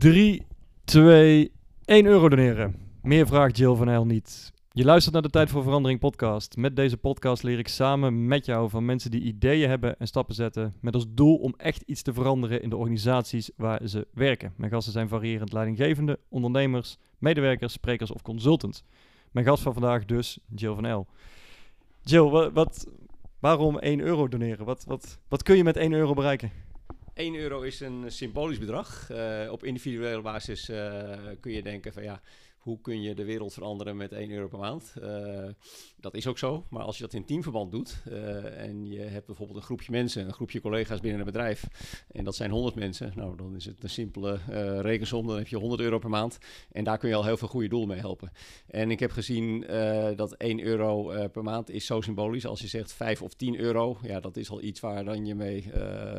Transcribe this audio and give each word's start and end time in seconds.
3, 0.00 0.46
2, 0.84 1.52
1 1.84 2.06
euro 2.06 2.28
doneren. 2.28 2.74
Meer 3.02 3.26
vraagt 3.26 3.56
Jill 3.56 3.74
van 3.74 3.88
Heil 3.88 4.06
niet. 4.06 4.52
Je 4.72 4.84
luistert 4.84 5.14
naar 5.14 5.22
de 5.22 5.30
Tijd 5.30 5.50
voor 5.50 5.62
Verandering 5.62 6.00
podcast. 6.00 6.56
Met 6.56 6.76
deze 6.76 6.96
podcast 6.96 7.42
leer 7.42 7.58
ik 7.58 7.68
samen 7.68 8.26
met 8.26 8.46
jou 8.46 8.70
van 8.70 8.84
mensen 8.84 9.10
die 9.10 9.20
ideeën 9.20 9.68
hebben 9.68 9.98
en 9.98 10.06
stappen 10.06 10.34
zetten. 10.34 10.74
Met 10.80 10.94
als 10.94 11.04
doel 11.08 11.36
om 11.36 11.54
echt 11.56 11.82
iets 11.86 12.02
te 12.02 12.12
veranderen 12.12 12.62
in 12.62 12.70
de 12.70 12.76
organisaties 12.76 13.50
waar 13.56 13.88
ze 13.88 14.06
werken. 14.12 14.52
Mijn 14.56 14.72
gasten 14.72 14.92
zijn 14.92 15.08
variërend 15.08 15.52
leidinggevende, 15.52 16.18
ondernemers, 16.28 16.98
medewerkers, 17.18 17.72
sprekers 17.72 18.12
of 18.12 18.22
consultants. 18.22 18.84
Mijn 19.30 19.46
gast 19.46 19.62
van 19.62 19.72
vandaag 19.72 20.04
dus 20.04 20.38
Jill 20.54 20.74
van 20.74 20.86
El. 20.86 21.06
Jill, 22.02 22.28
wat, 22.28 22.52
wat, 22.52 22.86
waarom 23.38 23.78
1 23.78 24.00
euro 24.00 24.28
doneren? 24.28 24.64
Wat, 24.64 24.84
wat, 24.84 25.18
wat 25.28 25.42
kun 25.42 25.56
je 25.56 25.64
met 25.64 25.76
1 25.76 25.92
euro 25.92 26.14
bereiken? 26.14 26.50
1 27.20 27.34
euro 27.34 27.60
is 27.60 27.80
een 27.80 28.12
symbolisch 28.12 28.58
bedrag. 28.58 29.08
Uh, 29.10 29.52
op 29.52 29.64
individuele 29.64 30.22
basis 30.22 30.68
uh, 30.68 31.16
kun 31.40 31.52
je 31.52 31.62
denken 31.62 31.92
van 31.92 32.02
ja, 32.02 32.20
hoe 32.58 32.80
kun 32.80 33.02
je 33.02 33.14
de 33.14 33.24
wereld 33.24 33.52
veranderen 33.52 33.96
met 33.96 34.12
1 34.12 34.30
euro 34.30 34.48
per 34.48 34.58
maand? 34.58 34.94
Dat 36.00 36.14
is 36.14 36.26
ook 36.26 36.38
zo, 36.38 36.66
maar 36.68 36.82
als 36.82 36.96
je 36.96 37.02
dat 37.02 37.12
in 37.12 37.24
teamverband 37.24 37.70
doet 37.70 38.02
uh, 38.08 38.60
en 38.60 38.86
je 38.86 39.00
hebt 39.00 39.26
bijvoorbeeld 39.26 39.58
een 39.58 39.64
groepje 39.64 39.92
mensen, 39.92 40.26
een 40.26 40.32
groepje 40.32 40.60
collega's 40.60 41.00
binnen 41.00 41.20
een 41.20 41.26
bedrijf 41.26 41.66
en 42.12 42.24
dat 42.24 42.36
zijn 42.36 42.50
100 42.50 42.74
mensen, 42.74 43.12
nou 43.14 43.36
dan 43.36 43.56
is 43.56 43.64
het 43.64 43.82
een 43.82 43.90
simpele 43.90 44.38
uh, 44.50 44.80
rekensom, 44.80 45.26
dan 45.26 45.36
heb 45.36 45.48
je 45.48 45.56
100 45.56 45.80
euro 45.80 45.98
per 45.98 46.10
maand 46.10 46.38
en 46.72 46.84
daar 46.84 46.98
kun 46.98 47.08
je 47.08 47.14
al 47.14 47.24
heel 47.24 47.36
veel 47.36 47.48
goede 47.48 47.68
doelen 47.68 47.88
mee 47.88 47.98
helpen. 47.98 48.32
En 48.66 48.90
ik 48.90 49.00
heb 49.00 49.10
gezien 49.10 49.64
dat 50.16 50.32
1 50.32 50.60
euro 50.60 51.28
per 51.28 51.42
maand 51.42 51.70
is 51.70 51.86
zo 51.86 52.00
symbolisch. 52.00 52.46
Als 52.46 52.60
je 52.60 52.66
zegt 52.66 52.92
5 52.92 53.22
of 53.22 53.34
10 53.34 53.58
euro, 53.58 53.98
ja 54.02 54.20
dat 54.20 54.36
is 54.36 54.50
al 54.50 54.62
iets 54.62 54.80
waar 54.80 55.04
dan 55.04 55.26
je 55.26 55.34
mee 55.34 55.72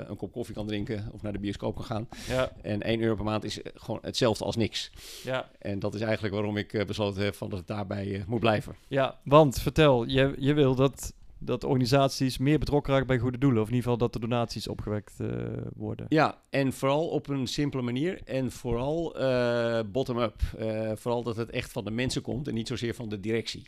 een 0.08 0.18
kop 0.18 0.32
koffie 0.32 0.56
kan 0.56 0.68
drinken 0.68 1.10
of 1.14 1.22
naar 1.22 1.32
de 1.32 1.40
bioscoop 1.40 1.76
kan 1.76 1.86
gaan. 1.86 2.08
Ja. 2.28 2.52
En 2.62 2.82
1 2.82 3.02
euro 3.02 3.16
per 3.16 3.24
maand 3.24 3.44
is 3.44 3.60
gewoon 3.74 4.00
hetzelfde 4.02 4.46
als 4.46 4.56
niks. 4.56 4.92
Ja. 5.24 5.50
En 5.60 5.80
dat 5.80 5.96
is 5.96 6.02
eigenlijk 6.02 6.34
waarom 6.34 6.58
ik 6.58 6.86
besloten 6.88 7.24
heb 7.24 7.36
van 7.36 7.50
dat 7.50 7.60
het 7.60 7.68
daarbij 7.68 8.24
moet 8.28 8.40
blijven. 8.40 8.76
Ja, 8.88 9.20
want 9.24 9.62
vertel, 9.74 10.06
je, 10.08 10.34
je 10.38 10.54
wil 10.54 10.76
dat 10.76 11.14
dat 11.44 11.64
organisaties 11.64 12.38
meer 12.38 12.60
betrokken 12.60 12.92
raken 12.92 13.08
bij 13.08 13.18
goede 13.18 13.38
doelen. 13.38 13.62
Of 13.62 13.68
in 13.68 13.74
ieder 13.76 13.92
geval 13.92 14.08
dat 14.08 14.14
de 14.14 14.28
donaties 14.28 14.68
opgewekt 14.68 15.14
uh, 15.22 15.28
worden. 15.76 16.06
Ja, 16.10 16.42
en 16.50 16.74
vooral 16.74 17.08
op 17.08 17.30
een 17.30 17.48
simpele 17.48 17.82
manier. 17.82 18.22
En 18.26 18.52
vooral 18.52 19.22
uh, 19.22 19.80
bottom-up. 19.92 20.42
Uh, 20.60 20.92
vooral 20.96 21.24
dat 21.24 21.36
het 21.36 21.50
echt 21.50 21.72
van 21.72 21.84
de 21.84 21.92
mensen 21.92 22.22
komt 22.22 22.48
en 22.48 22.54
niet 22.54 22.68
zozeer 22.68 22.96
van 22.96 23.10
de 23.10 23.20
directie. 23.20 23.64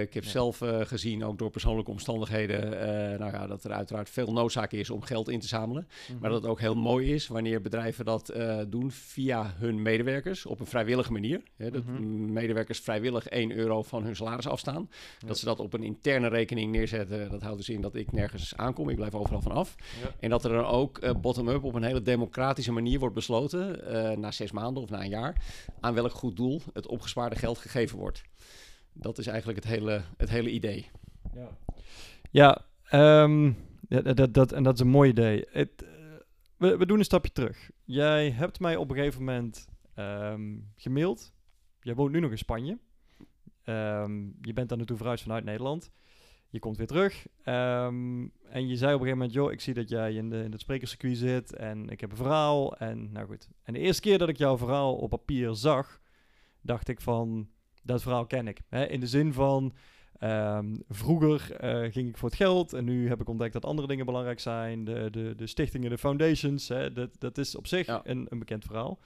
ik 0.00 0.14
heb 0.14 0.24
ja. 0.24 0.30
zelf 0.30 0.62
gezien, 0.64 1.24
ook 1.24 1.38
door 1.38 1.50
persoonlijke 1.50 1.90
omstandigheden, 1.90 2.70
nou 3.18 3.32
ja, 3.32 3.46
dat 3.46 3.64
er 3.64 3.72
uiteraard 3.72 4.10
veel 4.10 4.32
noodzaak 4.32 4.72
is 4.72 4.90
om 4.90 5.02
geld 5.02 5.28
in 5.28 5.40
te 5.40 5.46
zamelen. 5.46 5.88
Mm-hmm. 5.88 6.20
Maar 6.20 6.30
dat 6.30 6.42
het 6.42 6.50
ook 6.50 6.60
heel 6.60 6.74
mooi 6.74 7.14
is 7.14 7.26
wanneer 7.26 7.60
bedrijven 7.60 8.04
dat 8.04 8.32
doen 8.68 8.90
via 8.90 9.54
hun 9.56 9.82
medewerkers 9.82 10.46
op 10.46 10.60
een 10.60 10.66
vrijwillige 10.66 11.12
manier. 11.12 11.42
Hè, 11.56 11.70
dat 11.70 11.84
mm-hmm. 11.84 12.32
medewerkers 12.32 12.80
vrijwillig 12.80 13.26
1 13.26 13.52
euro 13.52 13.82
van 13.82 14.04
hun 14.04 14.16
salaris 14.16 14.48
afstaan. 14.48 14.88
Ja. 15.18 15.26
Dat 15.26 15.38
ze 15.38 15.44
dat 15.44 15.60
op 15.60 15.72
een 15.72 15.82
interne 15.82 16.28
rekening 16.28 16.73
neerzetten. 16.74 17.30
Dat 17.30 17.42
houdt 17.42 17.56
dus 17.56 17.68
in 17.68 17.80
dat 17.80 17.94
ik 17.94 18.12
nergens 18.12 18.56
aankom. 18.56 18.88
Ik 18.88 18.96
blijf 18.96 19.14
overal 19.14 19.40
vanaf. 19.40 19.74
Ja. 20.02 20.10
En 20.20 20.30
dat 20.30 20.44
er 20.44 20.50
dan 20.50 20.64
ook 20.64 21.04
uh, 21.04 21.10
bottom-up 21.20 21.64
op 21.64 21.74
een 21.74 21.82
hele 21.82 22.02
democratische 22.02 22.72
manier 22.72 22.98
wordt 22.98 23.14
besloten, 23.14 23.92
uh, 23.92 24.16
na 24.16 24.30
zes 24.30 24.52
maanden 24.52 24.82
of 24.82 24.90
na 24.90 25.00
een 25.00 25.08
jaar, 25.08 25.44
aan 25.80 25.94
welk 25.94 26.12
goed 26.12 26.36
doel 26.36 26.62
het 26.72 26.86
opgespaarde 26.86 27.36
geld 27.36 27.58
gegeven 27.58 27.98
wordt. 27.98 28.22
Dat 28.92 29.18
is 29.18 29.26
eigenlijk 29.26 29.64
het 29.64 29.68
hele, 29.68 30.02
het 30.16 30.30
hele 30.30 30.50
idee. 30.50 30.90
Ja, 31.34 31.48
ja, 32.30 32.64
um, 33.22 33.56
dat, 33.88 34.16
dat, 34.16 34.34
dat, 34.34 34.52
en 34.52 34.62
dat 34.62 34.74
is 34.74 34.80
een 34.80 34.88
mooi 34.88 35.10
idee. 35.10 35.46
Het, 35.50 35.70
uh, 35.82 35.88
we, 36.56 36.76
we 36.76 36.86
doen 36.86 36.98
een 36.98 37.04
stapje 37.04 37.32
terug. 37.32 37.70
Jij 37.84 38.30
hebt 38.30 38.60
mij 38.60 38.76
op 38.76 38.90
een 38.90 38.96
gegeven 38.96 39.24
moment 39.24 39.68
um, 39.96 40.72
gemaild. 40.76 41.32
Jij 41.80 41.94
woont 41.94 42.12
nu 42.12 42.20
nog 42.20 42.30
in 42.30 42.38
Spanje. 42.38 42.78
Um, 43.64 44.36
je 44.40 44.52
bent 44.52 44.68
daar 44.68 44.78
naartoe 44.78 44.96
verhuisd 44.96 45.22
vanuit 45.22 45.44
Nederland. 45.44 45.90
Je 46.54 46.60
komt 46.60 46.76
weer 46.76 46.86
terug. 46.86 47.26
Um, 47.44 48.32
en 48.48 48.68
je 48.68 48.76
zei 48.76 48.94
op 48.94 49.00
een 49.00 49.06
gegeven 49.06 49.08
moment, 49.08 49.32
joh, 49.32 49.52
ik 49.52 49.60
zie 49.60 49.74
dat 49.74 49.88
jij 49.88 50.14
in, 50.14 50.30
de, 50.30 50.42
in 50.42 50.52
het 50.52 50.60
sprekerscircuit 50.60 51.16
zit 51.16 51.56
en 51.56 51.88
ik 51.88 52.00
heb 52.00 52.10
een 52.10 52.16
verhaal. 52.16 52.76
En 52.76 53.12
nou 53.12 53.26
goed. 53.26 53.48
En 53.62 53.72
de 53.72 53.78
eerste 53.78 54.02
keer 54.02 54.18
dat 54.18 54.28
ik 54.28 54.36
jouw 54.36 54.58
verhaal 54.58 54.96
op 54.96 55.10
papier 55.10 55.54
zag, 55.54 56.00
dacht 56.60 56.88
ik 56.88 57.00
van, 57.00 57.48
dat 57.82 58.02
verhaal 58.02 58.26
ken 58.26 58.48
ik. 58.48 58.60
Hè? 58.68 58.86
In 58.86 59.00
de 59.00 59.06
zin 59.06 59.32
van, 59.32 59.74
um, 60.20 60.82
vroeger 60.88 61.64
uh, 61.64 61.92
ging 61.92 62.08
ik 62.08 62.16
voor 62.16 62.28
het 62.28 62.38
geld 62.38 62.72
en 62.72 62.84
nu 62.84 63.08
heb 63.08 63.20
ik 63.20 63.28
ontdekt 63.28 63.52
dat 63.52 63.64
andere 63.64 63.88
dingen 63.88 64.06
belangrijk 64.06 64.40
zijn. 64.40 64.84
De, 64.84 65.08
de, 65.10 65.34
de 65.36 65.46
stichtingen, 65.46 65.90
de 65.90 65.98
foundations, 65.98 66.68
hè? 66.68 66.92
Dat, 66.92 67.10
dat 67.18 67.38
is 67.38 67.56
op 67.56 67.66
zich 67.66 67.86
ja. 67.86 68.00
een, 68.04 68.26
een 68.28 68.38
bekend 68.38 68.64
verhaal. 68.64 68.98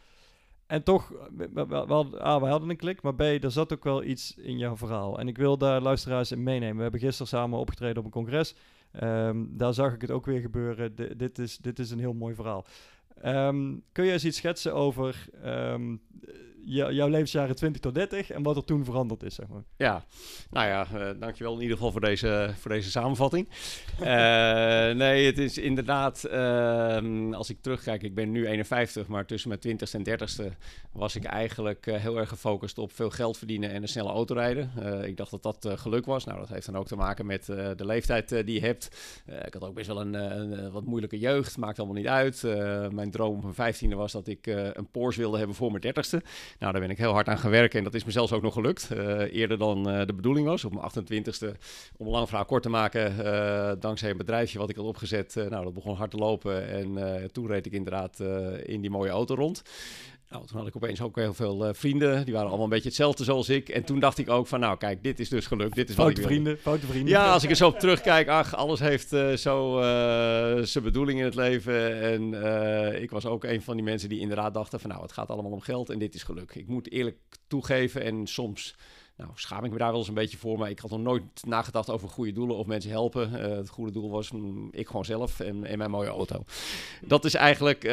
En 0.68 0.82
toch, 0.82 1.12
we, 1.36 2.20
A, 2.20 2.40
we 2.40 2.46
hadden 2.46 2.70
een 2.70 2.76
klik, 2.76 3.02
maar 3.02 3.14
B, 3.14 3.20
er 3.20 3.50
zat 3.50 3.72
ook 3.72 3.84
wel 3.84 4.04
iets 4.04 4.36
in 4.36 4.58
jouw 4.58 4.76
verhaal. 4.76 5.18
En 5.18 5.28
ik 5.28 5.36
wil 5.36 5.58
daar 5.58 5.80
luisteraars 5.80 6.32
in 6.32 6.42
meenemen. 6.42 6.76
We 6.76 6.82
hebben 6.82 7.00
gisteren 7.00 7.26
samen 7.26 7.58
opgetreden 7.58 7.98
op 7.98 8.04
een 8.04 8.10
congres. 8.10 8.54
Um, 9.02 9.56
daar 9.56 9.74
zag 9.74 9.94
ik 9.94 10.00
het 10.00 10.10
ook 10.10 10.26
weer 10.26 10.40
gebeuren. 10.40 10.94
Dit, 11.16 11.38
is, 11.38 11.58
dit 11.58 11.78
is 11.78 11.90
een 11.90 11.98
heel 11.98 12.12
mooi 12.12 12.34
verhaal. 12.34 12.64
Um, 13.24 13.82
kun 13.92 14.04
je 14.04 14.12
eens 14.12 14.24
iets 14.24 14.36
schetsen 14.36 14.74
over 14.74 15.28
um, 15.44 16.00
jouw 16.68 17.08
levensjaren 17.08 17.56
20 17.56 17.80
tot 17.80 17.94
30 17.94 18.30
en 18.30 18.42
wat 18.42 18.56
er 18.56 18.64
toen 18.64 18.84
veranderd 18.84 19.22
is, 19.22 19.34
zeg 19.34 19.46
maar. 19.48 19.62
Ja, 19.76 20.04
nou 20.50 20.66
ja, 20.66 20.86
uh, 20.94 21.20
dankjewel 21.20 21.54
in 21.54 21.60
ieder 21.60 21.76
geval 21.76 21.92
voor 21.92 22.00
deze, 22.00 22.50
voor 22.58 22.70
deze 22.70 22.90
samenvatting. 22.90 23.48
uh, 24.00 24.06
nee, 25.04 25.26
het 25.26 25.38
is 25.38 25.58
inderdaad, 25.58 26.28
uh, 26.30 27.34
als 27.36 27.50
ik 27.50 27.60
terugkijk, 27.60 28.02
ik 28.02 28.14
ben 28.14 28.30
nu 28.30 28.46
51, 28.46 29.06
maar 29.06 29.26
tussen 29.26 29.48
mijn 29.48 29.78
20ste 29.78 29.90
en 29.92 30.28
30ste 30.28 30.56
was 30.92 31.16
ik 31.16 31.24
eigenlijk 31.24 31.86
uh, 31.86 31.96
heel 31.96 32.18
erg 32.18 32.28
gefocust 32.28 32.78
op 32.78 32.92
veel 32.92 33.10
geld 33.10 33.38
verdienen 33.38 33.70
en 33.70 33.82
een 33.82 33.88
snelle 33.88 34.10
auto 34.10 34.34
rijden. 34.34 34.70
ik 35.04 35.16
dacht 35.16 35.30
dat 35.30 35.42
dat 35.42 35.68
geluk 35.80 36.06
was. 36.06 36.24
Nou, 36.24 36.38
dat 36.38 36.48
heeft 36.48 36.66
dan 36.66 36.76
ook 36.76 36.86
te 36.86 36.96
maken 36.96 37.26
met 37.26 37.46
de 37.46 37.84
leeftijd 37.84 38.28
die 38.28 38.52
je 38.52 38.60
hebt. 38.60 38.88
ik 39.46 39.52
had 39.52 39.64
ook 39.64 39.74
best 39.74 39.86
wel 39.86 40.00
een, 40.00 40.14
een 40.14 40.70
wat 40.70 40.84
moeilijke 40.84 41.18
jeugd, 41.18 41.56
maakt 41.56 41.78
allemaal 41.78 41.96
niet 41.96 42.06
uit. 42.06 42.42
mijn 42.92 43.10
droom 43.10 43.36
op 43.36 43.56
mijn 43.56 43.74
15e 43.74 43.94
was 43.94 44.12
dat 44.12 44.26
ik 44.26 44.46
een 44.46 44.90
Porsche 44.90 45.20
wilde 45.20 45.38
hebben 45.38 45.56
voor 45.56 45.70
mijn 45.72 45.94
30ste. 45.94 46.26
Nou, 46.58 46.72
daar 46.72 46.80
ben 46.80 46.90
ik 46.90 46.98
heel 46.98 47.12
hard 47.12 47.28
aan 47.28 47.38
gewerkt 47.38 47.74
en 47.74 47.84
dat 47.84 47.94
is 47.94 48.04
me 48.04 48.10
zelfs 48.10 48.32
ook 48.32 48.42
nog 48.42 48.54
gelukt. 48.54 48.88
Uh, 48.92 49.32
eerder 49.34 49.58
dan 49.58 49.90
uh, 49.90 50.06
de 50.06 50.14
bedoeling 50.14 50.46
was. 50.46 50.64
Op 50.64 50.72
mijn 50.72 50.90
28ste, 50.90 51.58
om 51.96 52.06
een 52.06 52.12
lang 52.12 52.28
verhaal 52.28 52.44
kort 52.44 52.62
te 52.62 52.68
maken, 52.68 53.14
uh, 53.18 53.72
dankzij 53.80 54.10
een 54.10 54.16
bedrijfje 54.16 54.58
wat 54.58 54.68
ik 54.68 54.76
had 54.76 54.84
opgezet. 54.84 55.34
nou, 55.34 55.64
dat 55.64 55.74
begon 55.74 55.96
hard 55.96 56.10
te 56.10 56.16
lopen 56.16 56.68
en 56.68 57.30
toen 57.32 57.46
reed 57.46 57.66
ik 57.66 57.72
inderdaad 57.72 58.20
in 58.64 58.80
die 58.80 58.90
mooie 58.90 59.10
auto 59.10 59.34
rond. 59.34 59.62
Nou, 60.30 60.46
toen 60.46 60.58
had 60.58 60.66
ik 60.66 60.76
opeens 60.76 61.00
ook 61.00 61.16
heel 61.16 61.34
veel 61.34 61.68
uh, 61.68 61.74
vrienden. 61.74 62.24
Die 62.24 62.34
waren 62.34 62.48
allemaal 62.48 62.64
een 62.64 62.72
beetje 62.72 62.88
hetzelfde 62.88 63.24
zoals 63.24 63.48
ik. 63.48 63.68
En 63.68 63.84
toen 63.84 64.00
dacht 64.00 64.18
ik 64.18 64.30
ook 64.30 64.46
van, 64.46 64.60
nou 64.60 64.76
kijk, 64.76 65.02
dit 65.02 65.20
is 65.20 65.28
dus 65.28 65.46
gelukt. 65.46 65.74
Dit 65.74 65.88
is 65.88 65.94
foute 65.94 66.14
wat 66.14 66.30
ik 66.30 66.36
vrienden, 66.36 66.58
foute 66.58 66.86
vrienden. 66.86 67.08
Ja, 67.12 67.32
als 67.32 67.44
ik 67.44 67.50
er 67.50 67.56
zo 67.56 67.68
op 67.68 67.78
terugkijk, 67.78 68.28
ach, 68.28 68.54
alles 68.54 68.80
heeft 68.80 69.12
uh, 69.12 69.32
zo 69.32 69.78
uh, 69.78 70.62
zijn 70.62 70.84
bedoeling 70.84 71.18
in 71.18 71.24
het 71.24 71.34
leven. 71.34 72.00
En 72.00 73.02
ik 73.02 73.10
was 73.10 73.26
ook 73.26 73.44
een 73.44 73.62
van 73.62 73.76
die 73.76 73.84
mensen 73.84 74.08
die 74.08 74.20
inderdaad 74.20 74.54
dachten 74.54 74.80
van, 74.80 74.90
nou, 74.90 75.02
het 75.02 75.12
gaat 75.12 75.30
allemaal 75.30 75.52
om 75.52 75.60
geld 75.60 75.90
en 75.90 75.98
dit 75.98 76.14
is 76.14 76.22
geluk. 76.22 76.54
Ik 76.54 76.66
moet 76.66 76.90
eerlijk 76.90 77.16
toegeven 77.46 78.02
en 78.02 78.26
soms 78.26 78.74
nou, 79.18 79.30
schaam 79.34 79.64
ik 79.64 79.70
me 79.72 79.78
daar 79.78 79.90
wel 79.90 79.98
eens 79.98 80.08
een 80.08 80.14
beetje 80.14 80.36
voor, 80.36 80.58
maar 80.58 80.70
ik 80.70 80.78
had 80.78 80.90
nog 80.90 81.00
nooit 81.00 81.22
nagedacht 81.46 81.90
over 81.90 82.08
goede 82.08 82.32
doelen 82.32 82.56
of 82.56 82.66
mensen 82.66 82.90
helpen. 82.90 83.32
Uh, 83.32 83.56
het 83.56 83.68
goede 83.68 83.92
doel 83.92 84.10
was 84.10 84.30
mm, 84.30 84.68
ik 84.72 84.86
gewoon 84.86 85.04
zelf 85.04 85.40
en, 85.40 85.64
en, 85.64 85.78
mijn 85.78 85.90
mooie 85.90 86.08
auto. 86.08 86.42
Dat 87.00 87.24
is 87.24 87.34
eigenlijk 87.34 87.84
uh, 87.84 87.90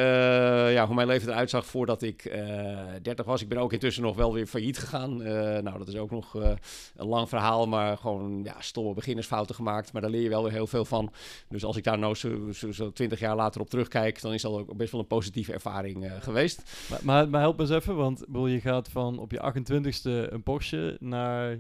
ja, 0.73 0.85
hoe 0.85 0.95
mijn 0.95 1.07
leven 1.07 1.29
eruit 1.29 1.49
zag 1.49 1.65
voordat 1.65 2.01
ik 2.01 2.25
uh, 2.25 2.95
eh, 2.95 3.01
30 3.01 3.25
was. 3.25 3.41
Ik 3.41 3.49
ben 3.49 3.57
ook 3.57 3.73
intussen 3.73 4.03
nog 4.03 4.15
wel 4.15 4.33
weer 4.33 4.47
failliet 4.47 4.77
gegaan. 4.77 5.17
nou, 5.63 5.77
dat 5.77 5.87
is 5.87 5.95
ook 5.95 6.11
nog 6.11 6.33
een 6.33 7.07
lang 7.07 7.29
verhaal, 7.29 7.67
maar 7.67 7.97
gewoon 7.97 8.43
ja, 8.43 8.55
stomme 8.59 8.93
beginnersfouten 8.93 9.55
gemaakt. 9.55 9.93
Maar 9.93 10.01
daar 10.01 10.11
leer 10.11 10.21
je 10.21 10.29
wel 10.29 10.43
weer 10.43 10.51
heel 10.51 10.67
veel 10.67 10.85
van. 10.85 11.11
Dus 11.49 11.63
als 11.63 11.77
ik 11.77 11.83
daar 11.83 11.99
nou 11.99 12.15
zo, 12.15 12.51
zo, 12.51 12.71
zo 12.71 12.91
20 12.91 13.19
jaar 13.19 13.35
later 13.35 13.61
op 13.61 13.69
terugkijk, 13.69 14.21
dan 14.21 14.33
is 14.33 14.41
dat 14.41 14.51
ook 14.51 14.77
best 14.77 14.91
wel 14.91 15.01
een 15.01 15.07
positieve 15.07 15.53
ervaring 15.53 16.11
geweest. 16.19 16.63
Maar, 16.89 16.99
maar, 17.03 17.29
maar, 17.29 17.41
help 17.41 17.59
eens 17.59 17.69
even, 17.69 17.95
want 17.95 18.19
bedoel, 18.27 18.47
je 18.47 18.61
gaat 18.61 18.89
van 18.89 19.19
op 19.19 19.31
je 19.31 19.53
28ste 19.53 20.31
een 20.31 20.43
Porsche 20.43 20.97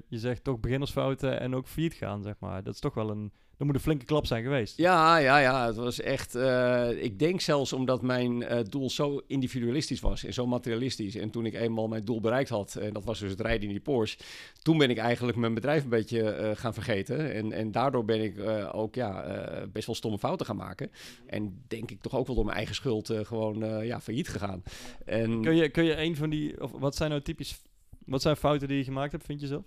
je 0.07 0.19
zegt 0.19 0.43
toch 0.43 0.59
beginnersfouten 0.59 1.39
en 1.39 1.55
ook 1.55 1.67
failliet 1.67 1.93
gaan, 1.93 2.23
zeg 2.23 2.35
maar. 2.39 2.63
Dat 2.63 2.73
is 2.73 2.79
toch 2.79 2.93
wel 2.93 3.09
een, 3.09 3.31
dat 3.57 3.67
moet 3.67 3.75
een 3.75 3.81
flinke 3.81 4.05
klap 4.05 4.25
zijn 4.25 4.43
geweest. 4.43 4.77
Ja, 4.77 5.17
ja, 5.17 5.37
ja. 5.37 5.65
Het 5.65 5.75
was 5.75 6.01
echt, 6.01 6.35
uh, 6.35 7.03
ik 7.03 7.19
denk 7.19 7.41
zelfs 7.41 7.73
omdat 7.73 8.01
mijn 8.01 8.41
uh, 8.41 8.59
doel 8.69 8.89
zo 8.89 9.21
individualistisch 9.27 9.99
was 9.99 10.23
en 10.23 10.33
zo 10.33 10.47
materialistisch. 10.47 11.15
En 11.15 11.29
toen 11.29 11.45
ik 11.45 11.53
eenmaal 11.53 11.87
mijn 11.87 12.05
doel 12.05 12.19
bereikt 12.19 12.49
had, 12.49 12.75
en 12.75 12.93
dat 12.93 13.03
was 13.03 13.19
dus 13.19 13.31
het 13.31 13.41
rijden 13.41 13.63
in 13.63 13.69
die 13.69 13.79
Porsche, 13.79 14.17
toen 14.61 14.77
ben 14.77 14.89
ik 14.89 14.97
eigenlijk 14.97 15.37
mijn 15.37 15.53
bedrijf 15.53 15.83
een 15.83 15.89
beetje 15.89 16.39
uh, 16.39 16.51
gaan 16.53 16.73
vergeten. 16.73 17.33
En, 17.33 17.51
en 17.51 17.71
daardoor 17.71 18.05
ben 18.05 18.23
ik 18.23 18.39
ook 18.71 18.95
ja, 18.95 19.25
best 19.71 19.85
wel 19.85 19.95
stomme 19.95 20.17
fouten 20.17 20.45
gaan 20.45 20.55
maken. 20.55 20.91
En 21.25 21.63
denk 21.67 21.91
ik 21.91 22.01
toch 22.01 22.15
ook 22.15 22.27
wel 22.27 22.35
door 22.35 22.45
mijn 22.45 22.57
eigen 22.57 22.75
schuld 22.75 23.13
gewoon 23.21 23.85
ja, 23.85 24.01
failliet 24.01 24.29
gegaan. 24.29 24.63
En... 25.05 25.41
Kun, 25.41 25.55
je, 25.55 25.69
kun 25.69 25.83
je 25.83 25.97
een 25.97 26.15
van 26.15 26.29
die, 26.29 26.61
of 26.61 26.71
wat 26.71 26.95
zijn 26.95 27.09
nou 27.09 27.21
typisch 27.21 27.61
wat 28.05 28.21
zijn 28.21 28.35
fouten 28.35 28.67
die 28.67 28.77
je 28.77 28.83
gemaakt 28.83 29.11
hebt, 29.11 29.25
vind 29.25 29.41
je 29.41 29.47
zelf? 29.47 29.63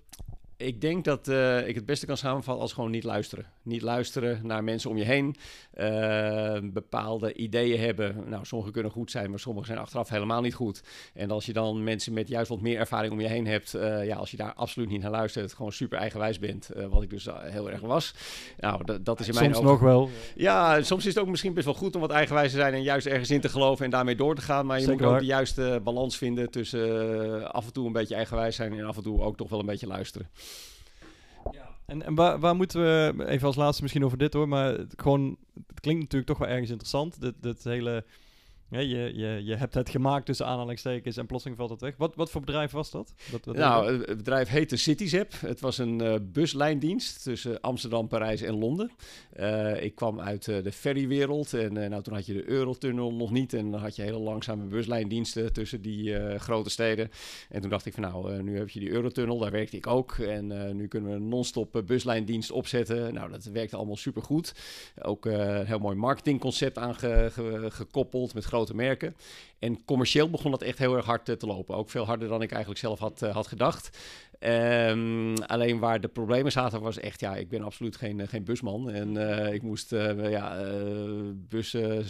Ik 0.58 0.80
denk 0.80 1.04
dat 1.04 1.28
uh, 1.28 1.68
ik 1.68 1.74
het 1.74 1.86
beste 1.86 2.06
kan 2.06 2.16
samenvatten 2.16 2.62
als 2.62 2.72
gewoon 2.72 2.90
niet 2.90 3.04
luisteren. 3.04 3.46
Niet 3.62 3.82
luisteren 3.82 4.46
naar 4.46 4.64
mensen 4.64 4.90
om 4.90 4.96
je 4.96 5.04
heen. 5.04 5.36
Uh, 5.74 6.58
bepaalde 6.62 7.34
ideeën 7.34 7.80
hebben. 7.80 8.24
Nou, 8.26 8.44
sommige 8.44 8.70
kunnen 8.70 8.92
goed 8.92 9.10
zijn, 9.10 9.30
maar 9.30 9.38
sommige 9.38 9.66
zijn 9.66 9.78
achteraf 9.78 10.08
helemaal 10.08 10.40
niet 10.40 10.54
goed. 10.54 10.82
En 11.14 11.30
als 11.30 11.46
je 11.46 11.52
dan 11.52 11.84
mensen 11.84 12.12
met 12.12 12.28
juist 12.28 12.48
wat 12.48 12.60
meer 12.60 12.78
ervaring 12.78 13.12
om 13.12 13.20
je 13.20 13.28
heen 13.28 13.46
hebt. 13.46 13.74
Uh, 13.74 14.06
ja, 14.06 14.16
als 14.16 14.30
je 14.30 14.36
daar 14.36 14.52
absoluut 14.54 14.88
niet 14.88 15.02
naar 15.02 15.10
luistert, 15.10 15.52
gewoon 15.54 15.72
super 15.72 15.98
eigenwijs 15.98 16.38
bent. 16.38 16.70
wat 16.90 17.02
ik 17.02 17.10
dus 17.10 17.28
heel 17.40 17.70
erg 17.70 17.80
was. 17.80 18.14
Nou, 18.58 19.00
dat 19.02 19.20
is 19.20 19.28
in 19.28 19.34
mijn 19.34 19.54
Soms 19.54 19.66
nog 19.66 19.80
wel. 19.80 20.10
Ja, 20.34 20.82
soms 20.82 21.06
is 21.06 21.14
het 21.14 21.22
ook 21.22 21.30
misschien 21.30 21.54
best 21.54 21.66
wel 21.66 21.74
goed 21.74 21.94
om 21.94 22.00
wat 22.00 22.10
eigenwijs 22.10 22.50
te 22.50 22.56
zijn. 22.56 22.74
En 22.74 22.82
juist 22.82 23.06
ergens 23.06 23.30
in 23.30 23.40
te 23.40 23.48
geloven 23.48 23.84
en 23.84 23.90
daarmee 23.90 24.16
door 24.16 24.34
te 24.34 24.42
gaan. 24.42 24.66
Maar 24.66 24.78
je 24.78 24.84
Zeker 24.84 25.04
moet 25.04 25.12
ook 25.14 25.20
de 25.20 25.26
juiste 25.26 25.80
balans 25.84 26.16
vinden 26.16 26.50
tussen 26.50 27.52
af 27.52 27.66
en 27.66 27.72
toe 27.72 27.86
een 27.86 27.92
beetje 27.92 28.14
eigenwijs 28.14 28.56
zijn. 28.56 28.78
En 28.78 28.84
af 28.84 28.96
en 28.96 29.02
toe 29.02 29.20
ook 29.20 29.36
toch 29.36 29.48
wel 29.48 29.60
een 29.60 29.66
beetje 29.66 29.86
luisteren. 29.86 30.28
En, 31.88 32.02
en 32.02 32.14
waar, 32.14 32.38
waar, 32.38 32.56
moeten 32.56 32.80
we, 32.80 33.24
even 33.26 33.46
als 33.46 33.56
laatste 33.56 33.82
misschien 33.82 34.04
over 34.04 34.18
dit 34.18 34.32
hoor, 34.32 34.48
maar 34.48 34.66
het, 34.72 34.94
gewoon, 34.96 35.36
het 35.66 35.80
klinkt 35.80 36.02
natuurlijk 36.02 36.30
toch 36.30 36.38
wel 36.38 36.48
ergens 36.48 36.70
interessant, 36.70 37.20
dit, 37.20 37.34
dit 37.40 37.64
hele 37.64 38.04
ja, 38.70 38.78
je, 38.78 39.12
je, 39.16 39.44
je 39.44 39.54
hebt 39.54 39.74
het 39.74 39.90
gemaakt 39.90 40.26
tussen 40.26 40.46
aanhalingstekens 40.46 41.16
en 41.16 41.26
plotseling 41.26 41.58
valt 41.58 41.70
het 41.70 41.80
weg. 41.80 41.94
Wat, 41.96 42.14
wat 42.14 42.30
voor 42.30 42.40
bedrijf 42.40 42.70
was 42.70 42.90
dat? 42.90 43.14
nou, 43.44 43.92
het 44.06 44.16
bedrijf 44.16 44.48
heette 44.48 44.76
CityZap. 44.76 45.32
Het 45.40 45.60
was 45.60 45.78
een 45.78 46.02
uh, 46.02 46.14
buslijndienst 46.22 47.22
tussen 47.22 47.60
Amsterdam, 47.60 48.08
Parijs 48.08 48.42
en 48.42 48.58
Londen. 48.58 48.90
Uh, 49.40 49.82
ik 49.82 49.94
kwam 49.94 50.20
uit 50.20 50.46
uh, 50.46 50.62
de 50.62 50.72
ferrywereld 50.72 51.54
en 51.54 51.72
nou, 51.72 52.02
toen 52.02 52.14
had 52.14 52.26
je 52.26 52.32
de 52.32 52.48
Eurotunnel 52.48 53.12
nog 53.12 53.30
niet. 53.30 53.52
En 53.52 53.70
dan 53.70 53.80
had 53.80 53.96
je 53.96 54.02
hele 54.02 54.18
langzame 54.18 54.64
buslijndiensten 54.64 55.52
tussen 55.52 55.82
die 55.82 56.38
grote 56.38 56.70
steden. 56.70 57.10
En 57.48 57.60
toen 57.60 57.70
dacht 57.70 57.86
ik 57.86 57.94
van 57.94 58.02
nou, 58.02 58.42
nu 58.42 58.56
heb 58.58 58.68
je 58.68 58.80
die 58.80 58.90
Eurotunnel, 58.90 59.38
daar 59.38 59.50
werkte 59.50 59.76
ik 59.76 59.86
ook. 59.86 60.12
En 60.12 60.76
nu 60.76 60.88
kunnen 60.88 61.10
we 61.10 61.16
een 61.16 61.28
non-stop 61.28 61.82
buslijndienst 61.86 62.50
opzetten. 62.50 63.14
Nou, 63.14 63.30
dat 63.30 63.44
werkte 63.44 63.76
allemaal 63.76 63.96
supergoed. 63.96 64.54
Ook 65.02 65.24
een 65.24 65.66
heel 65.66 65.78
mooi 65.78 65.96
marketingconcept 65.96 66.78
aangekoppeld 66.78 68.34
met 68.34 68.44
grote 68.44 68.57
grote 68.58 68.74
merken. 68.74 69.16
En 69.58 69.84
commercieel 69.84 70.30
begon 70.30 70.50
dat 70.50 70.62
echt 70.62 70.78
heel 70.78 70.96
erg 70.96 71.04
hard 71.04 71.24
te 71.24 71.46
lopen. 71.46 71.76
Ook 71.76 71.90
veel 71.90 72.04
harder 72.04 72.28
dan 72.28 72.42
ik 72.42 72.50
eigenlijk 72.50 72.80
zelf 72.80 72.98
had, 72.98 73.22
eh, 73.22 73.34
had 73.34 73.46
gedacht. 73.46 73.98
Um, 74.40 75.36
alleen 75.36 75.78
waar 75.78 76.00
de 76.00 76.08
problemen 76.08 76.52
zaten 76.52 76.80
was 76.80 76.98
echt, 76.98 77.20
ja, 77.20 77.36
ik 77.36 77.48
ben 77.48 77.62
absoluut 77.62 77.96
geen, 77.96 78.28
geen 78.28 78.44
busman. 78.44 78.90
En 78.90 79.14
uh, 79.14 79.52
ik 79.52 79.62
moest 79.62 79.92
uh, 79.92 80.30
ja, 80.30 80.64
uh, 80.64 80.72
bussen 81.34 82.04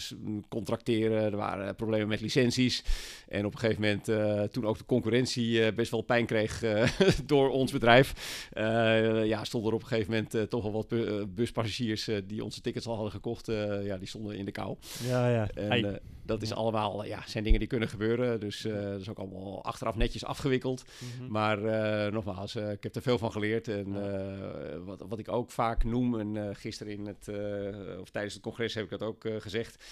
contracteren. 0.48 1.22
Er 1.22 1.36
waren 1.36 1.74
problemen 1.74 2.08
met 2.08 2.20
licenties. 2.20 2.84
En 3.28 3.46
op 3.46 3.52
een 3.52 3.58
gegeven 3.58 3.82
moment, 3.82 4.52
toen 4.52 4.66
ook 4.66 4.78
de 4.78 4.84
concurrentie 4.84 5.72
best 5.72 5.90
wel 5.90 6.02
pijn 6.02 6.26
kreeg 6.26 6.62
door 7.26 7.50
ons 7.50 7.72
bedrijf, 7.72 8.14
ja, 9.24 9.44
stonden 9.44 9.70
er 9.70 9.76
op 9.76 9.82
een 9.82 9.88
gegeven 9.88 10.12
moment 10.12 10.50
toch 10.50 10.62
wel 10.62 10.72
wat 10.72 10.88
bu 10.88 11.26
buspassagiers 11.26 12.10
die 12.26 12.44
onze 12.44 12.60
tickets 12.60 12.86
al 12.86 12.94
hadden 12.94 13.12
gekocht. 13.12 13.46
ja, 13.82 13.98
die 13.98 14.08
stonden 14.08 14.36
in 14.36 14.44
de 14.44 14.52
kou. 14.52 14.76
Ja, 15.06 15.28
ja. 15.28 15.48
En 15.54 16.00
dat 16.22 16.42
is 16.42 16.52
allemaal, 16.52 17.04
ja, 17.04 17.22
zijn 17.26 17.44
dingen 17.44 17.58
die 17.58 17.68
kunnen 17.68 17.88
gebeuren. 17.88 18.40
Dus 18.40 18.60
dat 18.62 19.00
is 19.00 19.08
ook 19.08 19.18
allemaal 19.18 19.64
achteraf 19.64 19.96
netjes 19.96 20.24
afgewikkeld. 20.24 20.84
Mm 20.98 21.08
-hmm. 21.18 21.30
Maar 21.30 21.58
nogmaals, 22.24 22.56
uh, 22.56 22.70
ik 22.70 22.82
heb 22.82 22.94
er 22.94 23.02
veel 23.02 23.18
van 23.18 23.32
geleerd. 23.32 23.68
En 23.68 23.88
uh, 23.88 24.84
wat, 24.84 25.04
wat 25.08 25.18
ik 25.18 25.32
ook 25.32 25.50
vaak 25.50 25.84
noem, 25.84 26.18
en 26.18 26.34
uh, 26.34 26.48
gisteren 26.52 26.92
in 26.92 27.06
het, 27.06 27.28
of 28.00 28.10
tijdens 28.10 28.34
het 28.34 28.42
congres 28.42 28.74
heb 28.74 28.84
ik 28.84 28.90
dat 28.90 29.02
ook 29.02 29.24
gezegd, 29.38 29.84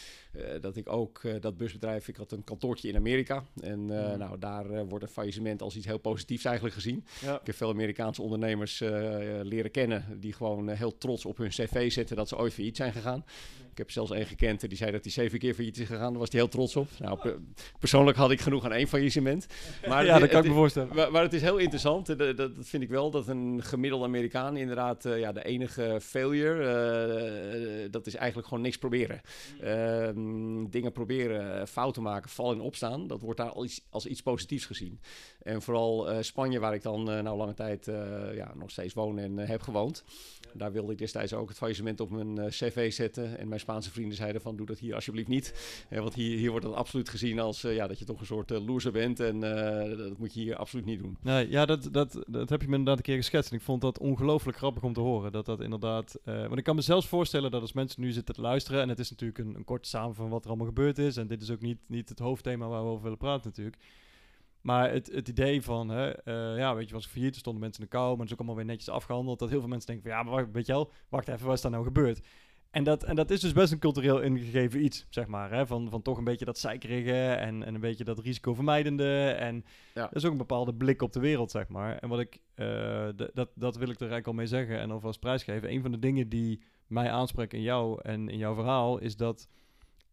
dat 0.61 0.77
ik 0.77 0.93
ook 0.93 1.21
dat 1.41 1.57
busbedrijf, 1.57 2.09
ik 2.09 2.17
had 2.17 2.33
een 2.33 2.45
kantoortje 2.45 2.89
in 2.89 2.97
Amerika. 2.97 3.45
En 3.61 3.81
mm. 3.81 4.19
nou, 4.19 4.39
daar 4.39 4.87
wordt 4.87 5.05
een 5.05 5.11
faillissement 5.11 5.63
als 5.63 5.77
iets 5.77 5.87
heel 5.87 5.99
positiefs 5.99 6.45
eigenlijk 6.45 6.75
gezien. 6.75 7.05
Ja. 7.21 7.41
Ik 7.41 7.47
heb 7.47 7.55
veel 7.55 7.71
Amerikaanse 7.71 8.23
ondernemers 8.23 8.81
leren 9.43 9.71
kennen 9.71 10.05
die 10.21 10.33
gewoon 10.33 10.69
heel 10.69 10.99
trots 10.99 11.25
op 11.25 11.37
hun 11.37 11.49
cv 11.49 11.93
zetten 11.93 12.17
dat 12.17 12.29
ze 12.29 12.39
ooit 12.39 12.53
failliet 12.53 12.77
zijn 12.77 12.93
gegaan. 12.93 13.25
Ik 13.77 13.83
heb 13.83 13.91
zelfs 13.91 14.11
één 14.11 14.27
gekend 14.27 14.61
die 14.69 14.77
zei 14.77 14.91
dat 14.91 15.03
hij 15.03 15.13
zeven 15.13 15.39
keer 15.39 15.55
failliet 15.55 15.79
is 15.79 15.87
gegaan. 15.87 16.11
Daar 16.11 16.19
was 16.19 16.31
hij 16.31 16.41
heel 16.41 16.49
trots 16.49 16.77
op. 16.77 16.89
Nou, 16.99 17.19
persoonlijk 17.79 18.17
had 18.17 18.31
ik 18.31 18.41
genoeg 18.41 18.65
aan 18.65 18.73
één 18.73 18.89
faillissement. 18.89 19.47
Maar 19.89 20.05
ja, 20.05 20.19
dat 20.19 20.29
kan 20.29 20.43
ik 20.43 20.49
me 20.49 20.55
voorstellen. 20.55 20.95
Maar, 20.95 21.11
maar, 21.11 21.23
het 21.23 21.33
is 21.33 21.43
heel 21.43 21.57
interessant. 21.57 22.07
Dat, 22.07 22.37
dat, 22.37 22.51
vind 22.61 22.83
ik 22.83 22.89
wel. 22.89 23.11
Dat 23.11 23.29
een 23.29 23.63
gemiddelde 23.63 24.05
Amerikaan 24.05 24.57
inderdaad 24.57 25.03
ja, 25.03 25.33
de 25.33 25.45
enige 25.45 25.99
failure... 26.03 27.85
Uh, 27.85 27.91
dat 27.91 28.07
is 28.07 28.15
eigenlijk 28.15 28.49
gewoon 28.49 28.63
niks 28.63 28.79
proberen. 28.79 29.21
Uh, 29.63 30.09
dingen 30.71 30.93
proberen, 30.93 31.69
fouten 31.69 32.03
maken, 32.03 32.31
vallen 32.31 32.55
en 32.59 32.65
opstaan. 32.65 33.07
Dat 33.07 33.21
wordt 33.21 33.41
daar 33.41 33.51
als, 33.51 33.81
als 33.91 34.07
iets 34.07 34.23
positiefs 34.23 34.67
gezien. 34.67 35.01
En 35.43 35.63
vooral 35.63 36.09
Spanje, 36.21 36.59
waar 36.59 36.75
ik 36.75 36.83
dan 36.83 37.05
nou 37.05 37.37
lange 37.37 37.55
tijd 37.55 37.85
ja, 38.35 38.53
nog 38.55 38.71
steeds 38.71 38.95
woon 38.95 39.19
en 39.19 39.37
heb 39.37 39.63
gewoond. 39.63 40.05
Daar 40.55 40.73
wilde 40.73 40.93
ik 40.93 40.99
destijds 40.99 41.33
ook 41.33 41.49
het 41.49 41.57
faillissement 41.57 42.01
op 42.01 42.11
mijn 42.11 42.49
cv 42.49 42.93
zetten. 42.93 43.39
En 43.39 43.49
mijn 43.49 43.61
Spaanse 43.61 43.91
vrienden 43.91 44.17
zeiden 44.17 44.41
van 44.41 44.57
doe 44.57 44.67
dat 44.67 44.79
hier 44.79 44.95
alsjeblieft 44.95 45.29
niet. 45.29 45.55
Want 45.91 46.15
hier, 46.15 46.39
hier 46.39 46.51
wordt 46.51 46.67
dat 46.67 46.75
absoluut 46.75 47.09
gezien 47.09 47.39
als 47.39 47.61
ja, 47.61 47.87
dat 47.87 47.99
je 47.99 48.05
toch 48.05 48.21
een 48.21 48.27
soort 48.27 48.51
loser 48.51 48.93
bent. 48.93 49.21
En 49.21 49.41
dat 49.97 50.19
moet 50.19 50.35
je 50.35 50.41
hier 50.41 50.57
absoluut 50.57 50.85
niet 50.85 50.99
doen. 50.99 51.17
Nee, 51.23 51.51
ja, 51.51 51.67
dat, 51.67 51.89
dat, 51.93 52.25
dat 52.27 52.49
heb 52.49 52.61
je 52.61 52.69
me 52.69 52.77
inderdaad 52.77 52.97
een 52.97 53.05
keer 53.05 53.17
geschetst. 53.17 53.51
En 53.51 53.57
ik 53.57 53.63
vond 53.63 53.81
dat 53.81 53.99
ongelooflijk 53.99 54.59
grappig 54.59 54.83
om 54.83 54.93
te 54.93 55.01
horen. 55.01 55.33
Dat 55.33 55.47
dat 55.47 55.61
inderdaad... 55.61 56.19
want 56.25 56.59
ik 56.59 56.65
kan 56.65 56.75
me 56.75 56.83
zelfs 56.83 57.07
voorstellen 57.07 57.51
dat 57.51 57.61
als 57.61 57.73
mensen 57.73 58.01
nu 58.01 58.13
zitten 58.13 58.35
te 58.35 58.41
luisteren... 58.41 58.83
en 58.83 58.89
het 58.89 58.99
is 58.99 59.11
natuurlijk 59.11 59.39
een, 59.39 59.55
een 59.55 59.65
korte 59.65 59.89
samenvatting 59.89 60.15
van 60.17 60.29
wat 60.29 60.43
er 60.43 60.49
allemaal 60.49 60.67
gebeurd 60.67 60.99
is... 60.99 61.17
en 61.17 61.27
dit 61.27 61.43
is 61.43 61.51
ook 61.51 61.61
niet, 61.61 61.79
niet 61.87 62.09
het 62.09 62.19
hoofdthema 62.19 62.69
waar 62.69 62.83
we 62.83 62.89
over 62.89 63.03
willen 63.03 63.19
praten 63.19 63.47
natuurlijk... 63.47 63.83
Maar 64.61 64.91
het, 64.93 65.13
het 65.13 65.29
idee 65.29 65.63
van, 65.63 65.89
hè, 65.89 66.07
uh, 66.09 66.59
ja, 66.59 66.75
weet 66.75 66.89
je, 66.89 66.95
was 66.95 67.05
ik 67.05 67.11
failliet, 67.11 67.37
stonden 67.37 67.63
mensen 67.63 67.83
in 67.83 67.89
de 67.91 67.97
kou, 67.97 68.09
maar 68.09 68.19
het 68.19 68.27
is 68.27 68.33
ook 68.33 68.39
allemaal 68.39 68.57
weer 68.57 68.65
netjes 68.65 68.89
afgehandeld. 68.89 69.39
Dat 69.39 69.51
heel 69.51 69.61
veel 69.61 69.69
mensen 69.69 69.87
denken 69.87 70.11
van, 70.11 70.19
ja, 70.19 70.25
maar 70.25 70.35
wacht, 70.35 70.53
weet 70.53 70.67
je 70.67 70.73
wel, 70.73 70.91
wacht 71.09 71.29
even, 71.29 71.47
wat 71.47 71.55
is 71.55 71.61
daar 71.61 71.71
nou 71.71 71.85
gebeurd? 71.85 72.27
En 72.71 72.85
dat, 72.85 73.05
en 73.05 73.17
dat 73.17 73.31
is 73.31 73.41
dus 73.41 73.53
best 73.53 73.73
een 73.73 73.79
cultureel 73.79 74.21
ingegeven 74.21 74.85
iets, 74.85 75.07
zeg 75.11 75.27
maar. 75.27 75.51
Hè? 75.51 75.67
Van, 75.67 75.91
van 75.91 76.03
toch 76.03 76.19
een 76.19 76.25
beetje 76.25 76.45
dat 76.45 76.59
zeikerige 76.59 77.33
en, 77.33 77.63
en 77.63 77.75
een 77.75 77.81
beetje 77.81 78.05
dat 78.05 78.19
risicovermijdende. 78.19 79.29
En 79.29 79.65
ja. 79.95 80.03
dat 80.03 80.17
is 80.17 80.25
ook 80.25 80.33
een 80.33 80.39
bepaalde 80.39 80.75
blik 80.75 81.03
op 81.03 81.13
de 81.13 81.21
wereld, 81.21 81.51
zeg 81.51 81.69
maar. 81.69 81.97
En 81.97 82.09
wat 82.09 82.21
ik, 82.21 82.41
uh, 82.57 83.09
dat, 83.35 83.51
dat 83.55 83.77
wil 83.77 83.89
ik 83.89 83.95
er 83.95 84.01
eigenlijk 84.01 84.27
al 84.27 84.33
mee 84.33 84.47
zeggen 84.47 84.79
en 84.79 84.91
alvast 84.91 85.21
prijsgeven. 85.21 85.71
Een 85.71 85.83
van 85.83 85.91
de 85.91 85.99
dingen 85.99 86.29
die 86.29 86.63
mij 86.87 87.11
aanspreken 87.11 87.59
in 87.59 87.65
jou 87.65 88.01
en 88.03 88.29
in 88.29 88.39
jouw 88.39 88.55
verhaal 88.55 88.99
is 88.99 89.17
dat 89.17 89.49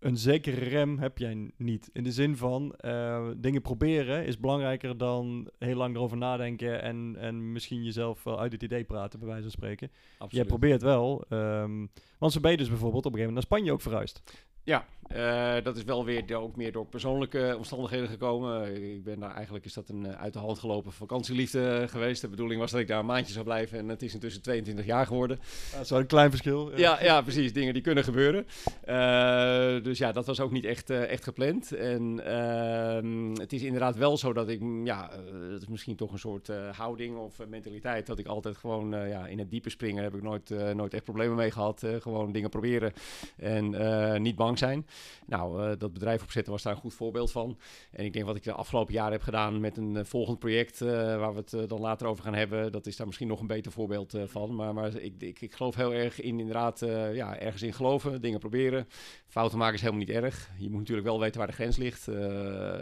een 0.04 0.18
zekere 0.18 0.66
rem 0.66 1.00
heb 1.00 1.18
jij 1.18 1.52
niet. 1.58 1.90
In 1.94 2.04
de 2.04 2.12
zin 2.12 2.38
van 2.38 2.76
uh, 2.86 3.28
dingen 3.38 3.62
proberen 3.62 4.26
is 4.26 4.40
belangrijker 4.40 4.98
dan 4.98 5.50
heel 5.60 5.76
lang 5.76 5.96
erover 5.96 6.18
nadenken 6.18 6.82
en, 6.82 7.16
en 7.20 7.52
misschien 7.52 7.84
jezelf 7.84 8.24
wel 8.24 8.40
uit 8.40 8.52
het 8.52 8.64
idee 8.64 8.84
praten, 8.84 9.20
bij 9.20 9.28
wijze 9.28 9.44
van 9.44 9.52
spreken. 9.52 9.92
Absoluut. 10.12 10.32
Jij 10.32 10.46
probeert 10.46 10.82
wel. 10.82 11.26
Um, 11.30 11.92
want 12.18 12.32
zo 12.32 12.40
ben 12.40 12.52
je 12.52 12.58
dus 12.58 12.70
bijvoorbeeld 12.70 13.06
op 13.06 13.12
een 13.12 13.20
gegeven 13.20 13.34
moment 13.34 13.52
naar 13.52 13.60
Spanje 13.60 13.72
ook 13.72 13.82
verhuisd. 13.82 14.24
Ja, 14.64 14.86
uh, 15.12 15.56
dat 15.64 15.78
is 15.78 15.84
wel 15.84 16.06
weer 16.06 16.36
ook 16.36 16.56
meer 16.56 16.72
door 16.72 16.86
persoonlijke 16.86 17.54
omstandigheden 17.58 18.08
gekomen. 18.08 18.84
Ik 18.94 19.04
ben 19.04 19.20
daar 19.20 19.36
eigenlijk 19.36 19.66
is 19.66 19.74
dat 19.74 19.90
een 19.90 20.06
uh, 20.06 20.22
uit 20.22 20.34
de 20.34 20.40
hand 20.40 20.60
gelopen 20.60 20.92
vakantieliefde 20.92 21.86
geweest. 21.90 22.22
De 22.22 22.28
bedoeling 22.28 22.60
was 22.60 22.72
dat 22.72 22.80
ik 22.80 22.88
daar 22.88 23.00
een 23.00 23.06
maandje 23.06 23.34
zou 23.34 23.46
blijven 23.46 23.78
en 23.78 23.90
het 23.90 24.02
is 24.02 24.14
intussen 24.14 24.42
22 24.42 24.86
jaar 24.86 25.06
geworden. 25.06 25.40
Dat 25.72 25.82
is 25.82 25.90
wel 25.90 26.00
een 26.00 26.06
klein 26.06 26.30
verschil. 26.30 26.72
Ja, 26.72 26.78
ja, 26.78 27.04
ja 27.04 27.22
precies. 27.22 27.54
Dingen 27.54 27.74
die 27.74 27.82
kunnen 27.82 28.04
gebeuren. 28.04 28.46
Uh, 28.88 29.84
dus 29.84 29.98
ja, 29.98 30.12
dat 30.12 30.26
was 30.26 30.40
ook 30.40 30.52
niet 30.52 30.66
echt, 30.66 30.90
echt 30.90 31.24
gepland. 31.24 31.72
En 31.72 32.26
ehm, 32.26 33.34
het 33.34 33.54
is 33.54 33.62
inderdaad 33.62 33.96
wel 33.96 34.18
zo 34.18 34.34
dat 34.34 34.50
ik, 34.50 34.60
mm, 34.60 34.86
ja, 34.86 35.12
dat 35.50 35.62
is 35.62 35.68
misschien 35.68 35.96
toch 35.96 36.12
een 36.12 36.20
soort 36.20 36.52
houding 36.72 37.18
of 37.18 37.40
mentaliteit. 37.48 38.06
Dat 38.06 38.20
ik 38.20 38.28
altijd 38.28 38.58
gewoon 38.58 38.90
ja, 38.90 39.28
in 39.28 39.40
het 39.40 39.52
diepe 39.52 39.70
springen 39.70 40.04
heb 40.04 40.16
ik 40.16 40.22
nooit, 40.22 40.74
nooit 40.74 40.94
echt 40.94 41.04
problemen 41.04 41.36
mee 41.36 41.52
gehad. 41.52 41.84
gewoon 42.00 42.32
dingen 42.32 42.50
proberen 42.50 42.94
en 43.38 44.22
niet 44.22 44.36
bang 44.36 44.58
zijn. 44.58 44.86
Nou, 45.26 45.64
uh, 45.64 45.72
dat 45.78 45.94
bedrijf 45.94 46.24
opzetten 46.24 46.52
was 46.52 46.64
daar 46.64 46.74
een 46.74 46.80
goed 46.80 46.94
voorbeeld 46.94 47.32
van. 47.32 47.58
En 47.92 48.06
ik 48.06 48.14
denk 48.14 48.26
wat 48.26 48.36
ik 48.36 48.44
de 48.44 48.52
afgelopen 48.54 48.94
jaren 48.94 49.12
heb 49.12 49.22
gedaan 49.22 49.60
met 49.60 49.78
een 49.78 49.96
uh, 49.96 50.04
volgend 50.04 50.40
project, 50.40 50.82
uh, 50.82 50.90
waar 50.90 51.34
we 51.34 51.44
het 51.46 51.70
dan 51.70 51.80
later 51.80 52.08
over 52.08 52.24
gaan 52.24 52.36
hebben, 52.36 52.72
dat 52.72 52.86
is 52.86 52.96
daar 52.96 53.06
misschien 53.06 53.28
nog 53.28 53.40
een 53.40 53.48
beter 53.48 53.72
voorbeeld 53.72 54.18
van. 54.26 54.56
Maar, 54.56 54.74
maar 54.74 54.96
ik, 54.96 55.14
ik, 55.18 55.42
ik, 55.42 55.54
geloof 55.54 55.76
heel 55.76 55.94
erg 55.94 56.22
in 56.22 56.40
inderdaad, 56.40 56.80
ja, 57.14 57.40
ergens 57.40 57.62
in 57.62 57.74
geloven, 57.74 58.22
dingen 58.22 58.40
proberen. 58.40 58.88
Fouten 59.28 59.58
maken 59.58 59.74
is 59.74 59.82
helemaal 59.82 60.06
niet 60.06 60.16
erg. 60.16 60.50
Je 60.58 60.70
moet 60.70 60.80
natuurlijk 60.80 61.08
wel 61.08 61.20
weten 61.20 61.38
waar 61.38 61.48
de 61.48 61.54
grens 61.54 61.78
ligt. 61.78 62.08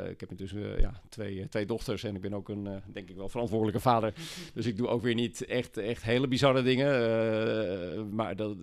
ik 0.09 0.19
heb 0.19 0.29
intussen 0.29 0.79
ja, 0.79 1.01
twee, 1.09 1.47
twee 1.49 1.65
dochters 1.65 2.03
en 2.03 2.15
ik 2.15 2.21
ben 2.21 2.33
ook 2.33 2.49
een, 2.49 2.81
denk 2.93 3.09
ik 3.09 3.15
wel, 3.15 3.29
verantwoordelijke 3.29 3.81
vader. 3.81 4.13
Dus 4.53 4.65
ik 4.65 4.77
doe 4.77 4.87
ook 4.87 5.01
weer 5.01 5.15
niet 5.15 5.45
echt, 5.45 5.77
echt 5.77 6.03
hele 6.03 6.27
bizarre 6.27 6.63
dingen. 6.63 8.15
maar 8.15 8.35
dat, 8.35 8.55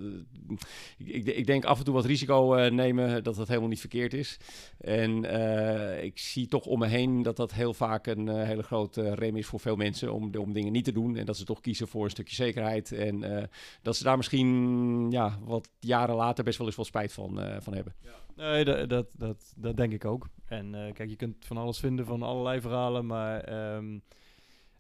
ik, 0.99 1.27
ik, 1.27 1.47
denk 1.47 1.65
af 1.65 1.79
en 1.79 1.85
toe 1.85 1.95
wat 1.95 2.05
risico 2.05 2.69
nemen, 2.71 3.25
dat 3.25 3.37
dat 3.39 3.49
helemaal 3.49 3.69
niet 3.69 3.81
verkeerd 3.81 4.15
is. 4.15 4.39
En 4.79 5.25
uh, 5.25 6.03
ik 6.03 6.19
zie 6.19 6.47
toch 6.47 6.67
om 6.67 6.79
me 6.79 6.87
heen 6.87 7.23
dat 7.23 7.37
dat 7.37 7.53
heel 7.53 7.75
vaak 7.75 8.07
een 8.07 8.27
uh, 8.27 8.43
hele 8.43 8.63
grote 8.63 9.15
rem 9.15 9.37
is 9.37 9.47
voor 9.47 9.61
veel 9.61 9.77
mensen 9.77 10.13
om, 10.13 10.35
om 10.35 10.53
dingen 10.53 10.73
niet 10.73 10.85
te 10.85 10.93
doen. 10.93 11.17
En 11.17 11.27
dat 11.27 11.37
ze 11.37 11.45
toch 11.45 11.61
kiezen 11.61 11.89
voor 11.89 12.05
een 12.05 12.11
stukje 12.11 12.35
zekerheid. 12.35 12.93
En 12.93 13.23
uh, 13.23 13.43
dat 13.83 13.97
ze 13.97 14.03
daar 14.05 14.17
misschien 14.17 15.11
ja, 15.11 15.39
wat 15.45 15.71
jaren 15.81 16.15
later 16.15 16.45
best 16.45 16.59
wel 16.59 16.67
eens 16.67 16.77
wat 16.77 16.87
spijt 16.87 17.13
van, 17.13 17.41
van 17.61 17.75
hebben. 17.75 17.95
Nee, 18.37 18.65
dat, 18.65 19.07
dat, 19.17 19.55
dat, 19.57 19.77
denk 19.77 19.93
ik 19.93 20.05
ook. 20.05 20.29
En 20.47 20.93
kijk, 20.93 21.09
je 21.09 21.17
kunt 21.17 21.37
van 21.45 21.57
alles 21.57 21.79
vinden 21.79 22.07
van 22.07 22.23
allerlei 22.23 22.61
verhalen, 22.61 23.07
maar... 23.07 23.75
Um, 23.77 24.03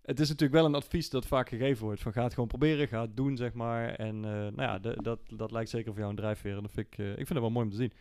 het 0.02 0.20
is 0.20 0.28
natuurlijk 0.28 0.60
wel 0.60 0.64
een 0.64 0.74
advies 0.74 1.10
dat 1.10 1.26
vaak 1.26 1.48
gegeven 1.48 1.84
wordt. 1.84 2.00
Van 2.00 2.12
ga 2.12 2.22
het 2.22 2.34
gewoon 2.34 2.48
proberen, 2.48 2.88
ga 2.88 3.00
het 3.00 3.16
doen, 3.16 3.36
zeg 3.36 3.52
maar. 3.52 3.94
En 3.94 4.20
nou 4.20 4.62
ja, 4.62 4.78
dat, 4.78 5.18
dat 5.36 5.50
lijkt 5.50 5.70
zeker 5.70 5.90
voor 5.90 5.98
jou 5.98 6.10
een 6.10 6.16
drijfveer. 6.16 6.56
En 6.56 6.62
dat 6.62 6.72
vind 6.72 6.86
ik, 6.86 6.98
ik 6.98 7.16
vind 7.16 7.28
het 7.28 7.38
wel 7.38 7.50
mooi 7.50 7.64
om 7.64 7.70
te 7.70 7.76
zien. 7.76 7.92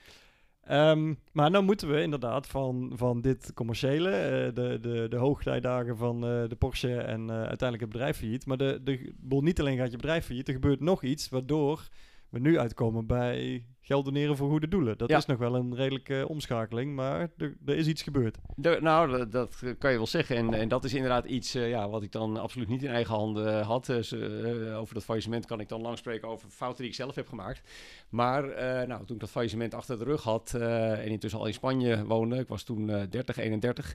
Um, 0.72 1.20
maar 1.32 1.52
nou 1.52 1.64
moeten 1.64 1.90
we 1.90 2.02
inderdaad 2.02 2.48
van, 2.48 2.92
van 2.96 3.22
dit 3.22 3.54
commerciële, 3.54 4.10
uh, 4.10 4.56
de, 4.56 4.78
de, 4.82 5.06
de 5.10 5.18
hoogtijdagen 5.18 5.98
van 5.98 6.22
de 6.22 6.56
Porsche 6.58 6.98
en 6.98 7.32
uiteindelijk 7.32 7.82
het 7.82 7.90
bedrijf 7.90 8.18
failliet. 8.18 8.46
Maar 8.46 8.58
de, 8.58 8.80
de, 8.84 9.14
niet 9.42 9.60
alleen 9.60 9.78
gaat 9.78 9.92
je 9.92 9.98
bedrijf 9.98 10.26
failliet, 10.26 10.48
er 10.48 10.54
gebeurt 10.54 10.80
nog 10.80 11.04
iets 11.04 11.30
waardoor 11.30 11.88
we 12.30 12.40
nu 12.40 12.60
uitkomen 12.60 13.06
bij 13.06 13.66
geld 13.88 14.06
doneren 14.06 14.38
voor 14.38 14.50
goede 14.50 14.68
doelen. 14.68 14.98
Dat 14.98 15.10
is 15.10 15.26
nog 15.26 15.38
wel 15.38 15.56
een 15.56 15.76
redelijke 15.76 16.26
omschakeling, 16.28 16.96
maar 16.96 17.30
er, 17.38 17.58
er 17.66 17.76
is 17.76 17.88
iets 17.88 18.02
gebeurd. 18.02 18.38
nou, 18.80 19.30
dat, 19.30 19.64
kan 19.78 19.92
je 19.92 19.98
wel 19.98 20.08
zeggen. 20.08 20.36
En, 20.36 20.54
en 20.54 20.68
dat 20.68 20.84
is 20.84 20.94
inderdaad 20.94 21.26
iets 21.26 21.56
uh, 21.56 21.70
ja, 21.70 21.90
wat 21.90 22.04
ik 22.04 22.12
dan 22.12 22.38
absoluut 22.38 22.68
niet 22.68 22.84
in 22.84 22.90
eigen 22.90 23.16
handen 23.16 23.64
had. 23.64 23.86
Dus, 23.86 24.12
uh, 24.14 24.80
over 24.80 24.94
dat 24.94 25.04
faillissement 25.04 25.46
kan 25.46 25.60
ik 25.60 25.70
dan 25.70 25.82
lang 25.82 25.98
spreken 25.98 26.28
over 26.28 26.50
fouten 26.50 26.82
die 26.82 26.90
ik 26.90 26.96
zelf 26.96 27.16
heb 27.16 27.28
gemaakt. 27.28 27.62
Maar 28.10 28.44
uh, 28.44 28.88
nou, 28.88 29.06
toen 29.06 29.16
ik 29.16 29.20
dat 29.20 29.30
faillissement 29.30 29.74
achter 29.74 29.98
de 29.98 30.04
rug 30.04 30.24
had 30.24 30.54
en 30.54 31.08
intussen 31.08 31.40
al 31.40 31.46
in 31.46 31.54
Spanje 31.54 32.06
woonde, 32.06 32.38
ik 32.38 32.48
was 32.48 32.64
toen 32.64 33.08
30, 33.10 33.38
31. 33.38 33.94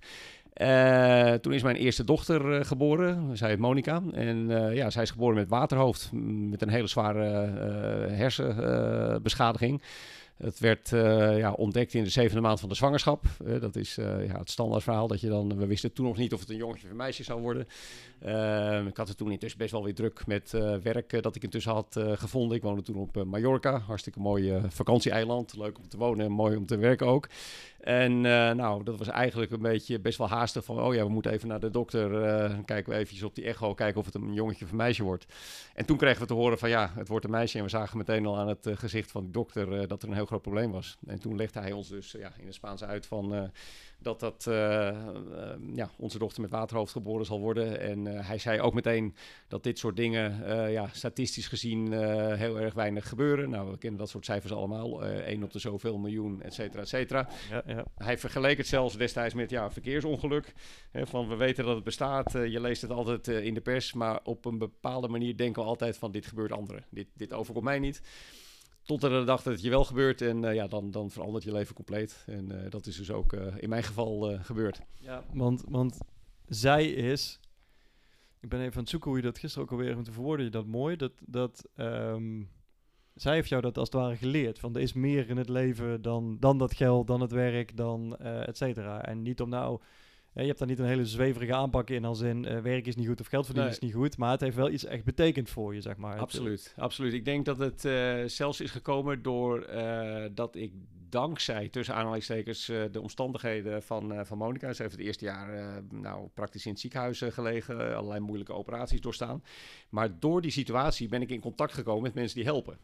toen 1.40 1.52
is 1.52 1.62
mijn 1.62 1.76
eerste 1.76 2.04
dochter 2.04 2.64
geboren, 2.64 3.37
zij 3.37 3.49
heet 3.49 3.58
Monica. 3.58 4.02
En 4.12 4.49
ja, 4.75 4.90
zij 4.90 5.02
is 5.02 5.11
geboren 5.11 5.34
met 5.34 5.49
waterhoofd, 5.49 6.11
met 6.12 6.62
een 6.62 6.68
hele 6.68 6.87
zware 6.87 7.25
hersenbeschadiging. 8.11 9.81
Het 10.42 10.58
werd 10.58 10.90
uh, 10.90 11.38
ja, 11.38 11.52
ontdekt 11.52 11.94
in 11.94 12.04
de 12.04 12.10
zevende 12.10 12.40
maand 12.40 12.60
van 12.60 12.68
de 12.68 12.74
zwangerschap. 12.74 13.24
Uh, 13.46 13.60
dat 13.60 13.76
is 13.76 13.98
uh, 13.98 14.26
ja, 14.26 14.38
het 14.38 14.50
standaard 14.50 14.82
verhaal 14.82 15.06
dat 15.06 15.20
je 15.20 15.28
dan... 15.28 15.56
We 15.56 15.66
wisten 15.66 15.92
toen 15.92 16.06
nog 16.06 16.16
niet 16.16 16.32
of 16.32 16.40
het 16.40 16.50
een 16.50 16.56
jongetje 16.56 16.84
of 16.84 16.90
een 16.90 16.96
meisje 16.96 17.22
zou 17.22 17.40
worden. 17.40 17.68
Ehm, 18.18 18.86
ik 18.86 18.96
had 18.96 19.08
het 19.08 19.16
toen 19.16 19.30
intussen 19.30 19.58
best 19.58 19.70
wel 19.72 19.84
weer 19.84 19.94
druk 19.94 20.26
met 20.26 20.50
werk 20.82 21.22
dat 21.22 21.36
ik 21.36 21.42
intussen 21.42 21.72
had 21.72 21.96
gevonden. 21.98 22.56
Ik 22.56 22.62
woonde 22.62 22.82
toen 22.82 22.96
op 22.96 23.24
Mallorca. 23.24 23.78
Hartstikke 23.78 24.20
mooi 24.20 24.60
vakantieeiland. 24.68 25.56
Leuk 25.56 25.78
om 25.78 25.88
te 25.88 25.96
wonen 25.96 26.26
en 26.26 26.32
mooi 26.32 26.56
om 26.56 26.66
te 26.66 26.76
werken 26.76 27.06
ook. 27.06 27.28
En 27.82 28.20
nou, 28.56 28.82
dat 28.82 28.98
was 28.98 29.08
eigenlijk 29.08 29.52
een 29.52 29.62
beetje 29.62 30.00
best 30.00 30.18
wel 30.18 30.28
haastig 30.28 30.64
van... 30.64 30.80
oh 30.80 30.94
ja, 30.94 31.02
we 31.04 31.10
moeten 31.10 31.32
even 31.32 31.48
naar 31.48 31.60
de 31.60 31.70
dokter. 31.70 32.10
kijken 32.64 32.92
we 32.92 32.98
eventjes 32.98 33.22
op 33.22 33.34
die 33.34 33.44
echo, 33.44 33.74
kijken 33.74 34.00
of 34.00 34.06
het 34.06 34.14
een 34.14 34.32
jongetje 34.32 34.64
of 34.64 34.70
een 34.70 34.76
meisje 34.76 35.02
wordt. 35.02 35.26
En 35.74 35.86
toen 35.86 35.96
kregen 35.96 36.20
we 36.20 36.26
te 36.26 36.34
horen 36.34 36.58
van 36.58 36.68
ja, 36.68 36.92
het 36.94 37.08
wordt 37.08 37.24
een 37.24 37.30
meisje. 37.30 37.58
En 37.58 37.64
we 37.64 37.70
zagen 37.70 37.98
meteen 37.98 38.26
al 38.26 38.38
aan 38.38 38.48
het 38.48 38.68
gezicht 38.74 39.10
van 39.10 39.24
de 39.24 39.30
dokter 39.30 39.88
dat 39.88 40.02
er 40.02 40.08
een 40.08 40.14
heel 40.14 40.26
groot 40.26 40.42
probleem 40.42 40.70
was. 40.70 40.98
En 41.06 41.20
toen 41.20 41.36
legde 41.36 41.60
hij 41.60 41.72
ons 41.72 41.88
dus 41.88 42.12
ja, 42.12 42.32
in 42.38 42.46
het 42.46 42.54
Spaans 42.54 42.84
uit 42.84 43.06
van 43.06 43.34
uh, 43.34 43.42
dat 44.02 44.21
dat 44.21 44.47
uh, 44.49 44.54
ja, 45.75 45.90
onze 45.97 46.18
dochter 46.18 46.42
met 46.42 46.50
waterhoofd 46.50 46.92
geboren 46.92 47.26
zal 47.26 47.40
worden. 47.40 47.80
En 47.80 48.06
hij 48.06 48.38
zei 48.38 48.61
ook 48.61 48.75
meteen 48.75 49.14
dat 49.49 49.62
dit 49.62 49.78
soort 49.78 49.97
dingen 49.97 50.50
ja, 50.71 50.88
statistisch 50.92 51.49
gezien 51.49 51.92
heel 52.37 52.61
erg 52.61 52.75
weinig 52.75 53.09
gebeuren. 53.09 53.50
Nou, 53.50 53.71
we 53.71 53.78
kennen 53.78 53.99
dat 53.99 54.09
soort 54.09 54.25
cijfers 54.25 54.52
allemaal. 54.52 55.04
1 55.04 55.42
op 55.42 55.52
de 55.52 55.59
zoveel 55.59 55.99
miljoen, 55.99 56.42
et 56.42 56.54
cetera, 56.54 56.82
et 56.82 56.88
cetera. 56.88 57.28
Ja, 57.50 57.62
ja. 57.66 57.85
Hij 57.94 58.18
vergeleek 58.18 58.56
het 58.56 58.66
zelfs 58.66 58.97
destijds 58.97 59.35
met 59.35 59.50
ja, 59.50 59.71
verkeersongeluk. 59.71 60.52
Hè, 60.90 61.06
van 61.06 61.28
we 61.28 61.37
weten 61.37 61.64
dat 61.64 61.75
het 61.75 61.85
bestaat, 61.85 62.32
je 62.32 62.61
leest 62.61 62.82
het 62.82 62.90
altijd 62.90 63.28
in 63.28 63.54
de 63.54 63.61
pers, 63.61 63.92
maar 63.92 64.21
op 64.25 64.44
een 64.44 64.59
bepaalde 64.59 65.09
manier 65.09 65.37
denken 65.37 65.62
we 65.62 65.68
altijd 65.68 65.99
van 65.99 66.12
dit 66.12 66.26
gebeurt 66.26 66.52
anderen. 66.52 66.85
Dit, 66.90 67.06
dit 67.14 67.32
overkomt 67.32 67.64
mij 67.64 67.78
niet. 67.78 68.02
Tot 68.82 69.02
er 69.02 69.10
de 69.10 69.24
dag 69.24 69.42
dat 69.42 69.52
het 69.52 69.62
je 69.62 69.70
wel 69.70 69.84
gebeurt 69.84 70.20
en 70.20 70.42
uh, 70.42 70.54
ja, 70.54 70.66
dan, 70.66 70.90
dan 70.90 71.10
verandert 71.10 71.44
je 71.44 71.52
leven 71.52 71.74
compleet. 71.74 72.24
En 72.26 72.52
uh, 72.52 72.70
dat 72.70 72.86
is 72.86 72.96
dus 72.96 73.10
ook 73.10 73.32
uh, 73.32 73.46
in 73.56 73.68
mijn 73.68 73.82
geval 73.82 74.38
gebeurd. 74.42 74.80
Ja, 74.98 75.24
want, 75.32 75.64
want 75.68 75.98
zij 76.46 76.86
is... 76.86 77.40
Ik 78.40 78.48
ben 78.48 78.60
even 78.60 78.74
aan 78.74 78.80
het 78.80 78.88
zoeken 78.88 79.10
hoe 79.10 79.18
je 79.18 79.24
dat 79.24 79.38
gisteren 79.38 79.64
ook 79.64 79.72
alweer... 79.72 80.02
te 80.02 80.12
verwoorden 80.12 80.44
je 80.44 80.50
dat 80.50 80.66
mooi. 80.66 80.96
Dat, 80.96 81.12
dat, 81.26 81.68
um, 81.76 82.50
zij 83.14 83.34
heeft 83.34 83.48
jou 83.48 83.62
dat 83.62 83.78
als 83.78 83.88
het 83.88 84.00
ware 84.00 84.16
geleerd. 84.16 84.58
Van 84.58 84.74
er 84.74 84.80
is 84.80 84.92
meer 84.92 85.28
in 85.28 85.36
het 85.36 85.48
leven 85.48 86.02
dan, 86.02 86.36
dan 86.40 86.58
dat 86.58 86.74
geld, 86.74 87.06
dan 87.06 87.20
het 87.20 87.32
werk, 87.32 87.76
dan 87.76 88.16
et 88.18 88.56
cetera. 88.56 89.04
En 89.04 89.22
niet 89.22 89.40
om 89.40 89.48
nou 89.48 89.80
je 90.40 90.46
hebt 90.46 90.58
daar 90.58 90.68
niet 90.68 90.78
een 90.78 90.86
hele 90.86 91.06
zweverige 91.06 91.54
aanpak 91.54 91.90
in 91.90 92.04
als 92.04 92.20
in 92.20 92.44
uh, 92.44 92.58
werk 92.58 92.86
is 92.86 92.96
niet 92.96 93.06
goed 93.06 93.20
of 93.20 93.26
geld 93.26 93.44
verdienen 93.44 93.72
is 93.72 93.78
niet 93.78 93.94
goed. 93.94 94.16
Maar 94.16 94.30
het 94.30 94.40
heeft 94.40 94.56
wel 94.56 94.70
iets 94.70 94.84
echt 94.84 95.04
betekend 95.04 95.50
voor 95.50 95.74
je, 95.74 95.80
zeg 95.80 95.96
maar. 95.96 96.18
Absoluut, 96.18 96.74
absoluut. 96.76 97.12
Ik 97.12 97.24
denk 97.24 97.44
dat 97.44 97.58
het 97.58 97.84
uh, 97.84 98.22
zelfs 98.26 98.60
is 98.60 98.70
gekomen 98.70 99.22
door 99.22 99.66
uh, 99.70 100.24
dat 100.34 100.56
ik 100.56 100.72
dankzij, 101.12 101.69
tussen 101.69 101.95
aanhalingstekens, 101.95 102.69
uh, 102.69 102.83
de 102.92 103.00
omstandigheden 103.00 103.83
van, 103.83 104.12
uh, 104.12 104.21
van 104.25 104.38
Monica. 104.38 104.73
Ze 104.73 104.83
heeft 104.83 104.95
het 104.95 105.04
eerste 105.04 105.25
jaar 105.25 105.54
uh, 105.54 105.66
nou, 105.90 106.28
praktisch 106.35 106.64
in 106.64 106.71
het 106.71 106.81
ziekenhuis 106.81 107.23
gelegen, 107.28 107.97
allerlei 107.97 108.21
moeilijke 108.21 108.52
operaties 108.52 109.00
doorstaan. 109.00 109.42
Maar 109.88 110.19
door 110.19 110.40
die 110.40 110.50
situatie 110.50 111.09
ben 111.09 111.23
ik 111.23 111.31
in 111.31 111.40
contact 111.40 111.73
gekomen 111.73 112.02
met 112.02 112.14
mensen 112.14 112.37
die 112.37 112.45
helpen. 112.45 112.78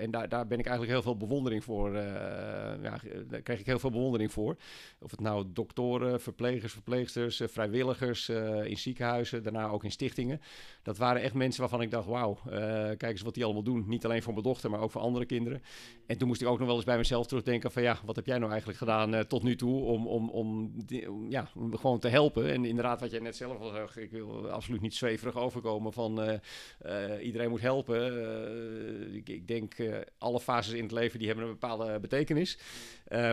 en 0.00 0.10
daar, 0.10 0.28
daar 0.28 0.46
ben 0.46 0.58
ik 0.58 0.66
eigenlijk 0.66 0.92
heel 0.92 1.02
veel 1.02 1.16
bewondering 1.16 1.64
voor. 1.64 1.92
ja, 1.92 2.98
daar 3.28 3.42
kreeg 3.42 3.60
ik 3.60 3.66
heel 3.66 3.78
veel 3.78 3.90
bewondering 3.90 4.32
voor. 4.32 4.56
Of 5.00 5.10
het 5.10 5.20
nou 5.20 5.44
doktoren, 5.52 6.20
verplegers, 6.20 6.72
verpleegsters, 6.72 7.42
vrijwilligers 7.44 8.28
in 8.64 8.76
ziekenhuizen, 8.76 9.42
daarna 9.42 9.66
ook 9.66 9.84
in 9.84 9.90
stichtingen. 9.90 10.40
Dat 10.82 10.98
waren 10.98 11.22
echt 11.22 11.34
mensen 11.34 11.60
waarvan 11.60 11.82
ik 11.82 11.90
dacht, 11.90 12.06
wauw, 12.06 12.38
kijk 12.96 13.02
eens 13.02 13.22
wat 13.22 13.34
die 13.34 13.44
allemaal 13.44 13.62
doen. 13.62 13.84
Niet 13.86 14.04
alleen 14.04 14.22
voor 14.22 14.32
mijn 14.32 14.44
dochter, 14.44 14.70
maar 14.70 14.80
ook 14.80 14.90
voor 14.90 15.00
andere 15.00 15.26
kinderen. 15.26 15.62
En 16.06 16.18
toen 16.18 16.28
moest 16.28 16.40
ik 16.40 16.48
ook 16.48 16.58
nog 16.58 16.66
wel 16.66 16.76
eens 16.76 16.84
bij 16.84 16.96
mezelf 16.96 17.26
terugdenken 17.26 17.53
van 17.62 17.82
ja, 17.82 17.98
wat 18.04 18.16
heb 18.16 18.26
jij 18.26 18.38
nou 18.38 18.50
eigenlijk 18.50 18.78
gedaan 18.78 19.14
uh, 19.14 19.20
tot 19.20 19.42
nu 19.42 19.56
toe 19.56 19.82
om, 19.82 20.06
om, 20.06 20.30
om, 20.30 20.74
ja, 21.28 21.48
om 21.54 21.76
gewoon 21.76 21.98
te 21.98 22.08
helpen. 22.08 22.52
En 22.52 22.64
inderdaad, 22.64 23.00
wat 23.00 23.10
jij 23.10 23.20
net 23.20 23.36
zelf 23.36 23.60
al 23.60 23.68
zei, 23.68 23.86
ik 24.06 24.10
wil 24.10 24.50
absoluut 24.50 24.80
niet 24.80 24.94
zweverig 24.94 25.36
overkomen 25.36 25.92
van 25.92 26.28
uh, 26.28 26.34
uh, 26.86 27.24
iedereen 27.24 27.50
moet 27.50 27.60
helpen. 27.60 29.14
Ik, 29.14 29.28
ik, 29.28 29.48
denk 29.48 29.74
alle 30.18 30.40
fases 30.40 30.74
in 30.74 30.82
het 30.82 30.92
leven 30.92 31.18
die 31.18 31.28
hebben 31.28 31.46
een 31.46 31.52
bepaalde 31.52 32.00
betekenis. 32.00 32.58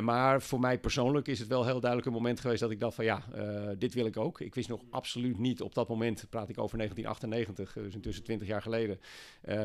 maar 0.01 0.42
voor 0.42 0.60
mij 0.60 0.80
persoonlijk 0.80 1.28
is 1.28 1.40
het 1.40 1.48
wel 1.48 1.66
heel 1.66 1.80
duidelijk 1.80 2.10
een 2.10 2.16
moment 2.16 2.40
geweest 2.40 2.62
dat 2.62 2.72
ik 2.72 2.80
dacht 2.80 2.96
van 2.96 3.06
ja, 3.06 3.24
dit 3.78 3.94
wil 3.94 4.06
ik 4.06 4.18
ook. 4.18 4.40
Ik 4.40 4.56
wist 4.56 4.70
nog 4.70 4.82
absoluut 4.90 5.38
niet 5.38 5.62
op 5.62 5.74
dat 5.74 5.88
moment, 5.88 6.25
praat 6.30 6.50
ik 6.50 6.58
over 6.58 6.78
1998, 6.78 7.84
dus 7.84 7.96
intussen 7.96 8.24
20 8.24 8.48
jaar 8.48 8.62
geleden, 8.62 9.00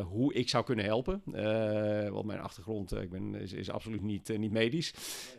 hoe 0.09 0.35
ik 0.35 0.49
zou 0.49 0.65
kunnen 0.65 0.85
helpen. 0.85 1.23
want 2.13 2.27
mijn 2.27 2.41
achtergrond 2.41 2.87
ik 2.93 3.11
ben, 3.11 3.35
is, 3.35 3.53
is 3.53 3.71
absoluut 3.71 4.03
niet 4.03 4.29
medisch. 4.51 4.95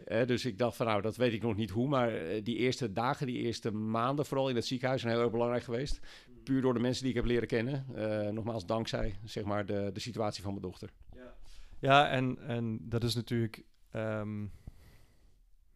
Uh, 0.08 0.26
dus 0.26 0.46
ik 0.46 0.58
dacht 0.58 0.76
van 0.76 0.86
nou, 0.86 1.02
dat 1.02 1.16
weet 1.16 1.34
ik 1.34 1.42
nog 1.42 1.56
niet 1.56 1.70
hoe. 1.70 1.88
Maar 1.88 2.36
uh, 2.36 2.44
die 2.44 2.56
eerste 2.56 2.94
dagen, 2.94 3.28
die 3.28 3.38
eerste 3.38 3.72
maanden 3.72 4.26
vooral 4.26 4.50
in 4.50 4.56
het 4.56 4.66
ziekenhuis 4.66 5.02
zijn 5.02 5.14
heel 5.14 5.22
erg 5.22 5.32
belangrijk 5.32 5.64
geweest. 5.64 6.00
Puur 6.44 6.62
door 6.62 6.74
de 6.74 6.80
mensen 6.80 7.02
die 7.02 7.12
ik 7.12 7.18
heb 7.18 7.26
leren 7.26 7.48
kennen. 7.48 7.86
Uh, 7.96 8.30
nogmaals, 8.30 8.66
dankzij 8.66 9.16
zeg 9.24 9.44
maar, 9.44 9.66
de, 9.66 9.90
de 9.94 10.00
situatie 10.00 10.44
van 10.44 10.52
mijn 10.52 10.66
dochter. 10.66 10.90
Ja, 11.16 11.34
ja 11.80 12.10
en, 12.10 12.38
en 12.40 12.80
dat 12.82 13.04
is 13.04 13.16
natuurlijk... 13.16 13.64
Um, 13.96 14.52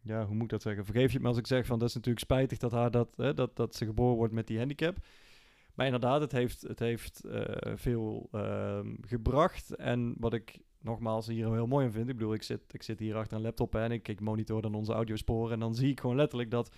ja, 0.00 0.24
hoe 0.24 0.34
moet 0.34 0.44
ik 0.44 0.50
dat 0.50 0.62
zeggen? 0.62 0.84
Vergeef 0.84 1.12
je 1.12 1.20
me 1.20 1.28
als 1.28 1.38
ik 1.38 1.46
zeg 1.46 1.66
van 1.66 1.78
dat 1.78 1.88
is 1.88 1.94
natuurlijk 1.94 2.24
spijtig 2.24 2.58
dat, 2.58 2.72
haar 2.72 2.90
dat, 2.90 3.08
hè, 3.16 3.34
dat, 3.34 3.56
dat 3.56 3.74
ze 3.74 3.84
geboren 3.84 4.16
wordt 4.16 4.32
met 4.32 4.46
die 4.46 4.58
handicap. 4.58 4.96
Maar 5.74 5.86
inderdaad, 5.86 6.20
het 6.20 6.32
heeft, 6.32 6.62
het 6.62 6.78
heeft 6.78 7.20
veel 7.74 8.28
uh, 8.32 8.80
gebracht. 9.00 9.74
En 9.74 10.14
wat 10.18 10.32
ik 10.32 10.58
nogmaals 10.82 11.26
hier 11.26 11.52
heel 11.52 11.66
mooi 11.66 11.86
aan 11.86 11.92
vind. 11.92 12.08
Ik 12.08 12.16
bedoel, 12.16 12.34
ik 12.34 12.42
zit, 12.42 12.74
ik 12.74 12.82
zit 12.82 12.98
hier 12.98 13.16
achter 13.16 13.36
een 13.36 13.42
laptop 13.42 13.74
en 13.74 13.92
ik, 13.92 14.08
ik 14.08 14.20
monitor 14.20 14.62
dan 14.62 14.74
onze 14.74 14.92
audiosporen. 14.92 15.52
En 15.52 15.60
dan 15.60 15.74
zie 15.74 15.90
ik 15.90 16.00
gewoon 16.00 16.16
letterlijk 16.16 16.50
dat 16.50 16.76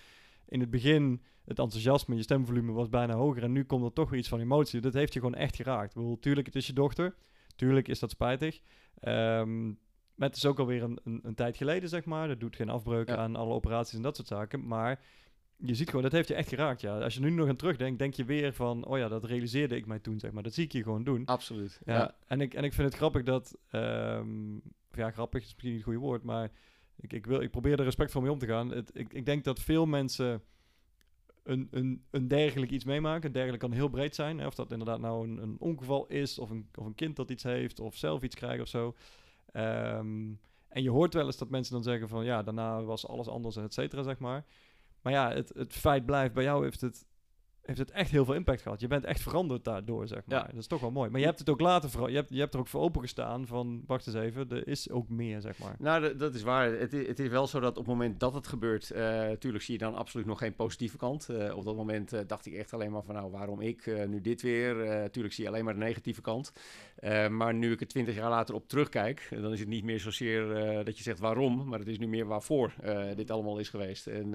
in 0.49 0.61
het 0.61 0.71
begin 0.71 1.23
het 1.45 1.59
enthousiasme, 1.59 2.17
je 2.17 2.23
stemvolume 2.23 2.73
was 2.73 2.89
bijna 2.89 3.15
hoger. 3.15 3.43
En 3.43 3.53
nu 3.53 3.65
komt 3.65 3.85
er 3.85 3.93
toch 3.93 4.11
weer 4.11 4.19
iets 4.19 4.29
van 4.29 4.41
emotie. 4.41 4.81
Dat 4.81 4.93
heeft 4.93 5.13
je 5.13 5.21
gewoon 5.21 5.35
echt 5.35 5.57
geraakt. 5.57 5.89
Ik 5.89 5.95
bedoel, 5.95 6.19
tuurlijk, 6.19 6.47
het 6.47 6.57
is 6.57 6.67
je 6.67 6.73
dochter. 6.73 7.15
Tuurlijk 7.57 7.89
is 7.89 7.99
dat 7.99 8.11
spijtig. 8.11 8.61
Um, 9.03 9.79
maar 10.15 10.29
het 10.29 10.37
is 10.37 10.47
ook 10.47 10.59
alweer 10.59 10.83
een, 10.83 10.99
een, 11.05 11.21
een, 11.23 11.35
tijd 11.35 11.57
geleden, 11.57 11.89
zeg 11.89 12.05
maar. 12.05 12.29
Dat 12.29 12.41
doet 12.41 12.57
geen 12.57 12.69
afbreuk 12.69 13.11
aan 13.11 13.37
alle 13.37 13.55
operaties 13.55 13.97
en 13.97 14.03
dat 14.03 14.17
soort 14.17 14.29
zaken. 14.29 14.67
Maar 14.67 15.01
je 15.57 15.75
ziet 15.75 15.89
gewoon, 15.89 16.03
dat 16.03 16.13
heeft 16.13 16.29
je 16.29 16.35
echt 16.35 16.49
geraakt, 16.49 16.81
ja. 16.81 16.99
Als 16.99 17.15
je 17.15 17.21
nu 17.21 17.31
nog 17.31 17.49
aan 17.49 17.57
terugdenkt, 17.57 17.99
denk 17.99 18.15
je 18.15 18.25
weer 18.25 18.53
van... 18.53 18.87
oh 18.87 18.99
ja, 18.99 19.09
dat 19.09 19.25
realiseerde 19.25 19.77
ik 19.77 19.87
mij 19.87 19.99
toen, 19.99 20.19
zeg 20.19 20.33
maar. 20.33 20.43
Dat 20.43 20.55
zie 20.55 20.65
ik 20.65 20.73
je 20.73 20.83
gewoon 20.83 21.05
doen. 21.05 21.25
Absoluut, 21.25 21.81
ja. 21.85 22.17
En, 22.27 22.41
ik, 22.41 22.55
en 22.55 22.65
ik 22.65 22.73
vind 22.73 22.89
het 22.89 22.97
grappig 22.97 23.23
dat... 23.23 23.59
Um, 23.73 24.63
ja, 24.93 25.11
grappig 25.11 25.43
is 25.43 25.47
misschien 25.47 25.71
niet 25.71 25.79
het 25.79 25.89
goede 25.89 26.07
woord, 26.07 26.23
maar... 26.23 26.51
Ik, 26.97 27.13
ik, 27.13 27.27
wil, 27.27 27.41
ik 27.41 27.51
probeer 27.51 27.79
er 27.79 27.85
respectvol 27.85 28.23
mee 28.23 28.31
om 28.31 28.39
te 28.39 28.47
gaan. 28.47 28.71
Het, 28.71 28.91
ik, 28.93 29.13
ik 29.13 29.27
denk 29.27 29.45
dat 29.45 29.61
veel 29.61 29.87
mensen 29.87 30.43
een, 31.43 31.69
een, 31.71 32.05
een 32.11 32.29
dergelijk 32.29 32.71
iets 32.71 32.85
meemaken. 32.85 33.27
Een 33.27 33.33
dergelijk 33.33 33.61
kan 33.61 33.73
heel 33.73 33.89
breed 33.89 34.15
zijn. 34.15 34.39
Hè? 34.39 34.47
Of 34.47 34.55
dat 34.55 34.71
inderdaad 34.71 35.01
nou 35.01 35.29
een, 35.29 35.43
een 35.43 35.57
ongeval 35.59 36.07
is, 36.07 36.39
of 36.39 36.51
een, 36.51 36.69
of 36.75 36.87
een 36.87 36.95
kind 36.95 37.17
dat 37.17 37.31
iets 37.31 37.43
heeft, 37.43 37.81
of 37.81 37.97
zelf 37.97 38.23
iets 38.23 38.35
krijgt 38.35 38.61
of 38.61 38.69
zo. 38.69 38.95
Um, 39.53 40.41
en 40.69 40.83
je 40.83 40.91
hoort 40.91 41.15
wel 41.15 41.27
eens 41.27 41.39
dat 41.39 41.51
mensen 41.51 41.73
dan 41.73 41.83
zeggen 41.83 42.09
van... 42.09 42.25
ja, 42.25 42.43
daarna 42.43 42.83
was 42.83 43.07
alles 43.07 43.29
anders 43.29 43.57
et 43.57 43.75
cetera, 43.75 44.03
zeg 44.03 44.19
maar... 44.19 44.45
Maar 45.05 45.13
ja, 45.13 45.33
het, 45.33 45.53
het 45.55 45.73
feit 45.73 46.07
blijft, 46.07 46.35
bij 46.35 46.45
jou 46.45 46.65
heeft 46.65 46.81
het 46.81 47.07
heeft 47.67 47.79
het 47.79 47.91
echt 47.91 48.11
heel 48.11 48.25
veel 48.25 48.35
impact 48.35 48.63
gehad. 48.63 48.81
Je 48.81 48.87
bent 48.87 49.05
echt 49.05 49.21
veranderd 49.23 49.65
daardoor, 49.65 50.07
zeg 50.09 50.23
maar. 50.27 50.39
Ja. 50.39 50.45
Dat 50.47 50.55
is 50.61 50.67
toch 50.67 50.81
wel 50.81 50.91
mooi. 50.91 51.11
Maar 51.11 51.21
je 51.21 51.27
hebt 51.27 51.39
het 51.39 51.49
ook 51.49 51.61
later 51.61 51.91
vooral. 51.91 52.09
Je 52.09 52.17
hebt, 52.17 52.31
je 52.31 52.39
hebt 52.41 52.55
er 52.55 52.61
ook 52.61 52.67
voor 52.69 52.81
opengestaan 52.81 53.47
van, 53.47 53.83
wacht 53.87 54.07
eens 54.07 54.17
even, 54.17 54.51
er 54.51 54.69
is 54.69 54.91
ook 54.91 55.09
meer, 55.09 55.41
zeg 55.41 55.59
maar. 55.59 55.77
Nou, 55.79 56.17
dat- 56.17 56.35
is 56.35 56.43
waar. 56.43 56.71
Het, 56.73 56.93
het 56.93 57.19
is 57.19 57.29
wel 57.29 57.47
zo 57.47 57.61
dat 57.61 57.71
op 57.71 57.77
het 57.77 57.87
moment 57.87 58.21
dat 58.21 58.35
het 58.35 58.47
gebeurt, 58.47 58.91
eh 58.91 59.31
tuurlijk 59.31 59.65
zie 59.65 59.73
je 59.75 59.85
dan 59.85 59.95
absoluut 59.95 60.27
nog 60.27 60.39
geen 60.39 60.55
positieve 60.55 60.97
kant. 60.97 61.29
Eh, 61.29 61.57
op 61.57 61.65
dat 61.65 61.77
moment 61.77 62.13
eh, 62.13 62.21
dacht 62.27 62.47
ik 62.47 62.55
echt 62.55 62.73
alleen 62.73 62.91
maar 62.93 63.03
van, 63.03 63.15
nou, 63.15 63.31
waarom 63.31 63.61
ik, 63.61 63.87
eh, 63.87 64.07
nu 64.07 64.21
dit 64.21 64.43
weer? 64.43 64.81
Eh 64.85 65.05
tuurlijk 65.09 65.35
zie 65.35 65.45
je 65.45 65.51
alleen 65.51 65.65
maar 65.65 65.75
de 65.75 65.81
negatieve 65.81 66.21
kant. 66.21 66.53
Eh, 66.97 67.29
maar 67.29 67.55
nu 67.55 67.73
ik 67.73 67.81
er 67.81 67.87
twintig 67.87 68.15
jaar 68.15 68.31
later 68.31 68.55
op 68.55 68.69
terugkijk, 68.69 69.29
eh, 69.31 69.43
dan 69.43 69.53
is 69.53 69.61
het 69.61 69.69
niet 69.69 69.85
meer 69.85 70.01
zozeer 70.01 70.53
eh, 70.57 70.85
dat 70.85 70.97
je 70.97 71.03
zegt 71.03 71.19
waarom, 71.19 71.69
maar 71.69 71.79
het 71.79 71.89
is 71.89 71.99
nu 71.99 72.07
meer 72.07 72.27
waarvoor 72.27 72.73
eh, 72.83 73.03
dit 73.17 73.31
allemaal 73.31 73.59
is 73.59 73.69
geweest. 73.69 74.07
En 74.07 74.35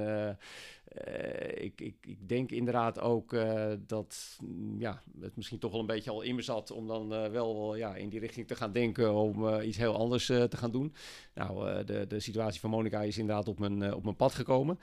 eh, 0.89 1.63
ik, 1.63 1.81
ik, 1.81 1.95
ik 2.01 2.29
denk 2.29 2.51
inderdaad 2.51 2.99
ook 2.99 3.33
eh, 3.33 3.71
dat 3.87 4.37
mm, 4.41 4.79
ja, 4.79 5.01
het 5.21 5.35
misschien 5.35 5.59
toch 5.59 5.71
wel 5.71 5.79
een 5.79 5.85
beetje 5.85 6.11
al 6.11 6.21
in 6.21 6.35
me 6.35 6.41
zat 6.41 6.71
om 6.71 6.87
dan 6.87 7.13
eh, 7.13 7.29
wel 7.29 7.75
ja, 7.75 7.95
in 7.95 8.09
die 8.09 8.19
richting 8.19 8.47
te 8.47 8.55
gaan 8.55 8.71
denken 8.71 9.13
om 9.13 9.59
iets 9.61 9.77
heel 9.77 9.95
anders 9.95 10.25
te 10.25 10.57
gaan 10.57 10.71
doen. 10.71 10.93
Nou, 11.33 11.85
de, 11.85 12.07
de 12.07 12.19
situatie 12.19 12.59
van 12.59 12.69
Monica 12.69 13.01
is 13.01 13.17
inderdaad 13.17 13.47
op 13.47 13.59
mijn, 13.59 13.93
op 13.93 14.03
mijn 14.03 14.15
pad 14.15 14.33
gekomen. 14.33 14.79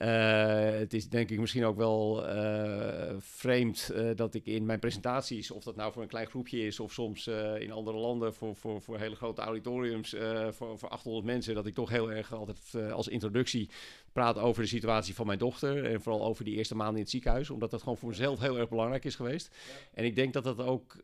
Eh, 0.00 0.78
het 0.78 0.94
is 0.94 1.08
denk 1.08 1.30
ik 1.30 1.38
misschien 1.38 1.64
ook 1.64 1.76
wel 1.76 2.26
eh, 2.26 3.14
vreemd 3.18 3.90
eh, 3.94 4.04
dat 4.14 4.34
ik 4.34 4.46
in 4.46 4.66
mijn 4.66 4.78
presentaties, 4.78 5.50
of 5.50 5.64
dat 5.64 5.76
nou 5.76 5.92
voor 5.92 6.02
een 6.02 6.08
klein 6.08 6.26
groepje 6.26 6.66
is 6.66 6.80
of 6.80 6.92
soms 6.92 7.26
in 7.58 7.72
andere 7.72 7.96
landen 7.96 8.34
voor, 8.34 8.56
voor, 8.56 8.82
voor 8.82 8.98
hele 8.98 9.16
grote 9.16 9.40
auditoriums 9.40 10.16
voor, 10.50 10.78
voor 10.78 10.88
800 10.88 11.26
mensen, 11.26 11.54
dat 11.54 11.66
ik 11.66 11.74
toch 11.74 11.88
heel 11.90 12.12
erg 12.12 12.34
altijd 12.34 12.90
als 12.92 13.08
introductie 13.08 13.70
praat 14.12 14.38
over 14.38 14.62
de 14.62 14.68
situatie 14.68 15.14
van 15.14 15.26
mijn 15.26 15.38
dochter 15.38 15.84
en 15.84 16.02
vooral 16.02 16.24
over 16.24 16.44
die 16.44 16.56
eerste 16.56 16.74
maanden 16.74 16.96
in 16.96 17.02
het 17.02 17.10
ziekenhuis, 17.10 17.50
omdat 17.50 17.70
dat 17.70 17.82
gewoon 17.82 17.98
voor 17.98 18.08
mezelf 18.08 18.40
heel 18.40 18.58
erg 18.58 18.68
belangrijk 18.68 19.04
is 19.04 19.14
geweest. 19.14 19.50
En 19.94 20.04
ik 20.04 20.14
denk 20.14 20.32
dat 20.32 20.44
dat 20.44 20.58
ook 20.58 20.96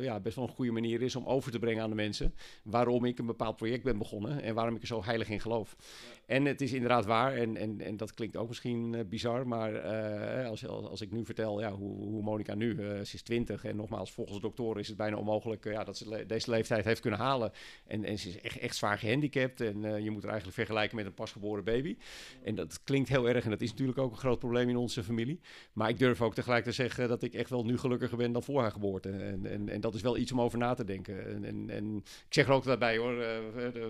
ja, 0.00 0.20
best 0.20 0.36
wel 0.36 0.44
een 0.44 0.54
goede 0.54 0.72
manier 0.72 1.02
is 1.02 1.16
om 1.16 1.26
over 1.26 1.50
te 1.50 1.58
brengen 1.58 1.82
aan 1.82 1.90
de 1.90 1.96
mensen 1.96 2.34
waarom 2.62 3.04
ik 3.04 3.18
een 3.18 3.26
bepaald 3.26 3.56
project 3.56 3.82
ben 3.82 3.98
begonnen 3.98 4.42
en 4.42 4.54
waarom 4.54 4.74
ik 4.74 4.80
er 4.80 4.86
zo 4.86 5.04
heilig 5.04 5.28
in 5.28 5.40
geloof. 5.40 5.76
En 6.26 6.44
het 6.44 6.60
is 6.60 6.72
inderdaad 6.72 7.04
waar, 7.04 7.34
en, 7.34 7.56
en, 7.56 7.80
en 7.80 7.96
dat 7.96 8.14
klinkt 8.14 8.31
ook 8.36 8.48
misschien 8.48 8.94
eh, 8.94 9.04
bizar, 9.04 9.46
maar 9.46 9.74
eh, 9.74 10.48
als, 10.48 10.66
als, 10.66 11.00
ik 11.00 11.10
nu 11.12 11.24
vertel 11.24 11.60
ja, 11.60 11.72
hoe, 11.72 11.96
hoe 11.96 12.22
Monica 12.22 12.54
nu, 12.54 12.70
eh, 12.70 13.00
ze 13.00 13.14
is 13.14 13.22
20 13.22 13.64
en 13.64 13.76
nogmaals, 13.76 14.12
volgens 14.12 14.36
de 14.36 14.42
doktoren 14.42 14.80
is 14.80 14.88
het 14.88 14.96
bijna 14.96 15.16
onmogelijk 15.16 15.64
ja, 15.64 15.84
dat 15.84 15.96
ze 15.96 16.24
deze 16.26 16.50
leeftijd 16.50 16.84
heeft 16.84 17.00
kunnen 17.00 17.18
halen. 17.20 17.52
En, 17.86 18.04
en 18.04 18.18
ze 18.18 18.28
is 18.28 18.40
echt, 18.40 18.58
echt 18.58 18.76
zwaar 18.76 18.98
gehandicapt 18.98 19.60
en 19.60 20.02
je 20.02 20.10
moet 20.10 20.22
er 20.22 20.28
eigenlijk 20.28 20.58
vergelijken 20.58 20.96
met 20.96 21.06
een 21.06 21.14
pasgeboren 21.14 21.64
baby. 21.64 21.96
En 22.42 22.54
dat 22.54 22.80
klinkt 22.84 23.08
heel 23.08 23.28
erg 23.28 23.44
en 23.44 23.50
dat 23.50 23.60
is 23.60 23.70
natuurlijk 23.70 23.98
ook 23.98 24.10
een 24.12 24.18
groot 24.18 24.38
probleem 24.38 24.68
in 24.68 24.76
onze 24.76 25.02
familie. 25.04 25.40
Maar 25.72 25.88
ik 25.88 25.98
durf 25.98 26.22
ook 26.22 26.34
tegelijk 26.34 26.64
te 26.64 26.72
zeggen 26.72 27.08
dat 27.08 27.22
ik 27.22 27.34
echt 27.34 27.50
wel 27.50 27.64
nu 27.64 27.78
gelukkiger 27.78 28.16
ben 28.16 28.32
dan 28.32 28.42
voor 28.42 28.60
haar 28.60 28.72
geboorte. 28.72 29.10
En, 29.10 29.46
en, 29.46 29.68
en 29.68 29.80
dat 29.80 29.94
is 29.94 30.02
wel 30.02 30.16
iets 30.16 30.32
om 30.32 30.40
over 30.40 30.58
na 30.58 30.74
te 30.74 30.84
denken. 30.84 31.26
En, 31.26 31.44
en, 31.44 31.70
en 31.70 31.96
ik 31.96 32.34
zeg 32.34 32.46
er 32.46 32.52
ook 32.52 32.64
daarbij 32.64 32.96
hoor, 32.96 33.16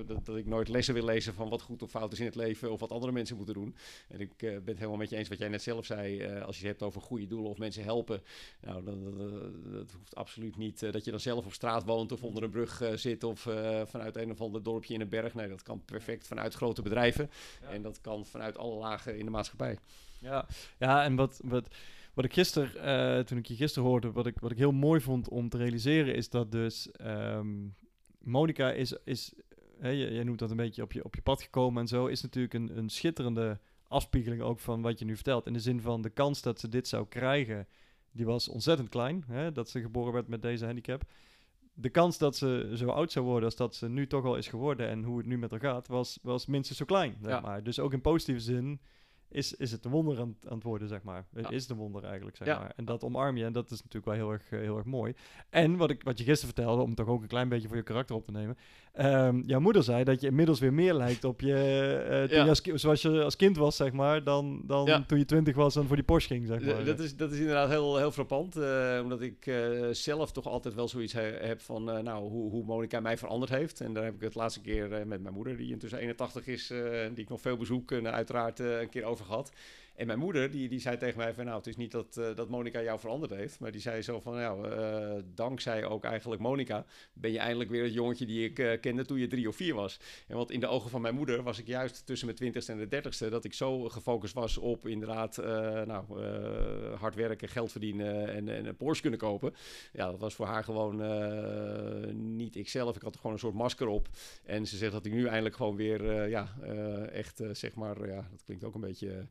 dat- 0.06 0.26
dat 0.26 0.36
ik 0.36 0.46
nooit 0.46 0.68
lessen 0.68 0.94
wil 0.94 1.04
lezen 1.04 1.34
van 1.34 1.48
wat 1.48 1.62
goed 1.62 1.82
of 1.82 1.90
fout 1.90 2.12
is 2.12 2.18
in 2.20 2.26
het 2.26 2.34
leven 2.34 2.72
of 2.72 2.80
wat 2.80 2.92
andere 2.92 3.12
mensen 3.12 3.36
moeten 3.36 3.54
doen. 3.54 3.74
En 4.08 4.20
ik 4.20 4.31
eh, 4.42 4.50
ben 4.50 4.62
het 4.66 4.76
helemaal 4.76 4.96
met 4.96 5.10
je 5.10 5.16
eens 5.16 5.28
wat 5.28 5.38
jij 5.38 5.48
net 5.48 5.62
zelf 5.62 5.84
zei. 5.86 6.18
eh, 6.20 6.42
als 6.44 6.56
je 6.56 6.62
het 6.66 6.70
hebt 6.70 6.82
over 6.82 7.00
goede 7.00 7.26
doelen 7.26 7.50
of 7.50 7.58
mensen 7.58 7.82
helpen, 7.84 8.22
nou, 8.60 8.84
dat, 8.84 9.02
dat, 9.04 9.18
dat- 9.18 9.72
dat 9.72 9.92
hoeft 9.92 10.14
absoluut 10.14 10.56
niet 10.56 10.82
eh, 10.82 10.92
dat 10.92 11.04
je 11.04 11.10
dan 11.10 11.20
zelf 11.20 11.44
op 11.44 11.52
straat 11.52 11.84
woont 11.84 12.12
of 12.12 12.22
onder 12.22 12.42
een 12.42 12.50
brug 12.50 12.82
zit 12.94 13.24
of 13.24 13.40
vanuit 13.84 14.16
een 14.16 14.30
of 14.30 14.40
ander 14.40 14.62
dorpje 14.62 14.94
in 14.94 15.00
een 15.00 15.08
berg. 15.08 15.34
Nee, 15.34 15.48
dat 15.48 15.62
kan 15.62 15.82
perfect 15.84 16.26
vanuit 16.26 16.54
grote 16.54 16.82
bedrijven 16.82 17.30
en 17.70 17.82
dat 17.82 18.00
kan 18.00 18.26
vanuit 18.26 18.58
alle 18.58 18.74
lagen 18.78 19.18
in 19.18 19.24
de 19.24 19.30
maatschappij. 19.30 19.78
Ja, 20.18 20.46
ja 20.78 21.04
en 21.04 21.14
wat, 21.16 21.40
wat, 21.44 21.74
wat 22.14 22.24
ik 22.24 22.32
gisteren, 22.32 23.26
toen 23.26 23.38
ik 23.38 23.46
je 23.46 23.54
gisteren 23.56 23.88
hoorde, 23.88 24.12
wat 24.12 24.26
ik, 24.26 24.38
wat 24.40 24.50
ik 24.50 24.58
heel 24.58 24.72
mooi 24.72 25.00
vond 25.00 25.28
om 25.28 25.48
te 25.48 25.56
realiseren, 25.56 26.14
is 26.14 26.28
dat 26.28 26.52
dus 26.52 26.90
ehm 26.90 27.48
Monica 28.18 28.72
is, 28.72 28.94
is 29.04 29.32
hè, 29.78 29.88
jij 29.88 30.24
noemt 30.24 30.38
dat 30.38 30.50
een 30.50 30.56
beetje 30.56 30.82
op 30.82 30.92
je, 30.92 31.04
op 31.04 31.14
je 31.14 31.22
pad 31.22 31.42
gekomen 31.42 31.82
en 31.82 31.88
zo, 31.88 32.06
is 32.06 32.22
natuurlijk 32.22 32.54
een, 32.54 32.78
een 32.78 32.88
schitterende 32.88 33.58
afspiegeling 33.92 34.42
ook 34.42 34.58
van 34.58 34.82
wat 34.82 34.98
je 34.98 35.04
nu 35.04 35.14
vertelt. 35.14 35.46
In 35.46 35.52
de 35.52 35.60
zin 35.60 35.80
van 35.80 36.02
de 36.02 36.10
kans 36.10 36.42
dat 36.42 36.60
ze 36.60 36.68
dit 36.68 36.88
zou 36.88 37.06
krijgen, 37.08 37.68
die 38.10 38.26
was 38.26 38.48
ontzettend 38.48 38.88
klein, 38.88 39.24
hè, 39.26 39.52
dat 39.52 39.68
ze 39.68 39.80
geboren 39.80 40.12
werd 40.12 40.28
met 40.28 40.42
deze 40.42 40.64
handicap. 40.64 41.02
De 41.74 41.88
kans 41.88 42.18
dat 42.18 42.36
ze 42.36 42.72
zo 42.74 42.88
oud 42.88 43.12
zou 43.12 43.24
worden 43.24 43.44
als 43.44 43.56
dat 43.56 43.74
ze 43.74 43.88
nu 43.88 44.06
toch 44.06 44.24
al 44.24 44.36
is 44.36 44.48
geworden 44.48 44.88
en 44.88 45.02
hoe 45.02 45.18
het 45.18 45.26
nu 45.26 45.38
met 45.38 45.50
haar 45.50 45.60
gaat, 45.60 45.88
was, 45.88 46.18
was 46.22 46.46
minstens 46.46 46.78
zo 46.78 46.84
klein. 46.84 47.16
Zeg 47.22 47.42
maar. 47.42 47.62
Dus 47.62 47.78
ook 47.78 47.92
in 47.92 48.00
positieve 48.00 48.40
zin 48.40 48.80
is, 49.32 49.54
is 49.54 49.72
het 49.72 49.84
een 49.84 49.90
wonder 49.90 50.20
aan, 50.20 50.36
aan 50.48 50.54
het 50.54 50.62
worden, 50.62 50.88
zeg 50.88 51.02
maar. 51.02 51.24
Ja. 51.34 51.50
Is 51.50 51.62
het 51.62 51.70
een 51.70 51.76
wonder 51.76 52.04
eigenlijk, 52.04 52.36
zeg 52.36 52.46
Ja. 52.46 52.58
maar. 52.58 52.72
En 52.76 52.84
dat 52.84 53.04
omarm 53.04 53.36
je 53.36 53.44
en 53.44 53.52
dat 53.52 53.70
is 53.70 53.78
natuurlijk 53.82 54.04
wel 54.04 54.14
heel 54.14 54.30
erg, 54.32 54.42
eh, 54.50 54.58
heel 54.58 54.76
erg 54.76 54.86
mooi. 54.86 55.14
En 55.50 55.76
wat, 55.76 55.90
ik, 55.90 56.02
wat 56.02 56.18
je 56.18 56.24
gisteren 56.24 56.54
vertelde, 56.54 56.82
om 56.82 56.94
toch 56.94 57.06
ook 57.06 57.22
een 57.22 57.28
klein 57.28 57.48
beetje 57.48 57.68
voor 57.68 57.76
je 57.76 57.82
karakter 57.82 58.16
op 58.16 58.24
te 58.24 58.30
nemen. 58.30 58.56
ehm, 58.92 59.40
jouw 59.46 59.60
moeder 59.60 59.82
zei 59.82 60.04
dat 60.04 60.20
je 60.20 60.26
inmiddels 60.26 60.60
weer 60.60 60.72
meer 60.72 60.94
lijkt 60.94 61.24
op 61.24 61.40
je, 61.40 62.26
toen 62.28 62.36
Ja. 62.38 62.42
je 62.44 62.48
als, 62.48 62.60
zoals 62.62 63.02
je 63.02 63.22
als 63.22 63.36
kind 63.36 63.56
was, 63.56 63.76
zeg 63.76 63.92
maar, 63.92 64.24
dan, 64.24 64.62
dan 64.66 65.06
toen 65.06 65.18
je 65.18 65.24
twintig 65.24 65.54
was 65.56 65.76
en 65.76 65.86
voor 65.86 65.96
die 65.96 66.04
Porsche 66.04 66.34
ging, 66.34 66.46
zeg 66.46 66.64
maar. 66.64 66.84
Dat 66.84 66.98
is, 66.98 67.16
dat 67.16 67.32
is 67.32 67.38
inderdaad 67.38 67.68
heel, 67.68 67.96
heel 67.96 68.10
frappant. 68.12 68.56
eh, 68.56 68.98
omdat 69.02 69.20
ik 69.20 69.52
zelf 69.92 70.32
toch 70.32 70.46
altijd 70.46 70.74
wel 70.74 70.88
zoiets 70.88 71.12
he- 71.12 71.20
heb 71.40 71.60
van 71.60 71.84
nou, 71.84 72.28
hoe, 72.28 72.50
hoe 72.50 72.64
Monica 72.64 73.00
mij 73.00 73.16
veranderd 73.18 73.50
heeft. 73.50 73.80
En 73.80 73.92
daar 73.92 74.04
heb 74.04 74.14
ik 74.14 74.20
het 74.20 74.34
laatste 74.34 74.60
keer 74.60 74.88
met 75.06 75.22
mijn 75.22 75.34
moeder, 75.34 75.56
die 75.56 75.70
intussen 75.70 75.98
81 75.98 76.46
is, 76.46 76.66
die 77.14 77.22
ik 77.24 77.28
nog 77.28 77.40
veel 77.40 77.56
bezoek, 77.56 77.90
en 77.92 78.12
uiteraard 78.12 78.58
een 78.58 78.88
keer 78.90 79.04
over 79.04 79.21
gehad. 79.22 79.50
En 80.02 80.08
mijn 80.08 80.18
moeder, 80.18 80.50
die, 80.50 80.68
die 80.68 80.80
zei 80.80 80.96
tegen 80.96 81.18
mij 81.18 81.34
van 81.34 81.44
nou, 81.44 81.56
het 81.56 81.66
is 81.66 81.76
niet 81.76 81.90
dat, 81.90 82.16
eh, 82.16 82.34
dat 82.34 82.48
Monica 82.48 82.82
jou 82.82 82.98
veranderd 82.98 83.32
heeft. 83.32 83.60
Maar 83.60 83.72
die 83.72 83.80
zei 83.80 84.02
zo 84.02 84.20
van 84.20 84.34
nou, 84.34 84.70
eh, 84.70 85.22
dankzij 85.34 85.84
ook 85.84 86.04
eigenlijk 86.04 86.40
Monica 86.40 86.84
ben 87.12 87.32
je 87.32 87.38
eindelijk 87.38 87.70
weer 87.70 87.82
het 87.82 87.92
jongetje 87.92 88.26
die 88.26 88.44
ik 88.44 88.58
eh, 88.58 88.80
kende 88.80 89.04
toen 89.04 89.18
je 89.18 89.26
drie 89.26 89.48
of 89.48 89.56
vier 89.56 89.74
was. 89.74 90.00
En 90.26 90.36
want 90.36 90.50
in 90.50 90.60
de 90.60 90.66
ogen 90.66 90.90
van 90.90 91.00
mijn 91.00 91.14
moeder 91.14 91.42
was 91.42 91.58
ik 91.58 91.66
juist 91.66 92.06
tussen 92.06 92.26
mijn 92.26 92.38
twintigste 92.38 92.72
en 92.72 92.78
de 92.78 92.88
dertigste 92.88 93.28
dat 93.28 93.44
ik 93.44 93.54
zo 93.54 93.88
gefocust 93.88 94.34
was 94.34 94.58
op 94.58 94.86
inderdaad 94.86 95.36
nou, 95.86 96.24
hard 96.94 97.14
werken, 97.14 97.48
geld 97.48 97.70
verdienen 97.70 98.28
en, 98.28 98.48
en 98.48 98.66
een 98.66 98.76
Porsche 98.76 99.02
kunnen 99.02 99.20
kopen. 99.20 99.54
Ja, 99.92 100.10
dat 100.10 100.20
was 100.20 100.34
voor 100.34 100.46
haar 100.46 100.64
gewoon 100.64 100.96
niet 102.36 102.56
ikzelf. 102.56 102.96
Ik 102.96 103.02
had 103.02 103.16
gewoon 103.16 103.32
een 103.32 103.38
soort 103.38 103.54
masker 103.54 103.86
op. 103.86 104.08
En 104.44 104.66
ze 104.66 104.76
zegt 104.76 104.92
dat 104.92 105.06
ik 105.06 105.12
nu 105.12 105.26
eindelijk 105.26 105.56
gewoon 105.56 105.76
weer, 105.76 106.28
ja, 106.28 106.56
echt 107.12 107.42
zeg 107.52 107.74
maar, 107.74 108.06
ja, 108.08 108.26
dat 108.30 108.42
klinkt 108.44 108.64
ook 108.64 108.74
een 108.74 108.80
beetje, 108.80 109.26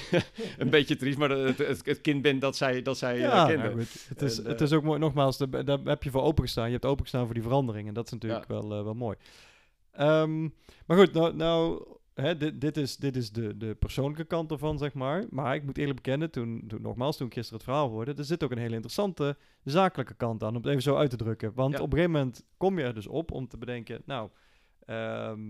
een 0.58 0.70
beetje 0.70 0.96
triest, 0.96 1.18
maar 1.18 1.30
het, 1.30 1.58
het, 1.58 1.86
het 1.86 2.00
kind 2.00 2.22
ben 2.22 2.38
dat 2.38 2.56
zij, 2.56 2.82
dat 2.82 2.98
zij 2.98 3.14
eh, 3.14 3.20
ja, 3.20 3.46
kende. 3.46 3.68
nou. 3.68 3.78
Het, 4.08 4.22
is, 4.22 4.38
En, 4.38 4.44
het 4.50 4.60
eh, 4.60 4.66
is 4.66 4.72
ook 4.72 4.82
mooi, 4.82 4.98
nogmaals, 4.98 5.38
daar, 5.38 5.64
daar 5.64 5.78
heb 5.84 6.02
je 6.02 6.10
voor 6.10 6.22
opengestaan. 6.22 6.66
Je 6.66 6.72
hebt 6.72 6.84
opengestaan 6.84 7.24
voor 7.24 7.34
die 7.34 7.42
verandering 7.42 7.88
en 7.88 7.94
dat 7.94 8.06
is 8.06 8.12
natuurlijk 8.12 8.48
wel, 8.48 8.62
eh, 8.74 8.82
wel 8.82 8.94
mooi. 8.94 9.16
Ehm, 9.92 10.42
maar 10.86 10.96
goed, 10.96 11.12
nou, 11.12 11.34
nou 11.34 11.84
hè, 12.14 12.36
dit, 12.36 12.60
dit 12.60 12.76
is, 12.76 12.96
dit 12.96 13.16
is 13.16 13.32
de, 13.32 13.56
de 13.56 13.74
persoonlijke 13.74 14.24
kant 14.24 14.50
ervan, 14.50 14.78
zeg 14.78 14.94
maar. 14.94 15.24
Maar 15.30 15.54
ik 15.54 15.64
moet 15.64 15.78
eerlijk 15.78 15.96
bekennen, 16.02 16.30
toen, 16.30 16.64
toen, 16.66 16.82
nogmaals, 16.82 17.16
toen 17.16 17.26
ik 17.26 17.32
gisteren 17.32 17.58
het 17.58 17.68
verhaal 17.68 17.88
hoorde, 17.88 18.14
er 18.14 18.24
zit 18.24 18.44
ook 18.44 18.50
een 18.50 18.58
hele 18.58 18.74
interessante 18.74 19.36
zakelijke 19.64 20.14
kant 20.14 20.42
aan, 20.42 20.48
om 20.48 20.62
het 20.62 20.66
even 20.66 20.82
zo 20.82 20.96
uit 20.96 21.10
te 21.10 21.16
drukken. 21.16 21.52
Want 21.54 21.72
Ja. 21.74 21.80
op 21.80 21.92
een 21.92 21.98
gegeven 21.98 22.12
moment 22.12 22.44
kom 22.56 22.78
je 22.78 22.84
er 22.84 22.94
dus 22.94 23.06
op 23.06 23.30
om 23.32 23.48
te 23.48 23.58
bedenken, 23.58 24.02
nou, 24.06 24.30
ehm, 24.86 25.40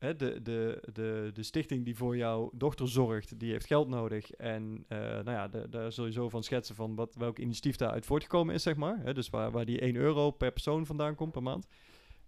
hè, 0.00 0.16
de, 0.16 0.42
de, 0.42 0.82
de, 0.92 1.30
de 1.32 1.42
stichting 1.42 1.84
die 1.84 1.96
voor 1.96 2.16
jouw 2.16 2.50
dochter 2.54 2.88
zorgt, 2.88 3.38
die 3.38 3.50
heeft 3.52 3.66
geld 3.66 3.88
nodig. 3.88 4.30
En 4.30 4.84
eh, 4.88 4.98
nou 4.98 5.30
ja, 5.30 5.48
de- 5.48 5.68
daar 5.68 5.92
zul 5.92 6.06
je 6.06 6.12
zo 6.12 6.28
van 6.28 6.42
schetsen 6.42 6.74
van 6.74 6.94
wat, 6.94 7.14
welk 7.14 7.38
initiatief 7.38 7.76
daaruit 7.76 8.06
voortgekomen 8.06 8.54
is, 8.54 8.62
zeg 8.62 8.76
maar. 8.76 8.98
Hè, 9.02 9.14
dus 9.14 9.30
waar, 9.30 9.50
waar 9.50 9.64
die 9.64 9.80
1 9.80 9.96
euro 9.96 10.30
per 10.30 10.52
persoon 10.52 10.86
vandaan 10.86 11.14
komt 11.14 11.32
per 11.32 11.42
maand. 11.42 11.66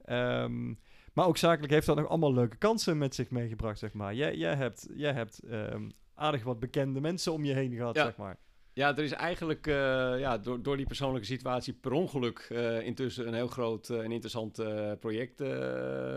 Ehm, 0.04 0.68
maar 1.12 1.26
ook 1.26 1.36
zakelijk 1.36 1.72
heeft 1.72 1.86
dat 1.86 1.96
nog 1.96 2.08
allemaal 2.08 2.32
leuke 2.34 2.56
kansen 2.56 2.98
met 2.98 3.14
zich 3.14 3.30
meegebracht, 3.30 3.78
zeg 3.78 3.92
maar. 3.92 4.14
Jij, 4.14 4.36
jij 4.36 4.54
hebt, 4.54 4.88
jij 4.94 5.12
hebt 5.12 5.38
ehm, 5.38 5.88
aardig 6.14 6.42
wat 6.44 6.58
bekende 6.58 7.00
mensen 7.00 7.32
om 7.32 7.44
je 7.44 7.52
heen 7.54 7.74
gehad, 7.74 7.94
Ja. 7.94 8.04
zeg 8.04 8.16
maar. 8.16 8.38
Ja, 8.74 8.96
er 8.96 9.04
is 9.04 9.12
eigenlijk 9.12 9.66
eh, 9.66 9.74
ja, 10.18 10.38
door, 10.38 10.62
door 10.62 10.76
die 10.76 10.86
persoonlijke 10.86 11.26
situatie 11.26 11.72
per 11.72 11.92
ongeluk 11.92 12.46
eh, 12.50 12.86
intussen 12.86 13.26
een 13.26 13.34
heel 13.34 13.48
groot 13.48 13.88
eh, 13.88 13.98
en 13.98 14.12
interessant 14.12 14.62
project 15.00 15.42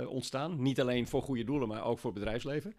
ontstaan. 0.08 0.62
Niet 0.62 0.82
alleen 0.82 1.08
voor 1.08 1.22
goede 1.22 1.44
doelen, 1.44 1.68
maar 1.68 1.86
ook 1.86 2.00
voor 2.00 2.12
het 2.12 2.20
bedrijfsleven. 2.20 2.76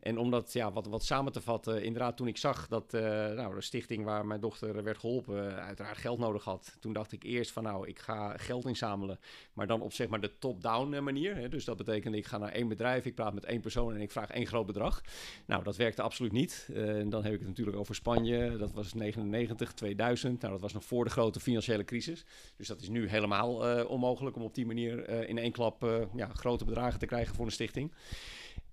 En 0.00 0.18
om 0.18 0.30
dat 0.30 0.52
ja, 0.52 0.72
wat, 0.72 0.86
wat 0.86 1.04
samen 1.04 1.32
te 1.32 1.40
vatten, 1.40 1.82
inderdaad 1.82 2.16
toen 2.16 2.28
ik 2.28 2.36
zag 2.36 2.68
dat 2.68 2.94
eh, 2.94 3.02
nou, 3.30 3.54
de 3.54 3.60
stichting 3.60 4.04
waar 4.04 4.26
mijn 4.26 4.40
dochter 4.40 4.82
werd 4.82 4.98
geholpen 4.98 5.50
eh, 5.50 5.64
uiteraard 5.66 5.96
geld 5.96 6.18
nodig 6.18 6.44
had. 6.44 6.76
Toen 6.80 6.92
dacht 6.92 7.12
ik 7.12 7.22
eerst 7.22 7.50
van 7.50 7.62
nou, 7.62 7.88
ik 7.88 7.98
ga 7.98 8.36
geld 8.36 8.66
inzamelen, 8.66 9.18
maar 9.52 9.66
dan 9.66 9.80
op 9.80 9.92
zeg 9.92 10.08
maar 10.08 10.20
de 10.20 10.38
top-down 10.38 10.94
eh, 10.94 11.00
manier. 11.00 11.36
Hè. 11.36 11.48
Dus 11.48 11.64
dat 11.64 11.76
betekent 11.76 12.14
ik 12.14 12.26
ga 12.26 12.38
naar 12.38 12.52
één 12.52 12.68
bedrijf, 12.68 13.04
ik 13.04 13.14
praat 13.14 13.34
met 13.34 13.44
één 13.44 13.60
persoon 13.60 13.94
en 13.94 14.00
ik 14.00 14.10
vraag 14.10 14.30
één 14.30 14.46
groot 14.46 14.66
bedrag. 14.66 15.00
Nou, 15.46 15.62
dat 15.62 15.76
werkte 15.76 16.02
absoluut 16.02 16.32
niet. 16.32 16.68
En 16.74 17.10
dan 17.10 17.24
heb 17.24 17.32
ik 17.32 17.38
het 17.38 17.48
natuurlijk 17.48 17.76
over 17.76 17.94
Spanje. 17.94 18.56
Dat 18.56 18.72
was 18.72 18.94
99, 18.94 19.72
2000. 19.72 20.40
Nou, 20.40 20.52
dat 20.52 20.62
was 20.62 20.72
nog 20.72 20.84
voor 20.84 21.04
de 21.04 21.10
grote 21.10 21.40
financiële 21.40 21.84
crisis. 21.84 22.24
Dus 22.56 22.68
dat 22.68 22.80
is 22.80 22.88
nu 22.88 23.08
helemaal 23.08 23.84
onmogelijk 23.86 24.36
om 24.36 24.42
op 24.42 24.54
die 24.54 24.66
manier 24.66 25.08
in 25.28 25.38
één 25.38 25.52
klap 25.52 26.06
ja, 26.14 26.28
grote 26.28 26.64
bedragen 26.64 26.98
te 26.98 27.06
krijgen 27.06 27.34
voor 27.34 27.44
een 27.44 27.52
stichting. 27.52 27.92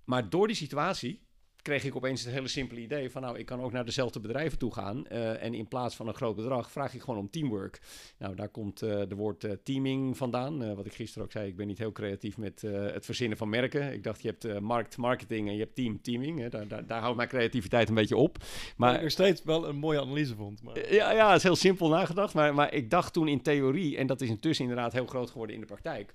Maar 0.05 0.29
door 0.29 0.47
die 0.47 0.55
situatie 0.55 1.25
kreeg 1.65 1.83
ik 1.83 1.95
opeens 1.95 2.23
het 2.23 2.33
hele 2.33 2.47
simpele 2.47 2.81
idee 2.81 3.11
van 3.11 3.21
nou, 3.21 3.37
ik 3.37 3.45
kan 3.45 3.61
ook 3.61 3.71
naar 3.71 3.85
dezelfde 3.85 4.19
bedrijven 4.19 4.57
toe 4.57 4.73
gaan. 4.73 5.05
Uh, 5.11 5.43
en 5.43 5.53
in 5.53 5.67
plaats 5.67 5.95
van 5.95 6.07
een 6.07 6.13
groot 6.13 6.35
bedrag 6.35 6.71
vraag 6.71 6.93
ik 6.93 7.01
gewoon 7.01 7.19
om 7.19 7.29
teamwork. 7.29 7.81
Nou, 8.17 8.35
daar 8.35 8.49
komt 8.49 8.83
uh, 8.83 8.89
de 9.07 9.15
woord 9.15 9.43
uh, 9.43 9.51
teaming 9.63 10.17
vandaan. 10.17 10.75
wat 10.75 10.85
ik 10.85 10.93
gisteren 10.93 11.23
ook 11.23 11.31
zei, 11.31 11.47
ik 11.47 11.55
ben 11.55 11.67
niet 11.67 11.77
heel 11.77 11.91
creatief 11.91 12.37
met 12.37 12.61
het 12.61 13.05
verzinnen 13.05 13.37
van 13.37 13.49
merken. 13.49 13.93
Ik 13.93 14.03
dacht, 14.03 14.21
je 14.21 14.35
hebt 14.37 14.59
markt, 14.59 14.97
marketing 14.97 15.47
en 15.47 15.53
je 15.53 15.59
hebt 15.59 15.75
team, 15.75 16.01
teaming. 16.01 16.39
Hè. 16.39 16.49
Daar, 16.49 16.67
daar, 16.67 16.87
daar 16.87 17.01
houdt 17.01 17.17
mijn 17.17 17.29
creativiteit 17.29 17.89
een 17.89 17.95
beetje 17.95 18.17
op. 18.17 18.37
Maar 18.77 18.95
ik 18.95 19.01
nog 19.01 19.11
steeds 19.11 19.43
wel 19.43 19.67
een 19.67 19.77
mooie 19.77 20.01
analyse 20.01 20.35
vond. 20.35 20.63
Maar... 20.63 20.93
Ja, 20.93 21.11
ja, 21.11 21.27
het 21.27 21.37
is 21.37 21.43
heel 21.43 21.55
simpel 21.55 21.89
nagedacht. 21.89 22.33
Maar, 22.33 22.53
maar 22.53 22.73
ik 22.73 22.89
dacht 22.89 23.13
toen 23.13 23.27
in 23.27 23.41
theorie, 23.41 23.97
en 23.97 24.07
dat 24.07 24.21
is 24.21 24.29
intussen 24.29 24.65
inderdaad 24.65 24.93
heel 24.93 25.05
groot 25.07 25.29
geworden 25.29 25.55
in 25.55 25.61
de 25.61 25.67
praktijk 25.67 26.13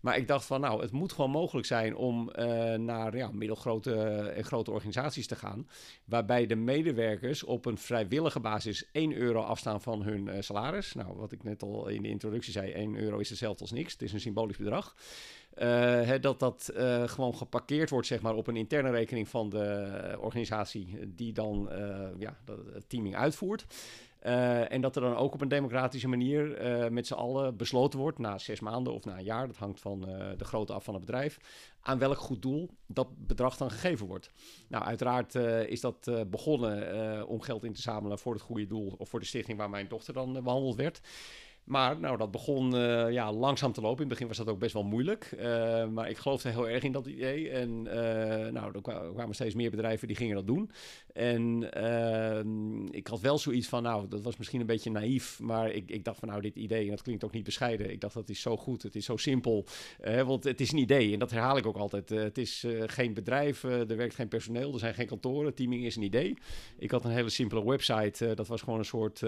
maar 0.00 0.16
ik 0.16 0.28
dacht 0.28 0.44
van, 0.44 0.60
nou, 0.60 0.82
het 0.82 0.92
moet 0.92 1.12
gewoon 1.12 1.30
mogelijk 1.30 1.66
zijn 1.66 1.96
om 1.96 2.30
uh, 2.38 2.74
naar 2.74 3.16
ja, 3.16 3.30
middelgrote 3.32 3.94
en 4.36 4.44
grote 4.44 4.70
organisaties 4.70 5.26
te 5.26 5.36
gaan. 5.36 5.68
Waarbij 6.04 6.46
de 6.46 6.56
medewerkers 6.56 7.44
op 7.44 7.66
een 7.66 7.78
vrijwillige 7.78 8.40
basis 8.40 8.88
1 8.92 9.12
euro 9.12 9.40
afstaan 9.40 9.82
van 9.82 10.02
hun 10.02 10.26
uh, 10.26 10.34
salaris. 10.40 10.94
Nou, 10.94 11.16
wat 11.16 11.32
ik 11.32 11.42
net 11.42 11.62
al 11.62 11.88
in 11.88 12.02
de 12.02 12.08
introductie 12.08 12.52
zei, 12.52 12.72
1 12.72 12.96
euro 12.96 13.18
is 13.18 13.28
hetzelfde 13.28 13.60
als 13.60 13.72
niks. 13.72 13.92
Het 13.92 14.02
is 14.02 14.12
een 14.12 14.20
symbolisch 14.20 14.56
bedrag. 14.56 14.94
Dat 16.20 16.38
dat 16.38 16.70
gewoon 17.06 17.34
geparkeerd 17.34 17.90
wordt 17.90 18.06
zeg 18.06 18.20
maar, 18.20 18.34
op 18.34 18.46
een 18.46 18.56
interne 18.56 18.90
rekening 18.90 19.28
van 19.28 19.48
de 19.48 20.16
organisatie 20.20 20.98
die 21.14 21.32
dan 21.32 21.68
ja, 22.18 22.38
het 22.72 22.88
teaming 22.88 23.16
uitvoert. 23.16 23.66
Uh, 24.22 24.72
en 24.72 24.80
dat 24.80 24.96
er 24.96 25.02
dan 25.02 25.16
ook 25.16 25.34
op 25.34 25.40
een 25.40 25.48
democratische 25.48 26.08
manier 26.08 26.62
uh, 26.82 26.88
met 26.88 27.06
z'n 27.06 27.14
allen 27.14 27.56
besloten 27.56 27.98
wordt, 27.98 28.18
na 28.18 28.38
zes 28.38 28.60
maanden 28.60 28.92
of 28.92 29.04
na 29.04 29.18
een 29.18 29.24
jaar, 29.24 29.46
dat 29.46 29.56
hangt 29.56 29.80
van 29.80 30.08
uh, 30.08 30.28
de 30.36 30.44
grootte 30.44 30.72
af 30.72 30.84
van 30.84 30.94
het 30.94 31.04
bedrijf, 31.04 31.38
aan 31.80 31.98
welk 31.98 32.18
goed 32.18 32.42
doel 32.42 32.70
dat 32.86 33.08
bedrag 33.26 33.56
dan 33.56 33.70
gegeven 33.70 34.06
wordt. 34.06 34.30
Nou, 34.68 34.84
uiteraard 34.84 35.34
is 35.68 35.80
dat 35.80 36.10
begonnen 36.30 37.26
om 37.28 37.40
geld 37.40 37.64
in 37.64 37.72
te 37.72 37.80
zamelen 37.80 38.18
voor 38.18 38.32
het 38.32 38.42
goede 38.42 38.66
doel 38.66 38.94
of 38.98 39.08
voor 39.08 39.20
de 39.20 39.26
stichting 39.26 39.58
waar 39.58 39.70
mijn 39.70 39.88
dochter 39.88 40.14
dan 40.14 40.32
behandeld 40.32 40.76
werd. 40.76 41.00
Maar 41.68 42.00
nou, 42.00 42.16
dat 42.16 42.30
begon 42.30 42.74
uh, 42.74 43.12
ja, 43.12 43.32
langzaam 43.32 43.72
te 43.72 43.80
lopen. 43.80 43.96
In 43.96 44.08
het 44.08 44.12
begin 44.18 44.26
was 44.26 44.36
dat 44.36 44.48
ook 44.48 44.58
best 44.58 44.72
wel 44.72 44.84
moeilijk. 44.84 45.36
Uh, 45.38 45.86
maar 45.86 46.10
ik 46.10 46.16
geloofde 46.16 46.48
heel 46.48 46.68
erg 46.68 46.82
in 46.82 46.92
dat 46.92 47.06
idee. 47.06 47.50
En 47.50 47.70
uh, 47.70 47.92
nou, 48.52 48.72
er 48.74 48.80
kwamen 49.14 49.34
steeds 49.34 49.54
meer 49.54 49.70
bedrijven 49.70 50.08
die 50.08 50.16
gingen 50.16 50.34
dat 50.34 50.46
doen. 50.46 50.70
En 51.12 51.72
ehm, 51.72 52.86
ik 52.86 53.06
had 53.06 53.20
wel 53.20 53.38
zoiets 53.38 53.68
van, 53.68 53.82
nou, 53.82 54.08
dat 54.08 54.22
was 54.22 54.36
misschien 54.36 54.60
een 54.60 54.66
beetje 54.66 54.90
naïef. 54.90 55.40
Maar 55.40 55.70
ik, 55.70 55.90
ik 55.90 56.04
dacht 56.04 56.18
van, 56.18 56.28
nou, 56.28 56.40
dit 56.40 56.56
idee, 56.56 56.84
en 56.84 56.90
dat 56.90 57.02
klinkt 57.02 57.24
ook 57.24 57.32
niet 57.32 57.44
bescheiden. 57.44 57.90
Ik 57.90 58.00
dacht, 58.00 58.14
dat 58.14 58.28
is 58.28 58.40
zo 58.40 58.56
goed, 58.56 58.82
het 58.82 58.96
is 58.96 59.04
zo 59.04 59.16
simpel. 59.16 59.64
want 60.24 60.44
het 60.44 60.60
is 60.60 60.72
een 60.72 60.78
idee, 60.78 61.12
en 61.12 61.18
dat 61.18 61.30
herhaal 61.30 61.56
ik 61.56 61.66
ook 61.66 61.76
altijd. 61.76 62.08
het 62.08 62.38
is 62.38 62.66
geen 62.86 63.14
bedrijf, 63.14 63.62
er 63.62 63.96
werkt 63.96 64.14
geen 64.14 64.28
personeel, 64.28 64.72
er 64.72 64.78
zijn 64.78 64.94
geen 64.94 65.06
kantoren. 65.06 65.54
Teaming 65.54 65.84
is 65.84 65.96
een 65.96 66.02
idee. 66.02 66.36
Ik 66.78 66.90
had 66.90 67.04
een 67.04 67.10
hele 67.10 67.30
simpele 67.30 67.64
website. 67.64 68.34
dat 68.34 68.48
was 68.48 68.62
gewoon 68.62 68.78
een 68.78 68.84
soort 68.84 69.22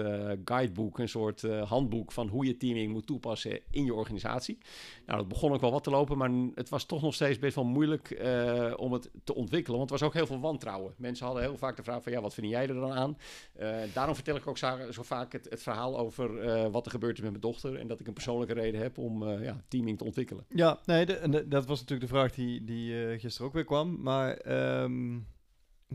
guidebook, 0.45 0.99
een 0.99 1.09
soort 1.09 1.41
handboek 1.41 2.11
van 2.11 2.29
hoe 2.31 2.45
je 2.45 2.57
teaming 2.57 2.91
moet 2.91 3.07
toepassen 3.07 3.59
in 3.69 3.85
je 3.85 3.93
organisatie. 3.93 4.57
Nou, 5.05 5.19
dat 5.19 5.27
begon 5.27 5.51
ook 5.51 5.61
wel 5.61 5.71
wat 5.71 5.83
te 5.83 5.89
lopen, 5.89 6.17
maar 6.17 6.31
het 6.55 6.69
was 6.69 6.85
toch 6.85 7.01
nog 7.01 7.13
steeds 7.13 7.39
best 7.39 7.55
wel 7.55 7.65
moeilijk 7.65 8.21
uh, 8.21 8.73
om 8.75 8.93
het 8.93 9.09
te 9.23 9.35
ontwikkelen. 9.35 9.77
Want 9.77 9.91
er 9.91 9.97
was 9.97 10.07
ook 10.07 10.13
heel 10.13 10.25
veel 10.25 10.39
wantrouwen. 10.39 10.93
Mensen 10.97 11.25
hadden 11.25 11.43
heel 11.43 11.57
vaak 11.57 11.75
de 11.75 11.83
vraag 11.83 12.03
van, 12.03 12.11
ja, 12.11 12.21
wat 12.21 12.33
vind 12.33 12.49
jij 12.49 12.67
er 12.67 12.73
dan 12.73 12.91
aan? 12.91 13.17
Uh, 13.59 13.75
daarom 13.93 14.15
vertel 14.15 14.35
ik 14.35 14.47
ook 14.47 14.57
zo, 14.57 14.77
vaak 14.89 15.31
het, 15.31 15.47
het, 15.49 15.63
verhaal 15.63 15.99
over 15.99 16.43
uh, 16.43 16.71
wat 16.71 16.85
er 16.85 16.91
gebeurt 16.91 17.21
met 17.21 17.29
mijn 17.29 17.41
dochter. 17.41 17.75
En 17.75 17.87
dat 17.87 17.99
ik 17.99 18.07
een 18.07 18.13
persoonlijke 18.13 18.53
reden 18.53 18.81
heb 18.81 18.97
om 18.97 19.29
ja, 19.29 19.63
teaming 19.67 19.97
te 19.97 20.03
ontwikkelen. 20.03 20.45
Ja, 20.49 20.79
nee, 20.85 21.05
dat 21.47 21.65
was 21.65 21.79
natuurlijk 21.79 22.09
de 22.11 22.15
vraag 22.17 22.33
die, 22.33 22.63
die 22.63 23.19
gisteren 23.19 23.47
ook 23.47 23.53
weer 23.53 23.65
kwam. 23.65 24.01
Maar... 24.01 24.45
Um 24.83 25.27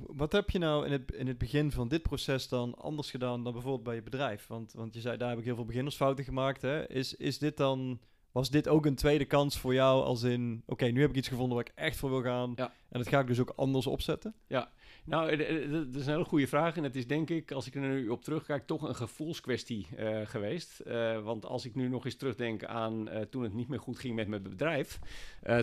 wat 0.00 0.32
heb 0.32 0.50
je 0.50 0.58
nou 0.58 0.86
in 0.86 0.92
het, 0.92 1.12
in 1.12 1.26
het 1.26 1.38
begin 1.38 1.72
van 1.72 1.88
dit 1.88 2.02
proces 2.02 2.48
dan 2.48 2.74
anders 2.74 3.10
gedaan 3.10 3.44
dan 3.44 3.52
bijvoorbeeld 3.52 3.84
bij 3.84 3.94
je 3.94 4.02
bedrijf? 4.02 4.46
Want, 4.46 4.72
want 4.72 4.94
je 4.94 5.00
zei, 5.00 5.16
daar 5.16 5.28
heb 5.28 5.38
ik 5.38 5.44
heel 5.44 5.54
veel 5.54 5.64
beginnersfouten 5.64 6.24
gemaakt. 6.24 6.62
Hè? 6.62 6.90
Is, 6.90 7.14
is 7.14 7.38
dit 7.38 7.56
dan, 7.56 8.00
was 8.32 8.50
dit 8.50 8.68
ook 8.68 8.86
een 8.86 8.94
tweede 8.94 9.24
kans 9.24 9.58
voor 9.58 9.74
jou 9.74 10.04
als 10.04 10.22
in, 10.22 10.62
oké, 10.66 10.84
nu 10.86 11.00
heb 11.00 11.10
ik 11.10 11.16
iets 11.16 11.28
gevonden 11.28 11.56
waar 11.56 11.66
ik 11.66 11.72
echt 11.74 11.96
voor 11.96 12.10
wil 12.10 12.22
gaan. 12.22 12.52
Ja. 12.56 12.72
En 12.88 12.98
dat 12.98 13.08
ga 13.08 13.20
ik 13.20 13.26
dus 13.26 13.40
ook 13.40 13.52
anders 13.56 13.86
opzetten? 13.86 14.34
Ja, 14.46 14.70
nou, 15.04 15.36
dat 15.36 15.94
is 15.94 16.06
een 16.06 16.12
hele 16.12 16.24
goede 16.24 16.46
vraag. 16.46 16.76
En 16.76 16.82
het 16.82 16.96
is 16.96 17.06
denk 17.06 17.30
ik, 17.30 17.52
als 17.52 17.66
ik 17.66 17.74
er 17.74 17.80
nu 17.80 18.08
op 18.08 18.24
terugkijk, 18.24 18.66
toch 18.66 18.82
een 18.82 18.96
gevoelskwestie 18.96 19.86
uh, 19.98 20.20
geweest. 20.24 20.82
Uh, 20.86 21.22
want 21.22 21.46
als 21.46 21.64
ik 21.64 21.74
nu 21.74 21.88
nog 21.88 22.04
eens 22.04 22.16
terugdenk 22.16 22.64
aan 22.64 23.08
uh, 23.08 23.20
toen 23.20 23.42
het 23.42 23.54
niet 23.54 23.68
meer 23.68 23.80
goed 23.80 23.98
ging 23.98 24.14
met 24.14 24.28
mijn 24.28 24.42
bedrijf. 24.42 24.98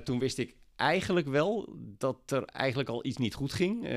toen 0.04 0.20
wist 0.20 0.38
ik 0.38 0.56
eigenlijk 0.76 1.28
wel 1.28 1.70
dat 1.98 2.18
er 2.26 2.44
eigenlijk 2.44 2.90
al 2.90 3.06
iets 3.06 3.18
niet 3.18 3.34
goed 3.34 3.54
ging. 3.54 3.84
Uh, 3.84 3.92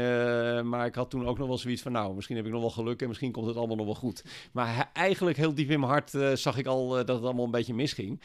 maar 0.62 0.86
ik 0.86 0.94
had 0.94 1.10
toen 1.10 1.26
ook 1.26 1.38
nog 1.38 1.48
wel 1.48 1.58
zoiets 1.58 1.82
van, 1.82 1.92
nou, 1.92 2.14
misschien 2.14 2.36
heb 2.36 2.46
ik 2.46 2.52
nog 2.52 2.60
wel 2.60 2.70
geluk 2.70 3.02
en 3.02 3.08
misschien 3.08 3.32
komt 3.32 3.46
het 3.46 3.56
allemaal 3.56 3.76
nog 3.76 3.86
wel 3.86 3.94
goed. 3.94 4.24
Maar 4.52 4.90
eigenlijk 4.92 5.36
heel 5.36 5.54
diep 5.54 5.70
in 5.70 5.80
mijn 5.80 5.92
hart 5.92 6.14
uh, 6.14 6.32
zag 6.32 6.58
ik 6.58 6.66
al 6.66 6.98
uh, 6.98 7.04
dat 7.04 7.16
het 7.16 7.24
allemaal 7.24 7.44
een 7.44 7.50
beetje 7.50 7.74
misging. 7.74 8.20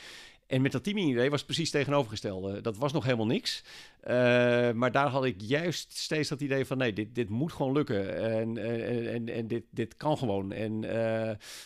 En 0.52 0.62
met 0.62 0.72
dat 0.72 0.84
teaming-idee 0.84 1.30
was 1.30 1.40
het 1.40 1.48
precies 1.48 1.72
tegenovergestelde. 1.72 2.62
Dat 2.62 2.78
was 2.78 2.92
nog 2.92 3.04
helemaal 3.04 3.26
niks. 3.26 3.64
Uh, 4.04 4.72
maar 4.72 4.92
daar 4.92 5.08
had 5.08 5.26
ik 5.26 5.36
juist 5.38 5.98
steeds 5.98 6.30
dat 6.30 6.42
idee 6.42 6.66
van... 6.66 6.78
nee, 6.78 6.94
dit, 6.94 7.16
dit 7.16 7.30
moet 7.30 7.54
gewoon 7.54 7.74
lukken. 7.74 8.22
En, 8.22 8.58
en, 8.58 9.14
en, 9.14 9.30
en 9.30 9.48
dit, 9.48 9.64
dit 9.70 9.98
kan 9.98 10.18
gewoon. 10.18 10.52
En 10.52 10.84
uh, 10.84 10.92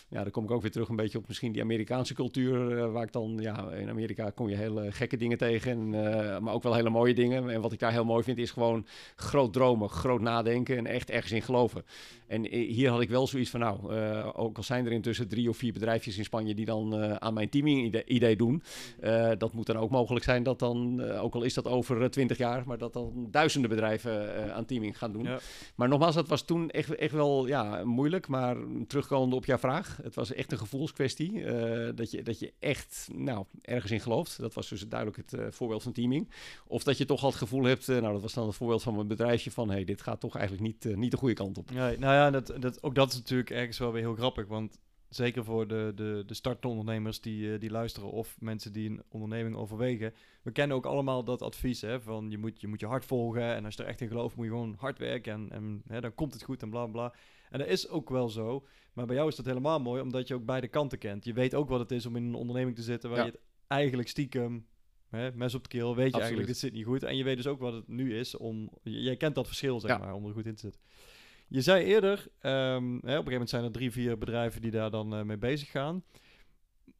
ja, 0.08 0.22
dan 0.22 0.30
kom 0.30 0.44
ik 0.44 0.50
ook 0.50 0.62
weer 0.62 0.70
terug 0.70 0.88
een 0.88 0.96
beetje 0.96 1.18
op 1.18 1.28
misschien 1.28 1.52
die 1.52 1.62
Amerikaanse 1.62 2.14
cultuur... 2.14 2.70
Uh, 2.70 2.92
waar 2.92 3.02
ik 3.02 3.12
dan... 3.12 3.38
Ja, 3.40 3.70
in 3.70 3.88
Amerika 3.88 4.30
kom 4.30 4.48
je 4.48 4.56
hele 4.56 4.92
gekke 4.92 5.16
dingen 5.16 5.38
tegen. 5.38 5.70
En, 5.70 5.90
maar 6.42 6.54
ook 6.54 6.62
wel 6.62 6.74
hele 6.74 6.90
mooie 6.90 7.14
dingen. 7.14 7.50
En 7.50 7.60
wat 7.60 7.72
ik 7.72 7.78
daar 7.78 7.92
heel 7.92 8.04
mooi 8.04 8.24
vind 8.24 8.38
is 8.38 8.50
gewoon 8.50 8.86
groot 9.16 9.52
dromen, 9.52 9.88
groot 9.88 10.20
nadenken... 10.20 10.76
en 10.76 10.86
echt 10.86 11.10
ergens 11.10 11.32
in 11.32 11.42
geloven. 11.42 11.84
En 12.26 12.46
hier 12.46 12.90
had 12.90 13.00
ik 13.00 13.08
wel 13.08 13.26
zoiets 13.26 13.50
van... 13.50 13.60
nou, 13.60 13.92
ook 14.32 14.56
al 14.56 14.62
zijn 14.62 14.86
er 14.86 14.92
intussen 14.92 15.28
drie 15.28 15.48
of 15.48 15.56
vier 15.56 15.72
bedrijfjes 15.72 16.18
in 16.18 16.24
Spanje... 16.24 16.54
die 16.54 16.64
dan 16.64 17.20
aan 17.20 17.34
mijn 17.34 17.48
teaming-idee 17.48 18.36
doen... 18.36 18.62
Uh, 19.00 19.30
dat 19.38 19.52
moet 19.52 19.66
dan 19.66 19.76
ook 19.76 19.90
mogelijk 19.90 20.24
zijn 20.24 20.42
dat 20.42 20.58
dan, 20.58 21.00
uh, 21.00 21.22
ook 21.22 21.34
al 21.34 21.42
is 21.42 21.54
dat 21.54 21.66
over 21.66 22.10
twintig 22.10 22.38
jaar, 22.38 22.62
maar 22.66 22.78
dat 22.78 22.92
dan 22.92 23.28
duizenden 23.30 23.70
bedrijven 23.70 24.54
aan 24.54 24.64
teaming 24.64 24.98
gaan 24.98 25.12
doen. 25.12 25.24
Ja. 25.24 25.38
Maar 25.74 25.88
nogmaals, 25.88 26.14
dat 26.14 26.28
was 26.28 26.42
toen 26.42 26.70
echt, 26.70 26.94
echt 26.94 27.12
wel 27.12 27.46
ja, 27.46 27.84
moeilijk. 27.84 28.28
Maar 28.28 28.56
terugkomend 28.86 29.32
op 29.32 29.44
jouw 29.44 29.58
vraag, 29.58 29.98
het 30.02 30.14
was 30.14 30.32
echt 30.32 30.52
een 30.52 30.58
gevoelskwestie. 30.58 31.44
dat, 31.94 32.10
je, 32.10 32.22
dat 32.22 32.38
je 32.38 32.52
echt 32.58 33.08
nou, 33.12 33.44
ergens 33.62 33.92
in 33.92 34.00
gelooft. 34.00 34.40
Dat 34.40 34.54
was 34.54 34.68
dus 34.68 34.88
duidelijk 34.88 35.30
het 35.30 35.54
voorbeeld 35.54 35.82
van 35.82 35.92
teaming. 35.92 36.30
Of 36.66 36.82
dat 36.84 36.98
je 36.98 37.04
toch 37.04 37.22
al 37.22 37.28
het 37.28 37.38
gevoel 37.38 37.64
hebt, 37.64 37.86
nou 37.86 38.12
dat 38.12 38.22
was 38.22 38.32
dan 38.32 38.46
het 38.46 38.56
voorbeeld 38.56 38.82
van 38.82 38.94
mijn 38.94 39.08
bedrijfje, 39.08 39.50
van 39.50 39.70
hey, 39.70 39.84
dit 39.84 40.02
gaat 40.02 40.20
toch 40.20 40.36
eigenlijk 40.36 40.66
niet, 40.66 40.96
niet 40.96 41.10
de 41.10 41.16
goede 41.16 41.34
kant 41.34 41.58
op. 41.58 41.70
Nee, 41.70 41.98
nou 41.98 42.14
ja, 42.14 42.30
dat, 42.30 42.52
dat, 42.60 42.82
ook 42.82 42.94
dat 42.94 43.10
is 43.10 43.16
natuurlijk 43.16 43.50
ergens 43.50 43.78
wel 43.78 43.92
weer 43.92 44.02
heel 44.02 44.14
grappig. 44.14 44.46
Want 44.46 44.78
zeker 45.16 45.44
voor 45.44 45.68
de, 45.68 45.92
de, 45.94 46.22
de 46.26 46.34
startondernemers 46.34 47.20
die, 47.20 47.46
uh, 47.46 47.60
die 47.60 47.70
luisteren 47.70 48.10
of 48.10 48.36
mensen 48.40 48.72
die 48.72 48.90
een 48.90 49.02
onderneming 49.08 49.56
overwegen. 49.56 50.14
We 50.42 50.50
kennen 50.50 50.76
ook 50.76 50.86
allemaal 50.86 51.24
dat 51.24 51.42
advies 51.42 51.80
hè, 51.80 52.00
van 52.00 52.30
je 52.30 52.38
moet, 52.38 52.60
je 52.60 52.66
moet 52.66 52.80
je 52.80 52.86
hart 52.86 53.04
volgen 53.04 53.54
en 53.54 53.64
als 53.64 53.74
je 53.74 53.82
er 53.82 53.88
echt 53.88 54.00
in 54.00 54.08
gelooft 54.08 54.36
moet 54.36 54.44
je 54.44 54.50
gewoon 54.50 54.74
hard 54.78 54.98
werken 54.98 55.32
en, 55.32 55.50
en 55.50 55.82
hè, 55.88 56.00
dan 56.00 56.14
komt 56.14 56.32
het 56.32 56.42
goed 56.42 56.62
en 56.62 56.70
bla 56.70 56.86
bla. 56.86 57.14
En 57.50 57.58
dat 57.58 57.68
is 57.68 57.88
ook 57.88 58.10
wel 58.10 58.28
zo, 58.28 58.66
maar 58.92 59.06
bij 59.06 59.16
jou 59.16 59.28
is 59.28 59.36
dat 59.36 59.46
helemaal 59.46 59.80
mooi 59.80 60.02
omdat 60.02 60.28
je 60.28 60.34
ook 60.34 60.44
beide 60.44 60.68
kanten 60.68 60.98
kent. 60.98 61.24
Je 61.24 61.32
weet 61.32 61.54
ook 61.54 61.68
wat 61.68 61.80
het 61.80 61.90
is 61.90 62.06
om 62.06 62.16
in 62.16 62.24
een 62.24 62.34
onderneming 62.34 62.76
te 62.76 62.82
zitten 62.82 63.10
waar 63.10 63.18
je 63.18 63.30
het 63.30 63.40
eigenlijk 63.66 64.08
stiekem 64.08 64.66
Hè, 65.08 65.32
mes 65.34 65.54
op 65.54 65.62
de 65.62 65.68
keel, 65.68 65.96
weet 65.96 65.96
je 65.96 66.02
Absoluut. 66.04 66.20
eigenlijk, 66.20 66.46
dit 66.48 66.58
zit 66.58 66.72
niet 66.72 66.84
goed. 66.84 67.02
En 67.02 67.16
je 67.16 67.24
weet 67.24 67.36
dus 67.36 67.46
ook 67.46 67.60
wat 67.60 67.72
het 67.72 67.88
nu 67.88 68.18
is 68.18 68.36
om... 68.36 68.70
Jij 68.82 69.16
kent 69.16 69.34
dat 69.34 69.46
verschil, 69.46 69.80
zeg 69.80 69.98
maar, 69.98 70.14
om 70.14 70.26
er 70.26 70.32
goed 70.32 70.46
in 70.46 70.54
te 70.54 70.60
zitten. 70.60 70.80
Je 71.48 71.60
zei 71.60 71.84
eerder, 71.84 72.18
um, 72.18 72.22
hè, 72.42 72.48
op 72.48 73.04
een 73.04 73.08
gegeven 73.08 73.32
moment 73.32 73.50
zijn 73.50 73.64
er 73.64 73.72
drie, 73.72 73.90
vier 73.90 74.18
bedrijven 74.18 74.60
die 74.60 74.70
daar 74.70 74.90
dan 74.90 75.18
uh, 75.18 75.22
mee 75.22 75.36
bezig 75.36 75.70
gaan. 75.70 76.02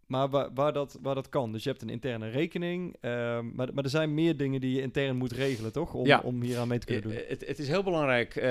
Maar 0.07 0.29
waar, 0.29 0.49
waar, 0.55 0.73
dat, 0.73 0.99
waar 1.03 1.15
dat 1.15 1.29
kan. 1.29 1.53
Dus 1.53 1.63
je 1.63 1.71
hebt 1.71 1.83
een 1.83 1.89
interne 1.89 2.29
rekening. 2.29 2.95
Uh, 3.01 3.11
maar, 3.41 3.75
maar 3.75 3.85
er 3.85 3.91
zijn 3.91 4.15
meer 4.15 4.37
dingen 4.37 4.61
die 4.61 4.75
je 4.75 4.81
intern 4.81 5.17
moet 5.17 5.33
regelen, 5.33 5.73
toch? 5.73 5.95
Om, 5.95 6.07
ja. 6.07 6.21
om 6.25 6.43
hier 6.43 6.59
aan 6.59 6.69
mee 6.69 6.79
te 6.79 6.87
kunnen 6.87 7.03
doen. 7.03 7.13
Het, 7.29 7.47
het 7.47 7.59
is 7.59 7.69
heel 7.69 7.83
belangrijk 7.83 8.37
uh, 8.37 8.43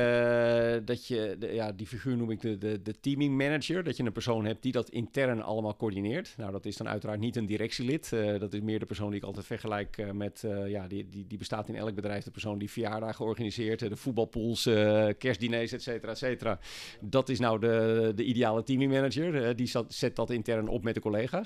dat 0.85 1.07
je, 1.07 1.35
de, 1.39 1.53
ja, 1.53 1.71
die 1.71 1.87
figuur 1.87 2.17
noem 2.17 2.31
ik 2.31 2.41
de, 2.41 2.57
de, 2.57 2.81
de, 2.81 2.99
teaming 2.99 3.37
manager. 3.37 3.83
Dat 3.83 3.97
je 3.97 4.03
een 4.03 4.11
persoon 4.11 4.45
hebt 4.45 4.61
die 4.61 4.71
dat 4.71 4.89
intern 4.89 5.41
allemaal 5.41 5.75
coördineert. 5.75 6.33
Nou, 6.37 6.51
dat 6.51 6.65
is 6.65 6.77
dan 6.77 6.87
uiteraard 6.87 7.19
niet 7.19 7.35
een 7.35 7.45
directielid. 7.45 8.11
Uh, 8.13 8.39
dat 8.39 8.53
is 8.53 8.61
meer 8.61 8.79
de 8.79 8.85
persoon 8.85 9.09
die 9.09 9.19
ik 9.19 9.25
altijd 9.25 9.45
vergelijk 9.45 10.13
met, 10.13 10.45
ja, 10.67 10.87
die, 10.87 11.09
die, 11.09 11.27
die 11.27 11.37
bestaat 11.37 11.69
in 11.69 11.75
elk 11.75 11.95
bedrijf. 11.95 12.23
De 12.23 12.31
persoon 12.31 12.57
die 12.57 12.71
verjaardagen 12.71 13.25
organiseert, 13.25 13.79
de 13.79 13.95
voetbalpools, 13.95 14.63
kerstdiners, 15.17 15.71
et 15.71 15.81
cetera, 15.81 16.11
et 16.11 16.17
cetera. 16.17 16.59
Dat 17.01 17.29
is 17.29 17.39
nou 17.39 17.59
de, 17.59 18.11
de 18.15 18.23
ideale 18.23 18.63
teaming 18.63 18.91
manager. 18.91 19.55
die 19.55 19.67
zat, 19.67 19.93
zet 19.93 20.15
dat 20.15 20.29
intern 20.29 20.67
op 20.67 20.83
met 20.83 20.93
de 20.93 21.01
collega's. 21.01 21.44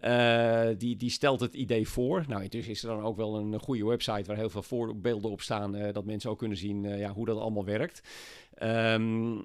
Uh, 0.00 0.68
die, 0.78 0.96
die 0.96 1.10
stelt 1.10 1.40
het 1.40 1.54
idee 1.54 1.88
voor. 1.88 2.24
Nou, 2.28 2.42
intussen 2.42 2.72
is 2.72 2.82
er 2.82 2.88
dan 2.88 3.02
ook 3.02 3.16
wel 3.16 3.36
een 3.36 3.60
goede 3.60 3.84
website 3.86 4.24
waar 4.24 4.36
heel 4.36 4.50
veel 4.50 4.62
voorbeelden 4.62 5.30
op 5.30 5.40
staan, 5.40 5.76
uh, 5.76 5.92
dat 5.92 6.04
mensen 6.04 6.30
ook 6.30 6.38
kunnen 6.38 6.56
zien 6.56 6.84
uh, 6.84 6.98
ja, 6.98 7.12
hoe 7.12 7.26
dat 7.26 7.38
allemaal 7.38 7.64
werkt. 7.64 8.00
Um, 8.62 9.42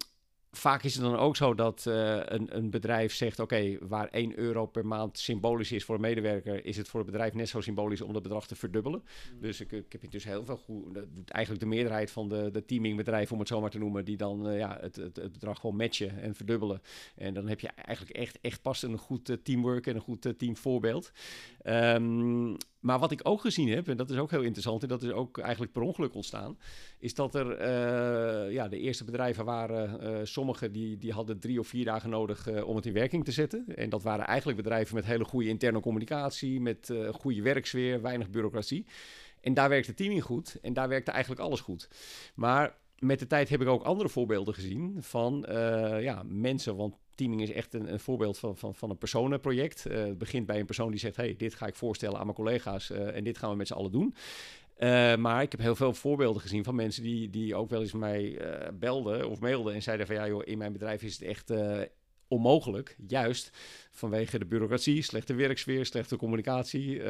vaak 0.51 0.83
is 0.83 0.93
het 0.93 1.03
dan 1.03 1.15
ook 1.15 1.35
zo 1.35 1.53
dat 1.53 1.85
uh, 1.87 2.19
een, 2.25 2.57
een, 2.57 2.69
bedrijf 2.69 3.13
zegt: 3.13 3.39
Oké, 3.39 3.77
waar 3.87 4.07
1 4.07 4.39
euro 4.39 4.65
per 4.65 4.85
maand 4.85 5.19
symbolisch 5.19 5.71
is 5.71 5.83
voor 5.83 5.95
een 5.95 6.01
medewerker, 6.01 6.65
is 6.65 6.77
het 6.77 6.87
voor 6.87 6.99
het 6.99 7.11
bedrijf 7.11 7.33
net 7.33 7.49
zo 7.49 7.61
symbolisch 7.61 8.01
om 8.01 8.13
dat 8.13 8.21
bedrag 8.21 8.47
te 8.47 8.55
verdubbelen. 8.55 9.03
Mm. 9.33 9.41
Dus 9.41 9.61
ik, 9.61 9.71
ik 9.71 9.91
heb 9.91 10.03
intussen 10.03 10.31
heel 10.31 10.45
veel 10.45 10.57
goed. 10.57 10.93
Dat 10.93 11.15
doet 11.15 11.29
eigenlijk 11.29 11.63
de 11.63 11.69
meerderheid 11.69 12.11
van 12.11 12.29
de, 12.29 12.49
de 12.51 12.65
teamingbedrijven, 12.65 13.33
om 13.33 13.39
het 13.39 13.47
zo 13.47 13.61
maar 13.61 13.69
te 13.69 13.77
noemen, 13.77 14.05
die 14.05 14.17
dan 14.17 14.49
uh, 14.49 14.57
ja, 14.57 14.77
het, 14.81 14.95
het, 14.95 15.15
het, 15.15 15.31
bedrag 15.31 15.59
gewoon 15.59 15.75
matchen 15.75 16.21
en 16.21 16.35
verdubbelen. 16.35 16.81
En 17.15 17.33
dan 17.33 17.47
heb 17.47 17.59
je 17.59 17.67
eigenlijk 17.67 18.17
echt, 18.17 18.39
echt 18.41 18.61
pas 18.61 18.81
een 18.81 18.97
goed 18.97 19.29
uh, 19.29 19.37
teamwork 19.43 19.87
en 19.87 19.95
een 19.95 20.01
goed 20.01 20.33
teamvoorbeeld. 20.37 21.11
Um, 21.63 22.57
maar 22.82 23.00
wat 23.00 23.12
ik 23.12 23.20
ook 23.24 23.41
gezien 23.41 23.70
heb, 23.70 23.88
en 23.88 23.98
dat 23.98 24.10
is 24.10 24.17
ook 24.17 24.32
heel 24.32 24.41
interessant, 24.41 24.82
en 24.82 24.88
dat 24.88 25.04
is 25.04 25.12
ook 25.12 25.38
eigenlijk 25.38 25.72
per 25.72 25.82
ongeluk 25.82 26.15
ontstaan, 26.15 26.58
is 27.00 27.13
dat 27.13 27.36
er 27.36 27.62
uh, 27.62 28.54
ja, 28.54 28.67
de 28.67 28.80
eerste 28.80 29.04
bedrijven 29.04 29.46
waren, 29.46 30.04
uh, 30.04 30.20
sommige 30.24 30.72
die, 30.72 30.98
die 30.98 31.12
hadden 31.12 31.39
drie 31.39 31.60
of 31.60 31.67
vier 31.67 31.86
dagen 31.86 32.10
nodig 32.10 32.50
uh, 32.50 32.67
om 32.67 32.76
het 32.76 32.86
in 32.86 32.94
werking 32.94 33.26
te 33.26 33.32
zetten. 33.32 33.65
En 33.76 33.89
dat 33.89 34.04
waren 34.04 34.26
eigenlijk 34.26 34.58
bedrijven 34.58 34.96
met 34.96 35.06
hele 35.06 35.24
goede 35.24 35.50
interne 35.50 35.80
communicatie, 35.80 36.62
met 36.62 36.94
goede 37.12 37.41
werksfeer, 37.41 38.02
weinig 38.02 38.30
bureaucratie. 38.30 38.86
En 39.41 39.54
daar 39.54 39.70
werkte 39.70 39.94
teaming 39.94 40.24
goed 40.24 40.58
en 40.62 40.74
daar 40.74 40.89
werkte 40.89 41.12
eigenlijk 41.12 41.41
alles 41.41 41.60
goed. 41.60 41.89
Maar 42.36 42.78
met 43.00 43.20
de 43.20 43.28
tijd 43.28 43.50
heb 43.50 43.62
ik 43.62 43.67
ook 43.67 43.84
andere 43.84 44.10
voorbeelden 44.10 44.54
gezien 44.54 44.96
van 45.00 45.46
ja, 46.00 46.24
mensen, 46.26 46.76
want 46.76 46.96
teaming 47.21 47.41
is 47.41 47.51
echt 47.51 47.73
een, 47.73 47.91
een 47.91 47.99
voorbeeld 47.99 48.38
van, 48.38 48.57
van, 48.57 48.75
van 48.75 48.89
een 48.89 48.97
personenproject. 48.97 49.86
Uh, 49.88 49.97
het 49.97 50.17
begint 50.17 50.45
bij 50.45 50.60
een 50.60 50.65
persoon 50.65 50.91
die 50.91 50.99
zegt: 50.99 51.15
hey, 51.15 51.36
dit 51.38 51.55
ga 51.55 51.67
ik 51.67 51.75
voorstellen 51.75 52.17
aan 52.17 52.25
mijn 52.25 52.36
collega's 52.36 52.89
uh, 52.89 53.15
en 53.15 53.23
dit 53.23 53.38
gaan 53.38 53.49
we 53.49 53.55
met 53.55 53.67
z'n 53.67 53.73
allen 53.73 53.91
doen. 53.91 54.15
Uh, 54.77 55.15
maar 55.15 55.41
ik 55.41 55.51
heb 55.51 55.62
heel 55.62 55.75
veel 55.75 55.93
voorbeelden 55.93 56.41
gezien 56.41 56.63
van 56.63 56.75
mensen 56.75 57.03
die, 57.03 57.29
die 57.29 57.55
ook 57.55 57.69
wel 57.69 57.81
eens 57.81 57.93
mij 57.93 58.39
belden 58.73 59.29
of 59.29 59.39
mailden 59.39 59.73
en 59.73 59.81
zeiden 59.81 60.05
van 60.07 60.15
ja 60.15 60.27
joh, 60.27 60.41
in 60.45 60.57
mijn 60.57 60.73
bedrijf 60.73 61.03
is 61.03 61.13
het 61.13 61.21
echt 61.21 61.53
onmogelijk. 62.32 62.96
Juist 63.08 63.52
vanwege 63.91 64.39
de 64.39 64.46
bureaucratie, 64.46 65.02
slechte 65.02 65.34
werksfeer, 65.34 65.86
slechte 65.86 66.15
communicatie. 66.15 66.96
Uh, 66.96 67.06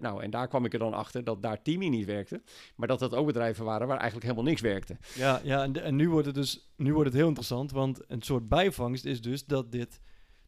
nou, 0.00 0.22
en 0.22 0.30
daar 0.30 0.48
kwam 0.48 0.64
ik 0.64 0.72
er 0.72 0.78
dan 0.78 0.94
achter 0.94 1.24
dat 1.24 1.42
daar 1.42 1.62
teaming 1.62 1.94
niet 1.94 2.06
werkte. 2.06 2.42
Maar 2.76 2.88
dat 2.88 2.98
dat 2.98 3.14
ook 3.14 3.26
bedrijven 3.26 3.64
waren 3.64 3.86
waar 3.86 3.96
eigenlijk 3.96 4.26
helemaal 4.26 4.50
niks 4.50 4.60
werkte. 4.60 4.96
Ja, 5.14 5.40
ja 5.44 5.62
en, 5.62 5.82
en 5.82 5.96
nu 5.96 6.10
wordt 6.10 6.26
het 6.26 6.34
dus 6.34 6.72
nu 6.76 6.92
wordt 6.92 7.08
het 7.08 7.18
heel 7.18 7.28
interessant. 7.28 7.70
Want 7.70 8.00
een 8.08 8.22
soort 8.22 8.48
bijvangst 8.48 9.04
is 9.04 9.20
dus 9.20 9.44
dat 9.44 9.72
dit 9.72 10.00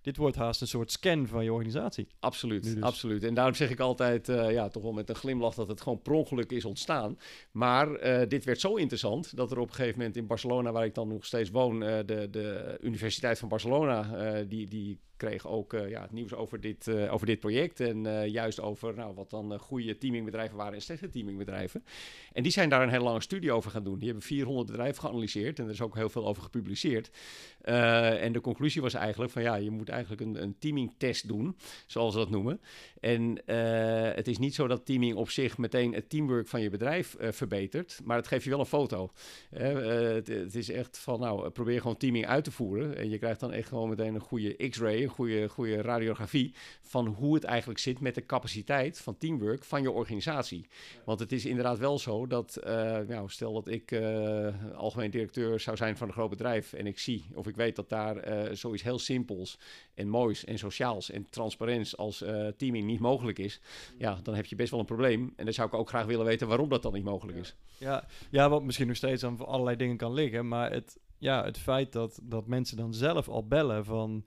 dit 0.05 0.17
wordt 0.17 0.37
haast 0.37 0.61
een 0.61 0.67
soort 0.67 0.93
scan 0.93 1.27
van 1.27 1.45
je 1.45 1.53
organisatie. 1.53 2.07
Absoluut, 2.21 2.63
dus. 2.63 2.83
absoluut. 2.83 3.25
En 3.25 3.35
daarom 3.35 3.55
zeg 3.55 3.71
ik 3.71 3.81
altijd, 3.81 4.29
uh, 4.29 4.53
ja, 4.53 4.69
toch 4.69 4.83
wel 4.83 4.93
met 4.93 5.09
een 5.09 5.15
glimlach 5.15 5.55
dat 5.55 5.69
het 5.69 5.81
gewoon 5.81 6.03
per 6.03 6.13
ongeluk 6.13 6.53
is 6.53 6.65
ontstaan. 6.65 7.19
Maar 7.51 7.89
uh, 7.89 8.29
dit 8.29 8.45
werd 8.45 8.61
zo 8.61 8.75
interessant 8.75 9.37
dat 9.37 9.51
er 9.51 9.59
op 9.59 9.69
een 9.69 9.75
gegeven 9.75 9.99
moment 9.99 10.17
in 10.17 10.27
Barcelona, 10.27 10.73
waar 10.73 10.85
ik 10.85 10.95
dan 10.95 11.09
nog 11.09 11.25
steeds 11.25 11.51
woon, 11.51 11.83
uh, 11.83 11.97
de, 12.07 12.29
de 12.31 12.79
Universiteit 12.81 13.39
van 13.39 13.49
Barcelona, 13.49 14.43
die, 14.43 14.69
die 14.69 14.99
kreeg 15.25 15.47
ook 15.47 15.73
uh, 15.73 15.89
ja, 15.89 16.03
het 16.03 16.13
nieuws 16.13 16.35
over 16.35 16.61
dit, 16.61 16.87
uh, 16.87 17.13
over 17.13 17.27
dit 17.27 17.41
project. 17.41 17.81
En 17.81 18.05
uh, 18.05 18.27
juist 18.27 18.61
over 18.61 18.95
nou, 18.95 19.15
wat 19.15 19.31
dan 19.31 19.59
goede 19.59 19.99
teamingbedrijven 19.99 20.57
waren 20.57 20.75
en 20.75 20.83
slechte 20.83 21.09
teamingbedrijven. 21.09 21.85
En 22.33 22.43
die 22.43 22.53
zijn 22.53 22.69
daar 22.69 22.83
een 22.83 22.89
hele 22.89 23.05
lange 23.05 23.21
studie 23.21 23.53
over 23.53 23.71
gaan 23.71 23.85
doen. 23.85 23.99
Die 23.99 24.09
hebben 24.09 24.27
400 24.27 24.67
bedrijven 24.67 25.01
geanalyseerd 25.01 25.59
en 25.59 25.65
er 25.65 25.71
is 25.71 25.81
ook 25.81 25.95
heel 25.95 26.09
veel 26.09 26.27
over 26.27 26.43
gepubliceerd. 26.43 27.11
en 27.61 28.33
de 28.33 28.41
conclusie 28.41 28.83
was 28.83 28.95
eigenlijk 28.95 29.33
van 29.33 29.43
ja, 29.43 29.55
je 29.55 29.71
moet 29.71 29.89
eigenlijk 29.89 30.21
een, 30.21 30.43
een 30.43 30.59
teamingtest 30.59 31.29
doen, 31.29 31.57
zoals 31.87 32.13
ze 32.13 32.19
dat 32.19 32.31
noemen. 32.31 32.61
En 33.01 33.43
het 34.17 34.29
is 34.29 34.39
niet 34.39 34.55
zo 34.55 34.67
dat 34.67 34.87
teaming 34.87 35.17
op 35.17 35.31
zich 35.31 35.59
meteen 35.59 35.95
het 35.95 36.09
teamwork 36.11 36.49
van 36.49 36.61
je 36.61 36.71
bedrijf 36.71 37.17
verbetert, 37.19 38.01
maar 38.05 38.17
het 38.17 38.27
geeft 38.27 38.45
je 38.45 38.51
wel 38.51 38.61
een 38.61 38.67
foto. 38.67 39.11
Het, 39.51 40.55
is 40.55 40.71
echt 40.71 40.99
van 40.99 41.21
nou, 41.21 41.51
probeer 41.51 41.81
gewoon 41.81 41.97
teaming 41.97 42.27
uit 42.27 42.45
te 42.45 42.51
voeren. 42.51 42.97
En 42.97 43.11
je 43.11 43.19
krijgt 43.19 43.41
dan 43.41 43.53
echt 43.53 43.69
gewoon 43.69 43.89
meteen 43.89 44.15
een 44.15 44.21
goede 44.21 44.69
X-ray 44.69 45.07
goede, 45.15 45.49
goede 45.49 45.83
radiografie 45.83 46.55
van 46.81 47.07
hoe 47.07 47.35
het 47.35 47.45
eigenlijk 47.45 47.79
zit 47.79 48.01
met 48.01 48.15
de 48.15 48.27
capaciteit 48.27 49.01
van 49.01 49.19
teamwork 49.19 49.65
van 49.65 49.83
je 49.83 49.91
organisatie. 49.91 50.67
Want 51.05 51.21
het 51.21 51.33
is 51.33 51.47
inderdaad 51.47 51.79
wel 51.79 51.99
zo 51.99 52.27
dat, 52.27 52.61
uh, 52.67 52.99
nou, 52.99 53.29
stel 53.29 53.53
dat 53.53 53.69
ik 53.69 53.91
uh, 53.91 54.49
algemeen 54.75 55.11
directeur 55.11 55.61
zou 55.61 55.77
zijn 55.77 55.97
van 55.97 56.07
een 56.07 56.13
groot 56.13 56.31
bedrijf 56.31 56.73
en 56.73 56.87
ik 56.87 56.99
zie 56.99 57.25
of 57.35 57.47
ik 57.47 57.57
weet 57.57 57.77
dat 57.77 57.89
daar 57.89 58.29
uh, 58.29 58.55
zoiets 58.55 58.83
heel 58.83 58.99
simpels 58.99 59.59
en 59.95 60.09
moois 60.09 60.45
en 60.45 60.59
sociaals 60.59 61.11
en 61.11 61.27
transparants 61.31 61.97
als 61.97 62.25
teaming 62.57 62.87
niet 62.87 63.01
mogelijk 63.01 63.39
is, 63.39 63.61
ja, 63.99 64.19
dan 64.23 64.35
heb 64.35 64.47
je 64.47 64.57
best 64.57 64.71
wel 64.71 64.81
een 64.81 64.87
probleem. 64.87 65.33
En 65.37 65.45
dan 65.45 65.55
zou 65.55 65.69
ik 65.69 65.75
ook 65.75 65.89
graag 65.89 66.07
willen 66.07 66.25
weten 66.25 66.49
waarom 66.49 66.69
dat 66.69 66.83
dan 66.83 66.93
niet 66.93 67.05
mogelijk 67.05 67.39
is. 67.39 67.55
Ja, 67.79 68.05
ja 68.31 68.49
wat 68.49 68.63
misschien 68.63 68.87
nog 68.87 68.97
steeds 68.97 69.25
aan 69.25 69.47
allerlei 69.47 69.77
dingen 69.77 69.97
kan 69.97 70.13
liggen, 70.13 70.49
maar 70.49 70.73
het, 70.73 70.99
ja, 71.19 71.45
het 71.45 71.59
feit 71.59 71.93
dat, 71.93 72.21
dat 72.23 72.47
mensen 72.47 72.77
dan 72.77 72.95
zelf 72.95 73.29
al 73.29 73.47
bellen 73.47 73.85
van 73.85 74.25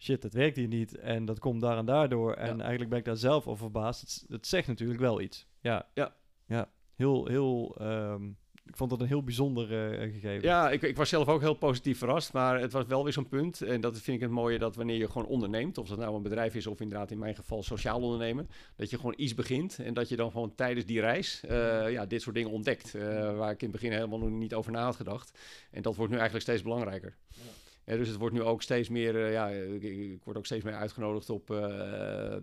shit, 0.00 0.22
dat 0.22 0.32
werkt 0.32 0.56
hier 0.56 0.68
niet 0.68 0.98
en 0.98 1.24
dat 1.24 1.38
komt 1.38 1.60
daar 1.60 1.78
en 1.78 1.84
daardoor. 1.84 2.32
En 2.34 2.60
eigenlijk 2.60 2.90
ben 2.90 2.98
ik 2.98 3.04
daar 3.04 3.16
zelf 3.16 3.46
over 3.46 3.58
verbaasd. 3.58 4.24
Het, 4.28 4.46
zegt 4.46 4.68
natuurlijk 4.68 5.00
wel 5.00 5.20
iets. 5.20 5.46
Ja, 5.60 5.86
ja. 5.94 6.14
ja. 6.46 6.68
heel, 6.94 7.26
heel... 7.26 7.76
Um, 7.80 8.38
ik 8.64 8.76
vond 8.76 8.90
dat 8.90 9.00
een 9.00 9.06
heel 9.06 9.22
bijzonder 9.22 9.92
uh, 9.92 10.12
gegeven. 10.12 10.48
Ja, 10.48 10.70
ik, 10.70 10.82
ik, 10.82 10.96
was 10.96 11.08
zelf 11.08 11.28
ook 11.28 11.40
heel 11.40 11.54
positief 11.54 11.98
verrast. 11.98 12.32
Maar 12.32 12.60
het 12.60 12.72
was 12.72 12.86
wel 12.86 13.04
weer 13.04 13.12
zo'n 13.12 13.28
punt. 13.28 13.60
En 13.62 13.80
dat 13.80 13.98
vind 13.98 14.16
ik 14.16 14.22
het 14.22 14.30
mooie 14.30 14.58
dat 14.58 14.76
wanneer 14.76 14.96
je 14.96 15.10
gewoon 15.10 15.26
onderneemt. 15.26 15.78
Of 15.78 15.88
dat 15.88 15.98
nou 15.98 16.16
een 16.16 16.22
bedrijf 16.22 16.54
is 16.54 16.66
of 16.66 16.80
inderdaad 16.80 17.10
in 17.10 17.18
mijn 17.18 17.34
geval 17.34 17.62
sociaal 17.62 18.00
ondernemen. 18.00 18.48
Dat 18.76 18.90
je 18.90 18.96
gewoon 18.96 19.14
iets 19.16 19.34
begint. 19.34 19.78
En 19.78 19.94
dat 19.94 20.08
je 20.08 20.16
dan 20.16 20.30
gewoon 20.30 20.54
tijdens 20.54 20.86
die 20.86 21.00
reis 21.00 21.42
uh, 21.50 21.90
ja, 21.90 22.06
dit 22.06 22.22
soort 22.22 22.34
dingen 22.34 22.50
ontdekt. 22.50 22.94
Uh, 22.94 23.02
waar 23.36 23.50
ik 23.50 23.62
in 23.62 23.68
het 23.68 23.80
begin 23.80 23.92
helemaal 23.92 24.18
nog 24.18 24.30
niet 24.30 24.54
over 24.54 24.72
na 24.72 24.84
had 24.84 24.96
gedacht. 24.96 25.38
En 25.70 25.82
dat 25.82 25.96
wordt 25.96 26.10
nu 26.10 26.18
eigenlijk 26.18 26.46
steeds 26.46 26.62
belangrijker. 26.62 27.16
Ja 27.28 27.59
dus 27.96 28.08
het 28.08 28.16
wordt 28.16 28.34
nu 28.34 28.42
ook 28.42 28.62
steeds 28.62 28.88
meer, 28.88 29.14
uh, 29.14 29.32
ja, 29.32 29.48
ik, 29.48 30.20
word 30.24 30.36
ook 30.36 30.46
steeds 30.46 30.64
meer 30.64 30.74
uitgenodigd 30.74 31.30
op 31.30 31.50
uh, 31.50 32.36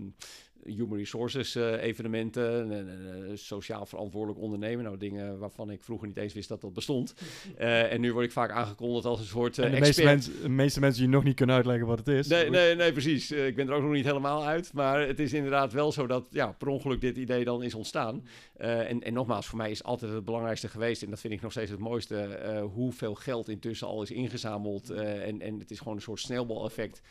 human 0.75 0.97
resources 0.97 1.55
uh, 1.55 1.83
evenementen, 1.83 2.71
en, 2.71 3.37
sociaal 3.37 3.85
verantwoordelijk 3.85 4.39
ondernemen. 4.39 4.83
Nou, 4.83 4.97
dingen 4.97 5.39
waarvan 5.39 5.71
ik 5.71 5.83
vroeger 5.83 6.07
niet 6.07 6.17
eens 6.17 6.33
wist 6.33 6.49
dat 6.49 6.61
dat 6.61 6.73
bestond. 6.73 7.13
Uh, 7.59 7.91
en 7.93 8.01
nu 8.01 8.13
word 8.13 8.25
ik 8.25 8.31
vaak 8.31 8.51
aangekondigd 8.51 9.05
als 9.05 9.19
een 9.19 9.25
soort 9.25 9.57
uh, 9.57 9.65
en 9.65 9.71
de 9.71 9.79
meeste, 9.79 10.03
mensen, 10.03 10.41
de 10.41 10.49
meeste 10.49 10.79
mensen 10.79 11.01
die 11.01 11.11
nog 11.11 11.23
niet 11.23 11.35
kunnen 11.35 11.55
uitleggen 11.55 11.87
wat 11.87 11.97
het 11.97 12.07
is. 12.07 12.27
Nee, 12.27 12.49
nee, 12.49 12.75
nee 12.75 12.91
precies. 12.91 13.31
ik 13.31 13.55
ben 13.55 13.67
er 13.67 13.73
ook 13.73 13.81
nog 13.81 13.91
niet 13.91 14.05
helemaal 14.05 14.45
uit. 14.45 14.73
Maar 14.73 15.07
het 15.07 15.19
is 15.19 15.33
inderdaad 15.33 15.73
wel 15.73 15.91
zo 15.91 16.07
dat 16.07 16.27
ja, 16.29 16.51
per 16.51 16.67
ongeluk 16.67 17.01
dit 17.01 17.17
idee 17.17 17.43
dan 17.43 17.63
is 17.63 17.73
ontstaan. 17.73 18.27
en, 18.57 19.03
en 19.03 19.13
nogmaals, 19.13 19.45
voor 19.45 19.57
mij 19.57 19.71
is 19.71 19.83
altijd 19.83 20.11
het 20.11 20.25
belangrijkste 20.25 20.67
geweest, 20.67 21.03
en 21.03 21.09
dat 21.09 21.19
vind 21.19 21.33
ik 21.33 21.41
nog 21.41 21.51
steeds 21.51 21.71
het 21.71 21.79
mooiste, 21.79 22.39
hoeveel 22.73 23.15
geld 23.15 23.49
intussen 23.49 23.87
al 23.87 24.01
is 24.01 24.11
ingezameld. 24.11 24.89
en, 24.89 25.41
en 25.41 25.59
het 25.59 25.71
is 25.71 25.77
gewoon 25.79 25.95
een 25.95 26.01
soort 26.01 26.19
sneeuwbaleffect. 26.19 27.01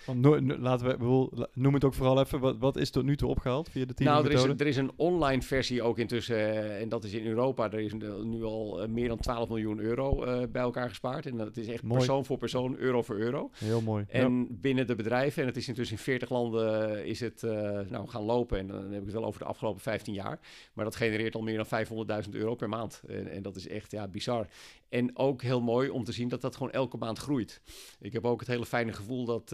laten 0.58 0.86
we, 0.86 1.48
noem 1.52 1.74
het 1.74 1.84
ook 1.84 1.94
vooral 1.94 2.20
even, 2.20 2.40
wat, 2.40 2.56
wat 2.58 2.76
is 2.76 2.90
tot 2.90 3.04
nu 3.04 3.16
toe 3.16 3.28
opgehaald 3.28 3.45
via 3.70 3.85
de 3.85 3.94
team? 3.94 4.11
Nou, 4.11 4.24
er 4.24 4.32
is, 4.32 4.42
er 4.42 4.66
is 4.66 4.76
een 4.76 4.92
online 4.96 5.42
versie 5.42 5.82
ook 5.82 5.98
intussen, 5.98 6.37
uh, 6.37 6.80
en 6.80 6.88
dat 6.88 7.04
is 7.04 7.12
in 7.12 7.26
Europa. 7.26 7.72
Er 7.72 7.80
is 7.80 7.92
nu 8.22 8.44
al 8.44 8.82
uh, 8.82 8.88
meer 8.88 9.09
dan 9.09 9.18
12 9.18 9.48
miljoen 9.48 9.78
euro 9.78 10.24
uh, 10.24 10.42
bij 10.48 10.62
elkaar 10.62 10.88
gespaard. 10.88 11.26
En 11.26 11.37
dat 11.37 11.56
is 11.56 11.66
echt 11.66 11.82
mooi. 11.82 11.96
persoon 11.96 12.24
voor 12.24 12.38
persoon, 12.38 12.76
euro 12.76 13.02
voor 13.02 13.16
euro. 13.16 13.50
Heel 13.54 13.80
mooi. 13.80 14.04
En 14.09 14.38
ja. 14.38 14.46
binnen 14.50 14.87
de 14.87 14.94
bedrijven, 14.94 15.42
en 15.42 15.48
het 15.48 15.56
is 15.56 15.68
intussen 15.68 15.96
in 15.96 16.02
40 16.02 16.30
landen, 16.30 17.04
is 17.06 17.20
het 17.20 17.42
nou, 17.88 18.09
gaan 18.09 18.22
lopen. 18.22 18.59
En 18.59 18.66
dan 18.66 18.82
heb 18.82 19.00
ik 19.00 19.04
het 19.04 19.14
wel 19.14 19.24
over 19.24 19.40
de 19.40 19.46
afgelopen 19.46 19.80
15 19.80 20.14
jaar. 20.14 20.38
Maar 20.72 20.85
dat 20.85 20.96
genereert 20.96 21.35
al 21.35 21.42
meer 21.42 21.64
dan 21.68 22.24
500.000 22.24 22.30
euro 22.30 22.54
per 22.54 22.68
maand. 22.68 23.02
En, 23.09 23.30
en, 23.30 23.42
dat 23.42 23.56
is 23.56 23.68
echt 23.68 23.90
ja, 23.90 24.09
bizar. 24.09 24.46
En 24.88 25.16
ook 25.16 25.42
heel 25.42 25.61
mooi 25.61 25.88
om 25.88 26.05
te 26.05 26.12
zien 26.12 26.29
dat 26.29 26.40
dat 26.40 26.57
gewoon 26.57 26.72
elke 26.72 26.96
maand 26.96 27.18
groeit. 27.18 27.61
Ik 28.01 28.12
heb 28.12 28.25
ook 28.25 28.40
het 28.40 28.49
hele 28.49 28.66
fijne 28.66 28.92
gevoel 28.92 29.25
dat 29.25 29.46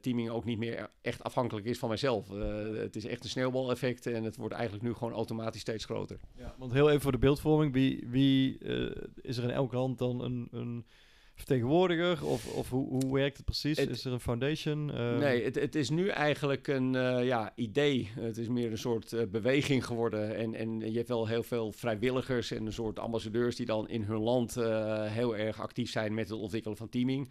teaming 0.00 0.30
ook 0.30 0.44
niet 0.44 0.58
meer 0.58 0.90
echt 1.00 1.22
afhankelijk 1.22 1.66
is 1.66 1.78
van 1.78 1.88
mijzelf. 1.88 2.28
het 2.74 2.96
is 2.96 3.04
echt 3.04 3.24
een 3.24 3.30
sneeuwbaleffect 3.30 4.06
en 4.06 4.24
het 4.24 4.36
wordt 4.36 4.54
eigenlijk 4.54 4.84
nu 4.84 4.94
gewoon 4.94 5.12
automatisch 5.12 5.60
steeds 5.60 5.84
groter. 5.84 6.20
Ja, 6.36 6.54
want 6.58 6.72
heel 6.72 6.88
even 6.88 7.00
voor 7.00 7.12
de 7.12 7.18
beeldvorming, 7.18 7.72
wie, 7.72 8.06
wie 8.08 8.58
uh, 8.58 8.90
is 9.20 9.36
er 9.36 9.44
in 9.44 9.50
elk 9.50 9.72
land 9.72 9.98
dan 9.98 10.20
een, 10.20 10.48
een 10.50 10.86
vertegenwoordiger? 11.34 12.26
Of, 12.26 12.52
of 12.52 12.70
hoe, 12.70 12.88
hoe 12.88 13.14
werkt 13.14 13.36
het 13.36 13.46
precies? 13.46 13.78
is 13.78 14.04
er 14.04 14.12
een 14.12 14.20
foundation? 14.20 14.88
Uh... 14.88 15.18
Nee, 15.18 15.44
het, 15.44 15.54
het 15.54 15.74
is 15.74 15.90
nu 15.90 16.08
eigenlijk 16.08 16.66
een 16.66 16.94
uh, 16.94 17.24
ja, 17.24 17.52
idee. 17.54 18.10
Het 18.20 18.36
is 18.36 18.48
meer 18.48 18.70
een 18.70 18.78
soort 18.78 19.12
uh, 19.12 19.22
beweging 19.28 19.86
geworden. 19.86 20.36
En, 20.36 20.54
en 20.54 20.80
je 20.80 20.96
hebt 20.96 21.08
wel 21.08 21.26
heel 21.26 21.42
veel 21.42 21.72
vrijwilligers 21.72 22.50
en 22.50 22.66
een 22.66 22.72
soort 22.72 22.98
ambassadeurs 22.98 23.56
die 23.56 23.66
dan 23.66 23.88
in 23.88 24.02
hun 24.02 24.18
land 24.18 24.54
heel 25.08 25.36
erg 25.36 25.60
actief 25.60 25.90
zijn 25.90 26.14
met 26.14 26.28
het 26.28 26.38
ontwikkelen 26.38 26.76
van 26.76 26.88
teaming. 26.88 27.30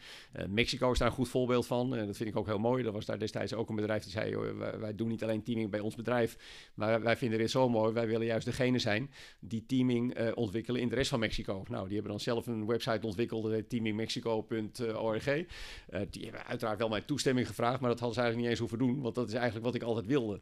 Mexico 0.49 0.91
is 0.91 0.97
daar 0.97 1.07
een 1.07 1.13
goed 1.13 1.29
voorbeeld 1.29 1.65
van. 1.65 1.95
En 1.95 2.05
dat 2.05 2.17
vind 2.17 2.29
ik 2.29 2.37
ook 2.37 2.45
heel 2.45 2.59
mooi. 2.59 2.85
Er 2.85 2.91
was 2.91 3.05
daar 3.05 3.19
destijds 3.19 3.53
ook 3.53 3.69
een 3.69 3.75
bedrijf 3.75 4.03
die 4.03 4.11
zei: 4.11 4.37
wij, 4.37 4.79
wij, 4.79 4.95
doen 4.95 5.07
niet 5.07 5.23
alleen 5.23 5.43
teaming 5.43 5.69
bij 5.69 5.79
ons 5.79 5.95
bedrijf, 5.95 6.37
maar 6.73 7.01
wij 7.01 7.17
vinden 7.17 7.39
dit 7.39 7.51
zo 7.51 7.69
mooi. 7.69 7.93
Wij 7.93 8.07
willen 8.07 8.25
juist 8.25 8.45
degene 8.45 8.79
zijn 8.79 9.11
die 9.39 9.65
teaming 9.65 10.33
ontwikkelen 10.33 10.81
in 10.81 10.89
de 10.89 10.95
rest 10.95 11.09
van 11.09 11.19
Mexico. 11.19 11.63
Nou, 11.69 11.83
die 11.85 11.93
hebben 11.93 12.11
dan 12.11 12.21
zelf 12.21 12.47
een 12.47 12.65
website 12.65 13.05
ontwikkeld, 13.07 13.69
teaming 13.69 13.92
teamingmexico.org. 13.93 15.27
Uh, 15.27 15.99
die 16.09 16.23
hebben 16.23 16.45
uiteraard 16.45 16.79
wel 16.79 16.89
mijn 16.89 17.05
toestemming 17.05 17.47
gevraagd, 17.47 17.79
maar 17.79 17.89
dat 17.89 17.99
hadden 17.99 18.15
ze 18.15 18.21
eigenlijk 18.21 18.37
niet 18.37 18.49
eens 18.49 18.59
hoeven 18.59 18.87
doen, 18.87 19.01
want 19.01 19.15
dat 19.15 19.27
is 19.27 19.33
eigenlijk 19.33 19.65
wat 19.65 19.75
ik 19.75 19.83
altijd 19.83 20.05
wilde. 20.05 20.39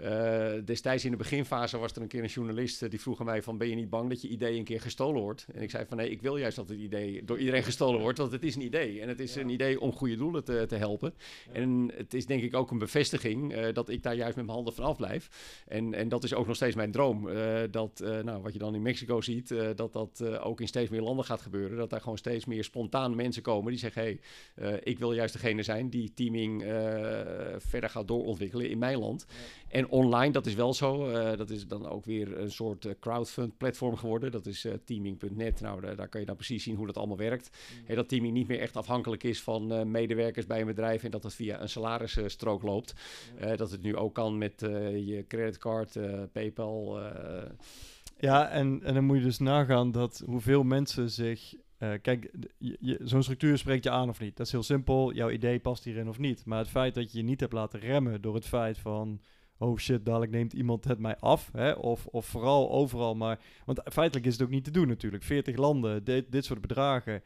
Ja. 0.00 0.60
destijds 0.64 1.04
in 1.04 1.10
de 1.10 1.16
beginfase 1.16 1.78
was 1.78 1.92
er 1.92 2.02
een 2.02 2.08
keer 2.08 2.22
een 2.22 2.28
journalist 2.28 2.90
die 2.90 3.00
vroeg 3.00 3.20
aan 3.20 3.26
mij 3.26 3.42
van 3.42 3.58
ben 3.58 3.68
je 3.68 3.74
niet 3.74 3.90
bang 3.90 4.08
dat 4.08 4.22
je 4.22 4.28
idee 4.28 4.58
een 4.58 4.64
keer 4.64 4.80
gestolen 4.80 5.22
wordt? 5.22 5.46
En 5.54 5.62
ik 5.62 5.70
zei 5.70 5.84
van 5.86 5.96
nee, 5.96 6.10
ik 6.10 6.22
wil 6.22 6.36
juist 6.36 6.56
dat 6.56 6.68
het 6.68 6.78
idee 6.78 7.24
door 7.24 7.38
iedereen 7.38 7.62
gestolen 7.62 8.00
wordt, 8.00 8.18
want 8.18 8.32
het 8.32 8.44
is 8.44 8.54
een 8.54 8.62
idee. 8.62 9.00
En 9.00 9.08
het 9.08 9.20
is 9.20 9.34
een 9.34 9.48
idee 9.48 9.80
om 9.80 9.92
goede 9.92 10.16
doelen 10.16 10.44
te, 10.44 10.64
te 10.68 10.76
helpen. 10.76 11.14
En 11.52 11.92
het 11.96 12.14
is 12.14 12.26
denk 12.26 12.42
ik 12.42 12.54
ook 12.54 12.70
een 12.70 12.78
bevestiging 12.78 13.70
dat 13.70 13.88
ik 13.88 14.02
daar 14.02 14.14
juist 14.14 14.36
met 14.36 14.44
mijn 14.44 14.56
handen 14.56 14.74
vanaf 14.74 14.96
blijf. 14.96 15.62
En, 15.68 15.94
en 15.94 16.08
dat 16.08 16.24
is 16.24 16.34
ook 16.34 16.46
nog 16.46 16.56
steeds 16.56 16.76
mijn 16.76 16.90
droom. 16.90 17.28
Dat, 17.70 18.02
nou, 18.22 18.42
wat 18.42 18.52
je 18.52 18.58
dan 18.58 18.74
in 18.74 18.82
Mexico 18.82 19.20
ziet, 19.20 19.54
dat 19.76 19.92
dat 19.92 20.38
ook 20.38 20.60
in 20.60 20.68
steeds 20.68 20.90
meer 20.90 21.02
landen 21.02 21.24
gaat 21.24 21.40
gebeuren. 21.40 21.76
Dat 21.76 21.90
daar 21.90 22.00
gewoon 22.00 22.18
steeds 22.18 22.44
meer 22.44 22.64
spontaan 22.64 22.93
mensen 23.14 23.42
komen 23.42 23.70
die 23.70 23.80
zeggen: 23.80 24.02
hé, 24.02 24.18
hey, 24.54 24.78
ik 24.78 24.98
wil 24.98 25.12
juist 25.12 25.32
degene 25.32 25.62
zijn 25.62 25.88
die 25.88 26.12
teaming 26.14 26.62
verder 27.58 27.90
gaat 27.90 28.08
doorontwikkelen 28.08 28.70
in 28.70 28.78
mijn 28.78 28.98
land. 28.98 29.26
Ja. 29.28 29.34
En 29.68 29.88
online, 29.88 30.32
dat 30.32 30.46
is 30.46 30.54
wel 30.54 30.74
zo. 30.74 31.12
dat 31.36 31.50
is 31.50 31.66
dan 31.66 31.88
ook 31.88 32.04
weer 32.04 32.38
een 32.38 32.50
soort 32.50 32.88
crowdfund 33.00 33.56
platform 33.56 33.96
geworden. 33.96 34.32
Dat 34.32 34.46
is 34.46 34.66
teaming.net. 34.84 35.60
Nou, 35.60 35.80
daar, 35.80 35.96
daar, 35.96 36.08
kan 36.08 36.20
je 36.20 36.26
dan 36.26 36.36
precies 36.36 36.62
zien 36.62 36.76
hoe 36.76 36.86
dat 36.86 36.96
allemaal 36.96 37.16
werkt. 37.16 37.50
Mm. 37.50 37.86
Hey, 37.86 37.96
dat 37.96 38.08
teaming 38.08 38.34
niet 38.34 38.48
meer 38.48 38.60
echt 38.60 38.76
afhankelijk 38.76 39.22
is 39.22 39.42
van 39.42 39.90
medewerkers 39.90 40.46
bij 40.46 40.60
een 40.60 40.66
bedrijf 40.66 41.04
en 41.04 41.10
dat 41.10 41.22
het 41.22 41.34
via 41.34 41.60
een 41.60 41.68
salarisstrook 41.68 42.62
loopt. 42.62 42.94
Ja. 43.40 43.56
dat 43.56 43.70
het 43.70 43.82
nu 43.82 43.96
ook 43.96 44.14
kan 44.14 44.38
met 44.38 44.54
je 44.60 45.24
creditcard, 45.28 45.96
uh, 45.96 46.22
PayPal. 46.32 47.00
Uh. 47.00 47.42
Ja, 48.18 48.48
en, 48.48 48.80
en 48.82 48.94
dan 48.94 49.04
moet 49.04 49.16
je 49.16 49.22
dus 49.22 49.38
nagaan 49.38 49.92
dat 49.92 50.22
hoeveel 50.26 50.62
mensen 50.62 51.10
zich. 51.10 51.54
Uh, 51.78 51.92
kijk, 52.02 52.30
zo'n 52.98 53.22
structuur 53.22 53.58
spreekt 53.58 53.84
je 53.84 53.90
aan 53.90 54.08
of 54.08 54.20
niet. 54.20 54.36
Dat 54.36 54.46
is 54.46 54.52
heel 54.52 54.62
simpel. 54.62 55.12
Jouw 55.12 55.30
idee 55.30 55.60
past 55.60 55.84
hierin 55.84 56.08
of 56.08 56.18
niet. 56.18 56.44
Maar 56.44 56.58
het 56.58 56.68
feit 56.68 56.94
dat 56.94 57.12
je 57.12 57.18
je 57.18 57.24
niet 57.24 57.40
hebt 57.40 57.52
laten 57.52 57.80
remmen 57.80 58.20
door 58.20 58.34
het 58.34 58.46
feit 58.46 58.78
van 58.78 59.20
oh 59.58 59.78
shit, 59.78 60.04
dadelijk 60.04 60.32
neemt 60.32 60.52
iemand 60.52 60.84
het 60.84 60.98
mij 60.98 61.16
af. 61.16 61.50
Hè? 61.52 61.72
Of, 61.72 62.06
of 62.06 62.26
vooral 62.26 62.70
overal 62.70 63.14
maar... 63.14 63.40
Want 63.64 63.80
feitelijk 63.84 64.26
is 64.26 64.32
het 64.32 64.42
ook 64.42 64.50
niet 64.50 64.64
te 64.64 64.70
doen 64.70 64.88
natuurlijk. 64.88 65.22
40 65.22 65.56
landen, 65.56 66.04
dit, 66.04 66.32
dit 66.32 66.44
soort 66.44 66.60
bedragen. 66.60 67.22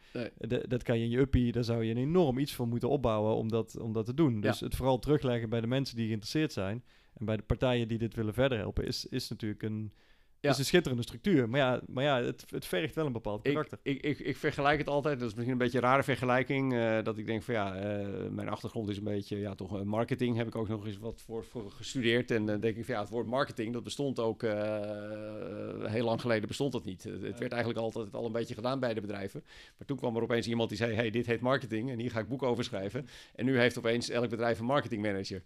Dat 0.68 0.82
kan 0.82 0.98
je 0.98 1.04
in 1.04 1.10
je 1.10 1.18
uppie, 1.18 1.52
daar 1.52 1.64
zou 1.64 1.84
je 1.84 1.90
een 1.90 1.96
enorm 1.96 2.38
iets 2.38 2.54
voor 2.54 2.68
moeten 2.68 2.88
opbouwen 2.88 3.34
om 3.34 3.48
dat, 3.48 3.78
om 3.78 3.92
dat 3.92 4.06
te 4.06 4.14
doen. 4.14 4.40
Dus 4.40 4.60
het 4.60 4.76
vooral 4.76 4.98
terugleggen 4.98 5.48
bij 5.48 5.60
de 5.60 5.66
mensen 5.66 5.96
die 5.96 6.06
geïnteresseerd 6.06 6.52
zijn... 6.52 6.84
en 7.14 7.24
bij 7.24 7.36
de 7.36 7.42
partijen 7.42 7.88
die 7.88 7.98
dit 7.98 8.14
willen 8.14 8.34
verder 8.34 8.58
helpen... 8.58 8.86
is, 8.86 9.06
is 9.06 9.28
natuurlijk 9.28 9.62
een 9.62 9.92
ja. 10.40 10.50
is 10.50 10.58
een 10.58 10.64
schitterende 10.64 11.02
structuur. 11.02 11.48
Maar 11.48 11.60
ja, 11.60 11.80
maar 11.86 12.04
ja 12.04 12.22
het, 12.22 12.44
het 12.50 12.66
vergt 12.66 12.94
wel 12.94 13.06
een 13.06 13.12
bepaald 13.12 13.42
karakter. 13.42 13.78
Ik, 13.82 14.02
ik, 14.02 14.18
ik, 14.18 14.36
vergelijk 14.36 14.78
het 14.78 14.88
altijd, 14.88 15.18
dat 15.18 15.28
is 15.28 15.34
misschien 15.34 15.52
een 15.52 15.58
beetje 15.58 15.78
een 15.78 15.84
rare 15.84 16.02
vergelijking. 16.02 16.72
Uh, 16.72 17.02
dat 17.02 17.18
ik 17.18 17.26
denk 17.26 17.42
van 17.42 17.54
ja, 17.54 17.76
uh, 17.76 18.06
mijn 18.30 18.48
achtergrond 18.48 18.88
is 18.88 18.96
een 18.96 19.04
beetje, 19.04 19.38
ja, 19.38 19.54
toch 19.54 19.84
marketing. 19.84 20.36
Heb 20.36 20.46
ik 20.46 20.56
ook 20.56 20.68
nog 20.68 20.86
eens 20.86 20.98
wat 20.98 21.22
voor, 21.26 21.44
voor 21.44 21.70
gestudeerd. 21.70 22.30
En 22.30 22.46
dan 22.46 22.54
uh, 22.54 22.60
denk 22.60 22.76
ik 22.76 22.84
van 22.84 22.94
ja, 22.94 23.00
het 23.00 23.10
woord 23.10 23.26
marketing, 23.26 23.72
dat 23.72 23.84
bestond 23.84 24.18
ook 24.18 24.42
heel 24.42 26.04
lang 26.04 26.20
geleden 26.20 26.48
bestond 26.48 26.72
dat 26.72 26.84
niet. 26.84 27.02
Het 27.02 27.38
werd 27.38 27.52
eigenlijk 27.52 27.80
altijd 27.80 28.14
al 28.14 28.26
een 28.26 28.32
beetje 28.32 28.54
gedaan 28.54 28.80
bij 28.80 28.94
de 28.94 29.00
bedrijven. 29.00 29.42
Maar 29.78 29.86
toen 29.86 29.96
kwam 29.96 30.16
er 30.16 30.22
opeens 30.22 30.46
iemand 30.46 30.68
die 30.68 30.78
zei, 30.78 30.94
hey, 30.94 31.10
dit 31.10 31.26
heet 31.26 31.40
marketing. 31.40 31.90
En 31.90 31.98
hier 31.98 32.10
ga 32.10 32.20
ik 32.20 32.28
boek 32.28 32.42
over 32.42 32.64
schrijven. 32.64 33.06
En 33.34 33.44
nu 33.44 33.58
heeft 33.58 33.78
opeens 33.78 34.08
elk 34.08 34.28
bedrijf 34.28 34.58
een 34.58 34.64
marketingmanager. 34.64 35.42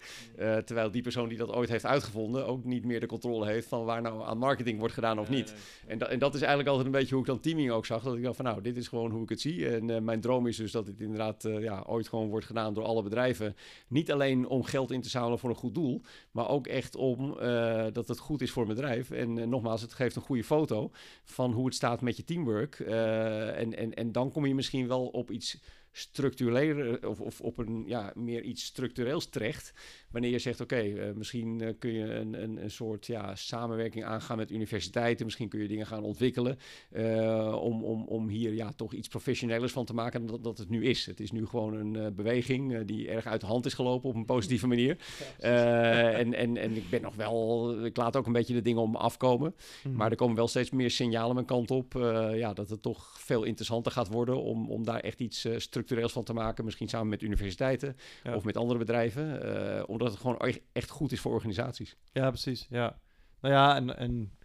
terwijl 0.64 0.90
die 0.90 1.02
persoon 1.02 1.28
die 1.28 1.38
dat 1.38 1.52
ooit 1.52 1.68
heeft 1.68 1.86
uitgevonden, 1.86 2.46
ook 2.46 2.64
niet 2.64 2.84
meer 2.84 3.00
de 3.00 3.06
controle 3.06 3.46
heeft 3.46 3.68
van 3.68 3.84
waar 3.84 4.02
nou 4.02 4.24
aan 4.24 4.38
marketing 4.38 4.80
wordt 4.82 4.94
gedaan 4.94 5.18
of 5.18 5.28
niet. 5.28 5.54
En, 5.86 5.98
da 5.98 6.06
en, 6.06 6.18
dat 6.18 6.34
is 6.34 6.40
eigenlijk 6.40 6.68
altijd 6.68 6.86
een 6.86 7.00
beetje 7.00 7.14
hoe 7.14 7.22
ik 7.22 7.30
dan 7.30 7.40
teaming 7.40 7.70
ook 7.70 7.86
zag. 7.86 8.02
Dat 8.02 8.16
ik 8.16 8.22
dacht 8.22 8.36
van 8.36 8.44
nou, 8.44 8.62
dit 8.62 8.76
is 8.76 8.88
gewoon 8.88 9.10
hoe 9.10 9.22
ik 9.22 9.28
het 9.28 9.40
zie. 9.40 9.68
En 9.68 9.88
uh, 9.88 9.98
mijn 9.98 10.20
droom 10.20 10.46
is 10.46 10.56
dus 10.56 10.72
dat 10.72 10.86
dit 10.86 11.00
inderdaad 11.00 11.44
uh, 11.44 11.62
ja, 11.62 11.84
ooit 11.86 12.08
gewoon 12.08 12.28
wordt 12.28 12.46
gedaan 12.46 12.74
door 12.74 12.84
alle 12.84 13.02
bedrijven. 13.02 13.56
Niet 13.88 14.12
alleen 14.12 14.46
om 14.46 14.62
geld 14.64 14.90
in 14.90 15.00
te 15.00 15.08
zamelen 15.08 15.38
voor 15.38 15.50
een 15.50 15.56
goed 15.56 15.74
doel, 15.74 16.02
maar 16.30 16.48
ook 16.48 16.66
echt 16.66 16.96
om 16.96 17.36
uh, 17.40 17.86
dat 17.92 18.08
het 18.08 18.18
goed 18.18 18.40
is 18.40 18.50
voor 18.50 18.66
het 18.66 18.74
bedrijf. 18.74 19.10
En 19.10 19.48
nogmaals, 19.48 19.82
het 19.82 19.92
geeft 19.92 20.16
een 20.16 20.22
goede 20.22 20.44
foto 20.44 20.90
van 21.24 21.52
hoe 21.52 21.64
het 21.64 21.74
staat 21.74 22.00
met 22.00 22.16
je 22.16 22.24
teamwork. 22.24 22.80
en, 22.80 23.76
en, 23.76 23.94
en 23.94 24.12
dan 24.12 24.30
kom 24.30 24.46
je 24.46 24.54
misschien 24.54 24.88
wel 24.88 25.06
op 25.06 25.30
iets 25.30 25.58
structureel 25.92 26.96
of, 26.96 27.20
of 27.20 27.40
op 27.40 27.58
een 27.58 27.84
ja, 27.86 28.12
meer 28.14 28.42
iets 28.42 28.64
structureels 28.64 29.26
terecht. 29.26 29.72
Wanneer 30.12 30.30
je 30.30 30.38
zegt, 30.38 30.60
oké, 30.60 30.74
okay, 30.74 30.92
uh, 30.92 31.14
misschien 31.14 31.62
uh, 31.62 31.68
kun 31.78 31.92
je 31.92 32.04
een, 32.04 32.42
een, 32.42 32.62
een 32.62 32.70
soort 32.70 33.06
ja, 33.06 33.34
samenwerking 33.34 34.04
aangaan 34.04 34.36
met 34.36 34.50
universiteiten. 34.50 35.24
Misschien 35.24 35.48
kun 35.48 35.60
je 35.60 35.68
dingen 35.68 35.86
gaan 35.86 36.02
ontwikkelen 36.02 36.58
uh, 36.92 37.58
om, 37.62 37.84
om, 37.84 38.04
om 38.04 38.28
hier 38.28 38.54
ja, 38.54 38.72
toch 38.76 38.92
iets 38.92 39.08
professionelers 39.08 39.72
van 39.72 39.84
te 39.84 39.94
maken 39.94 40.20
dan 40.20 40.30
dat, 40.30 40.44
dat 40.44 40.58
het 40.58 40.68
nu 40.68 40.84
is. 40.84 41.06
Het 41.06 41.20
is 41.20 41.30
nu 41.30 41.46
gewoon 41.46 41.74
een 41.74 42.14
beweging 42.14 42.84
die 42.84 43.08
erg 43.08 43.26
uit 43.26 43.40
de 43.40 43.46
hand 43.46 43.66
is 43.66 43.74
gelopen 43.74 44.08
op 44.08 44.14
een 44.14 44.24
positieve 44.24 44.66
manier. 44.66 44.96
en, 45.38 46.34
en, 46.34 46.56
en 46.56 46.76
ik 46.76 46.90
ben 46.90 47.02
nog 47.02 47.14
wel, 47.14 47.84
ik 47.84 47.96
laat 47.96 48.16
ook 48.16 48.26
een 48.26 48.32
beetje 48.32 48.54
de 48.54 48.62
dingen 48.62 48.82
om 48.82 48.90
me 48.90 48.98
afkomen. 48.98 49.54
Mm. 49.84 49.96
Maar 49.96 50.10
er 50.10 50.16
komen 50.16 50.36
wel 50.36 50.48
steeds 50.48 50.70
meer 50.70 50.90
signalen 50.90 51.34
mijn 51.34 51.46
kant 51.46 51.70
op. 51.70 51.92
ja, 52.34 52.52
dat 52.52 52.70
het 52.70 52.82
toch 52.82 53.14
veel 53.18 53.42
interessanter 53.42 53.92
gaat 53.92 54.08
worden 54.08 54.42
om, 54.42 54.70
om 54.70 54.84
daar 54.84 55.00
echt 55.00 55.20
iets 55.20 55.48
structureels 55.56 56.12
van 56.12 56.24
te 56.24 56.32
maken. 56.32 56.64
Misschien 56.64 56.88
samen 56.88 57.08
met 57.08 57.22
universiteiten 57.22 57.96
ja. 58.22 58.34
of 58.34 58.44
met 58.44 58.56
andere 58.56 58.78
bedrijven. 58.78 59.88
om 59.88 60.00
dat 60.02 60.12
het 60.12 60.20
gewoon 60.20 60.60
echt 60.72 60.90
goed 60.90 61.12
is 61.12 61.20
voor 61.20 61.32
organisaties. 61.32 61.96
Ja, 62.12 62.28
precies. 62.28 62.66
Ja. 62.70 63.00
Nou 63.40 63.54
ja, 63.54 63.76
en, 63.76 63.96
en 63.96 64.38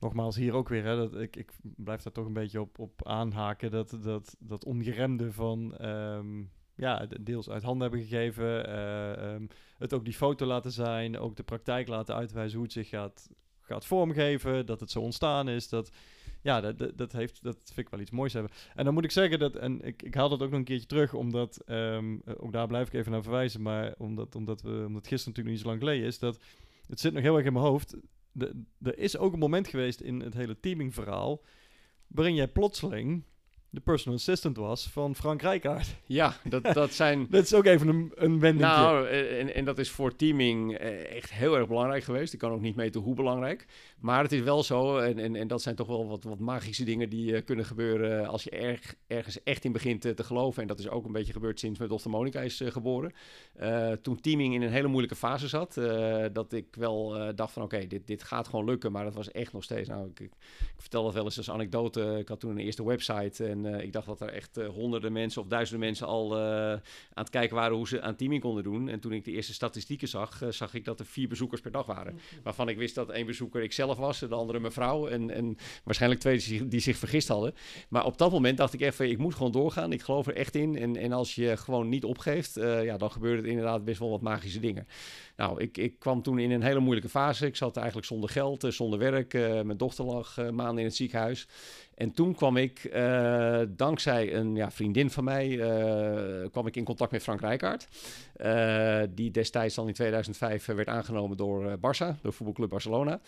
nogmaals 0.00 0.36
hier 0.36 0.54
ook 0.54 0.68
weer, 0.68 0.84
hè, 0.84 0.96
dat, 0.96 1.14
ik, 1.14 1.36
ik 1.36 1.52
blijf 1.60 2.02
daar 2.02 2.12
toch 2.12 2.26
een 2.26 2.32
beetje 2.32 2.60
op, 2.60 2.78
op 2.78 3.06
aanhaken, 3.06 3.70
dat, 3.70 3.98
dat, 4.02 4.36
dat 4.38 4.64
ongeremde 4.64 5.32
van... 5.32 5.86
Um, 5.86 6.54
ja, 6.76 7.06
deels 7.20 7.50
uit 7.50 7.62
handen 7.62 7.82
hebben 7.90 8.08
gegeven. 8.08 8.68
Uh, 8.68 9.32
um, 9.34 9.48
het 9.78 9.94
ook 9.94 10.04
die 10.04 10.14
foto 10.14 10.46
laten 10.46 10.72
zijn. 10.72 11.18
Ook 11.18 11.36
de 11.36 11.42
praktijk 11.42 11.88
laten 11.88 12.14
uitwijzen 12.14 12.56
hoe 12.56 12.64
het 12.64 12.72
zich 12.72 12.88
gaat, 12.88 13.28
gaat 13.60 13.86
vormgeven. 13.86 14.66
Dat 14.66 14.80
het 14.80 14.90
zo 14.90 15.00
ontstaan 15.00 15.48
is. 15.48 15.68
Dat, 15.68 15.90
ja, 16.46 16.60
dat, 16.60 16.98
dat, 16.98 17.12
heeft, 17.12 17.42
dat 17.42 17.56
vind 17.64 17.78
ik 17.86 17.88
wel 17.88 18.00
iets 18.00 18.10
moois 18.10 18.32
hebben. 18.32 18.52
En 18.74 18.84
dan 18.84 18.94
moet 18.94 19.04
ik 19.04 19.10
zeggen 19.10 19.38
dat, 19.38 19.56
en 19.56 19.82
ik, 19.82 20.02
ik 20.02 20.14
haal 20.14 20.28
dat 20.28 20.42
ook 20.42 20.50
nog 20.50 20.58
een 20.58 20.64
keertje 20.64 20.86
terug, 20.86 21.14
omdat, 21.14 21.62
um, 21.66 22.22
ook 22.38 22.52
daar 22.52 22.66
blijf 22.66 22.86
ik 22.86 22.92
even 22.92 23.12
naar 23.12 23.22
verwijzen, 23.22 23.62
maar 23.62 23.94
omdat, 23.98 24.34
omdat, 24.34 24.62
we, 24.62 24.84
omdat 24.86 25.06
gisteren 25.06 25.34
natuurlijk 25.34 25.48
niet 25.48 25.60
zo 25.60 25.66
lang 25.66 25.78
geleden 25.78 26.06
is, 26.06 26.18
dat 26.18 26.38
het 26.86 27.00
zit 27.00 27.12
nog 27.12 27.22
heel 27.22 27.36
erg 27.36 27.46
in 27.46 27.52
mijn 27.52 27.64
hoofd. 27.64 27.96
De, 28.32 28.62
er 28.82 28.98
is 28.98 29.16
ook 29.16 29.32
een 29.32 29.38
moment 29.38 29.68
geweest 29.68 30.00
in 30.00 30.20
het 30.20 30.34
hele 30.34 30.60
teaming 30.60 30.94
verhaal, 30.94 31.42
waarin 32.06 32.34
jij 32.34 32.48
plotseling 32.48 33.24
de 33.76 33.82
personal 33.82 34.18
assistant 34.18 34.56
was 34.56 34.88
van 34.88 35.14
Frank 35.14 35.42
Rijkaard. 35.42 35.86
Ja, 36.06 36.36
dat, 36.44 36.64
dat 36.72 36.92
zijn... 36.92 37.26
dat 37.30 37.44
is 37.44 37.54
ook 37.54 37.64
even 37.64 37.88
een, 37.88 38.12
een 38.14 38.40
wending. 38.40 38.68
Nou, 38.68 39.06
eh, 39.06 39.40
en, 39.40 39.54
en 39.54 39.64
dat 39.64 39.78
is 39.78 39.90
voor 39.90 40.16
teaming 40.16 40.74
eh, 40.74 41.16
echt 41.16 41.32
heel 41.32 41.56
erg 41.56 41.68
belangrijk 41.68 42.04
geweest. 42.04 42.32
Ik 42.32 42.38
kan 42.38 42.52
ook 42.52 42.60
niet 42.60 42.76
meten 42.76 43.00
hoe 43.00 43.14
belangrijk. 43.14 43.66
Maar 44.00 44.22
het 44.22 44.32
is 44.32 44.40
wel 44.40 44.62
zo, 44.62 44.98
en, 44.98 45.18
en, 45.18 45.36
en 45.36 45.48
dat 45.48 45.62
zijn 45.62 45.74
toch 45.74 45.86
wel 45.86 46.08
wat, 46.08 46.24
wat 46.24 46.38
magische 46.38 46.84
dingen 46.84 47.08
die 47.08 47.32
uh, 47.32 47.40
kunnen 47.44 47.64
gebeuren 47.64 48.26
als 48.26 48.42
je 48.42 48.50
erg, 48.50 48.94
ergens 49.06 49.42
echt 49.42 49.64
in 49.64 49.72
begint 49.72 50.00
te 50.00 50.24
geloven. 50.24 50.62
En 50.62 50.68
dat 50.68 50.78
is 50.78 50.88
ook 50.88 51.04
een 51.04 51.12
beetje 51.12 51.32
gebeurd 51.32 51.60
sinds 51.60 51.78
mijn 51.78 51.90
dochter 51.90 52.10
Monica 52.10 52.40
is 52.40 52.62
geboren. 52.64 53.12
toen 54.02 54.20
teaming 54.20 54.54
in 54.54 54.62
een 54.62 54.72
hele 54.72 54.88
moeilijke 54.88 55.16
fase 55.16 55.48
zat, 55.48 55.74
dat 56.32 56.52
ik 56.52 56.66
wel 56.76 57.34
dacht 57.34 57.52
van 57.52 57.62
oké, 57.62 57.86
dit, 57.86 58.06
dit 58.06 58.22
gaat 58.22 58.48
gewoon 58.48 58.64
lukken. 58.64 58.92
Maar 58.92 59.04
dat 59.04 59.14
was 59.14 59.30
echt 59.30 59.52
nog 59.52 59.64
steeds, 59.64 59.88
nou, 59.88 60.08
ik, 60.08 60.20
ik, 60.20 60.32
vertel 60.76 61.04
dat 61.04 61.14
wel 61.14 61.24
eens 61.24 61.36
als 61.36 61.50
anekdote. 61.50 62.16
Ik 62.18 62.28
had 62.28 62.40
toen 62.40 62.50
een 62.50 62.58
eerste 62.58 62.84
website 62.84 63.44
en 63.44 63.65
uh, 63.66 63.80
ik 63.80 63.92
dacht 63.92 64.06
dat 64.06 64.20
er 64.20 64.28
echt 64.28 64.58
uh, 64.58 64.68
honderden 64.68 65.12
mensen 65.12 65.42
of 65.42 65.48
duizenden 65.48 65.86
mensen 65.86 66.06
al 66.06 66.36
uh, 66.36 66.70
aan 66.72 66.80
het 67.14 67.30
kijken 67.30 67.56
waren 67.56 67.76
hoe 67.76 67.88
ze 67.88 68.02
aan 68.02 68.16
teaming 68.16 68.42
konden 68.42 68.62
doen. 68.62 68.88
En 68.88 69.00
toen 69.00 69.12
ik 69.12 69.24
de 69.24 69.30
eerste 69.30 69.54
statistieken 69.54 70.08
zag, 70.08 70.42
zag 70.48 70.74
ik 70.74 70.84
dat 70.84 71.00
er 71.00 71.06
vier 71.06 71.28
bezoekers 71.28 71.60
per 71.60 71.70
dag 71.70 71.86
waren. 71.86 72.18
Waarvan 72.42 72.68
ik 72.68 72.76
wist 72.76 72.94
dat 72.94 73.10
één 73.10 73.26
bezoeker 73.26 73.62
ik 73.62 73.72
zelf 73.72 73.96
was, 73.96 74.18
de 74.18 74.34
andere 74.34 74.60
mijn 74.60 74.72
vrouw 74.72 75.08
en, 75.08 75.30
en 75.30 75.56
waarschijnlijk 75.84 76.20
twee 76.20 76.34
die 76.36 76.42
zich, 76.42 76.68
die 76.68 76.80
zich 76.80 76.96
vergist 76.96 77.28
hadden. 77.28 77.54
Maar 77.88 78.04
op 78.04 78.18
dat 78.18 78.30
moment 78.30 78.56
dacht 78.56 78.72
ik 78.72 78.80
even, 78.80 79.10
ik 79.10 79.18
moet 79.18 79.34
gewoon 79.34 79.52
doorgaan. 79.52 79.92
Ik 79.92 80.02
geloof 80.02 80.26
er 80.26 80.34
echt 80.34 80.54
in. 80.54 80.78
En, 80.78 80.96
en 80.96 81.12
als 81.12 81.34
je 81.34 81.56
gewoon 81.56 81.88
niet 81.88 82.04
opgeeft, 82.04 82.54
ja, 82.54 82.96
dan 82.96 83.10
gebeuren 83.10 83.44
er 83.44 83.50
inderdaad 83.50 83.84
best 83.84 83.98
wel 83.98 84.10
wat 84.10 84.20
magische 84.20 84.60
dingen. 84.60 84.86
Nou, 85.36 85.60
ik, 85.60 85.78
ik 85.78 85.98
kwam 85.98 86.22
toen 86.22 86.38
in 86.38 86.50
een 86.50 86.62
hele 86.62 86.80
moeilijke 86.80 87.08
fase. 87.08 87.46
Ik 87.46 87.56
zat 87.56 87.76
eigenlijk 87.76 88.06
zonder 88.06 88.30
geld, 88.30 88.66
zonder 88.68 88.98
werk. 88.98 89.32
mijn 89.32 89.76
dochter 89.76 90.04
lag 90.04 90.36
maanden 90.50 90.78
in 90.78 90.84
het 90.84 90.96
ziekenhuis. 90.96 91.46
En 91.96 92.12
toen 92.12 92.34
kwam 92.34 92.56
ik, 92.56 92.90
uh, 92.94 93.60
dankzij 93.68 94.34
een 94.34 94.54
ja, 94.56 94.70
vriendin 94.70 95.10
van 95.10 95.24
mij, 95.24 95.48
uh, 95.48 96.50
kwam 96.50 96.66
ik 96.66 96.76
in 96.76 96.84
contact 96.84 97.12
met 97.12 97.22
Frank 97.22 97.40
Rijkaard. 97.40 97.88
Uh, 98.40 99.02
die 99.10 99.30
destijds 99.30 99.78
al 99.78 99.86
in 99.86 99.94
2005 99.94 100.66
werd 100.66 100.88
aangenomen 100.88 101.36
door 101.36 101.76
Barça, 101.76 102.20
door 102.22 102.32
voetbalclub 102.32 102.70
Barcelona. 102.70 103.20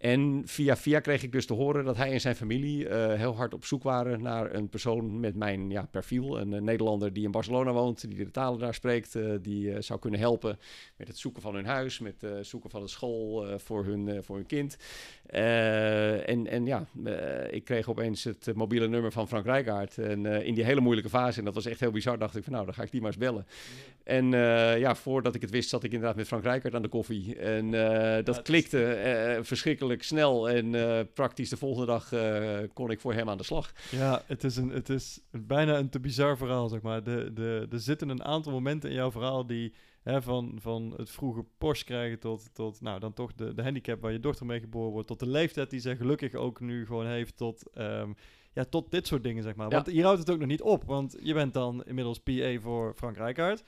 En 0.00 0.42
via 0.44 0.76
via 0.76 1.00
kreeg 1.00 1.22
ik 1.22 1.32
dus 1.32 1.46
te 1.46 1.52
horen 1.52 1.84
dat 1.84 1.96
hij 1.96 2.12
en 2.12 2.20
zijn 2.20 2.36
familie 2.36 2.88
eh, 2.88 3.18
heel 3.18 3.36
hard 3.36 3.54
op 3.54 3.64
zoek 3.64 3.82
waren 3.82 4.22
naar 4.22 4.54
een 4.54 4.68
persoon 4.68 5.20
met 5.20 5.34
mijn 5.34 5.70
ja, 5.70 5.88
profiel. 5.90 6.40
Een, 6.40 6.52
een 6.52 6.64
Nederlander 6.64 7.12
die 7.12 7.24
in 7.24 7.30
Barcelona 7.30 7.72
woont, 7.72 8.08
die 8.08 8.24
de 8.24 8.30
talen 8.30 8.58
daar 8.58 8.74
spreekt, 8.74 9.14
uh, 9.14 9.34
die 9.42 9.64
uh, 9.64 9.76
zou 9.80 9.98
kunnen 9.98 10.20
helpen 10.20 10.58
met 10.96 11.08
het 11.08 11.18
zoeken 11.18 11.42
van 11.42 11.54
hun 11.54 11.66
huis, 11.66 11.98
met 11.98 12.20
het 12.20 12.46
zoeken 12.46 12.70
van 12.70 12.82
een 12.82 12.88
school 12.88 13.58
voor, 13.58 13.84
hun, 13.84 14.24
voor 14.24 14.36
hun 14.36 14.46
kind. 14.46 14.76
en, 15.26 16.46
en 16.46 16.66
ja, 16.66 16.86
ik 17.50 17.64
kreeg 17.64 17.88
opeens 17.88 18.24
het 18.24 18.54
mobiele 18.54 18.88
nummer 18.88 19.12
van 19.12 19.28
Frank 19.28 19.44
Rijkaard. 19.44 19.98
En 19.98 20.26
in 20.26 20.54
die 20.54 20.64
hele 20.64 20.80
moeilijke 20.80 21.10
fase, 21.10 21.38
en 21.38 21.44
dat 21.44 21.54
was 21.54 21.66
echt 21.66 21.80
heel 21.80 21.90
bizar, 21.90 22.18
dacht 22.18 22.36
ik 22.36 22.44
van 22.44 22.52
nou, 22.52 22.64
dan 22.64 22.74
ga 22.74 22.82
ik 22.82 22.90
die 22.90 23.00
maar 23.00 23.10
eens 23.10 23.18
bellen. 23.18 23.46
En 24.04 24.32
ja, 24.78 24.94
voordat 24.94 25.34
ik 25.34 25.40
het 25.40 25.50
wist, 25.50 25.68
zat 25.68 25.84
ik 25.84 25.92
inderdaad 25.92 26.16
met 26.16 26.26
Frank 26.26 26.42
Rijkaard 26.42 26.74
aan 26.74 26.82
de 26.82 26.88
koffie. 26.88 27.36
En 27.36 27.70
dat 28.24 28.36
ja, 28.36 28.42
klikte 28.42 29.38
verschrikkelijk 29.42 30.02
snel 30.02 30.50
en 30.50 30.70
praktisch 31.14 31.48
de 31.48 31.56
volgende 31.56 31.86
dag 31.86 32.12
kon 32.72 32.90
ik 32.90 33.00
voor 33.00 33.14
hem 33.14 33.28
aan 33.28 33.38
de 33.38 33.44
slag. 33.44 33.72
Ja, 33.90 34.22
het 34.26 34.44
is, 34.44 34.56
een, 34.56 34.68
het 34.68 34.88
is 34.88 35.20
bijna 35.30 35.78
een 35.78 35.88
te 35.88 36.00
bizar 36.00 36.36
verhaal, 36.36 36.68
zeg 36.68 36.80
maar. 36.80 37.02
De, 37.02 37.32
de, 37.34 37.66
er 37.70 37.80
zitten 37.80 38.08
een 38.08 38.24
aantal 38.24 38.52
momenten 38.52 38.90
in 38.90 38.96
jouw 38.96 39.10
verhaal 39.10 39.46
die... 39.46 39.74
Hè, 40.02 40.22
van, 40.22 40.58
van 40.60 40.94
het 40.96 41.10
vroege 41.10 41.44
Porsche 41.58 41.84
krijgen 41.84 42.18
tot, 42.18 42.54
tot 42.54 42.80
nou, 42.80 43.00
dan 43.00 43.12
toch 43.12 43.34
de, 43.34 43.54
de 43.54 43.62
handicap 43.62 44.00
waar 44.00 44.12
je 44.12 44.20
dochter 44.20 44.46
mee 44.46 44.60
geboren 44.60 44.92
wordt... 44.92 45.08
tot 45.08 45.18
de 45.18 45.28
leeftijd 45.28 45.70
die 45.70 45.80
ze 45.80 45.96
gelukkig 45.96 46.34
ook 46.34 46.60
nu 46.60 46.86
gewoon 46.86 47.06
heeft 47.06 47.36
tot... 47.36 47.64
Um, 47.78 48.14
ja, 48.52 48.64
tot 48.64 48.90
dit 48.90 49.06
soort 49.06 49.22
dingen, 49.22 49.42
zeg 49.42 49.54
maar. 49.54 49.68
Want 49.68 49.86
hier 49.86 50.04
houdt 50.04 50.18
het 50.18 50.30
ook 50.30 50.38
nog 50.38 50.48
niet 50.48 50.62
op. 50.62 50.84
Want 50.84 51.16
je 51.22 51.34
bent 51.34 51.54
dan 51.54 51.84
inmiddels 51.84 52.18
PA 52.18 52.58
voor 52.60 52.94
Frank 52.96 53.16
Rijkaard. 53.16 53.62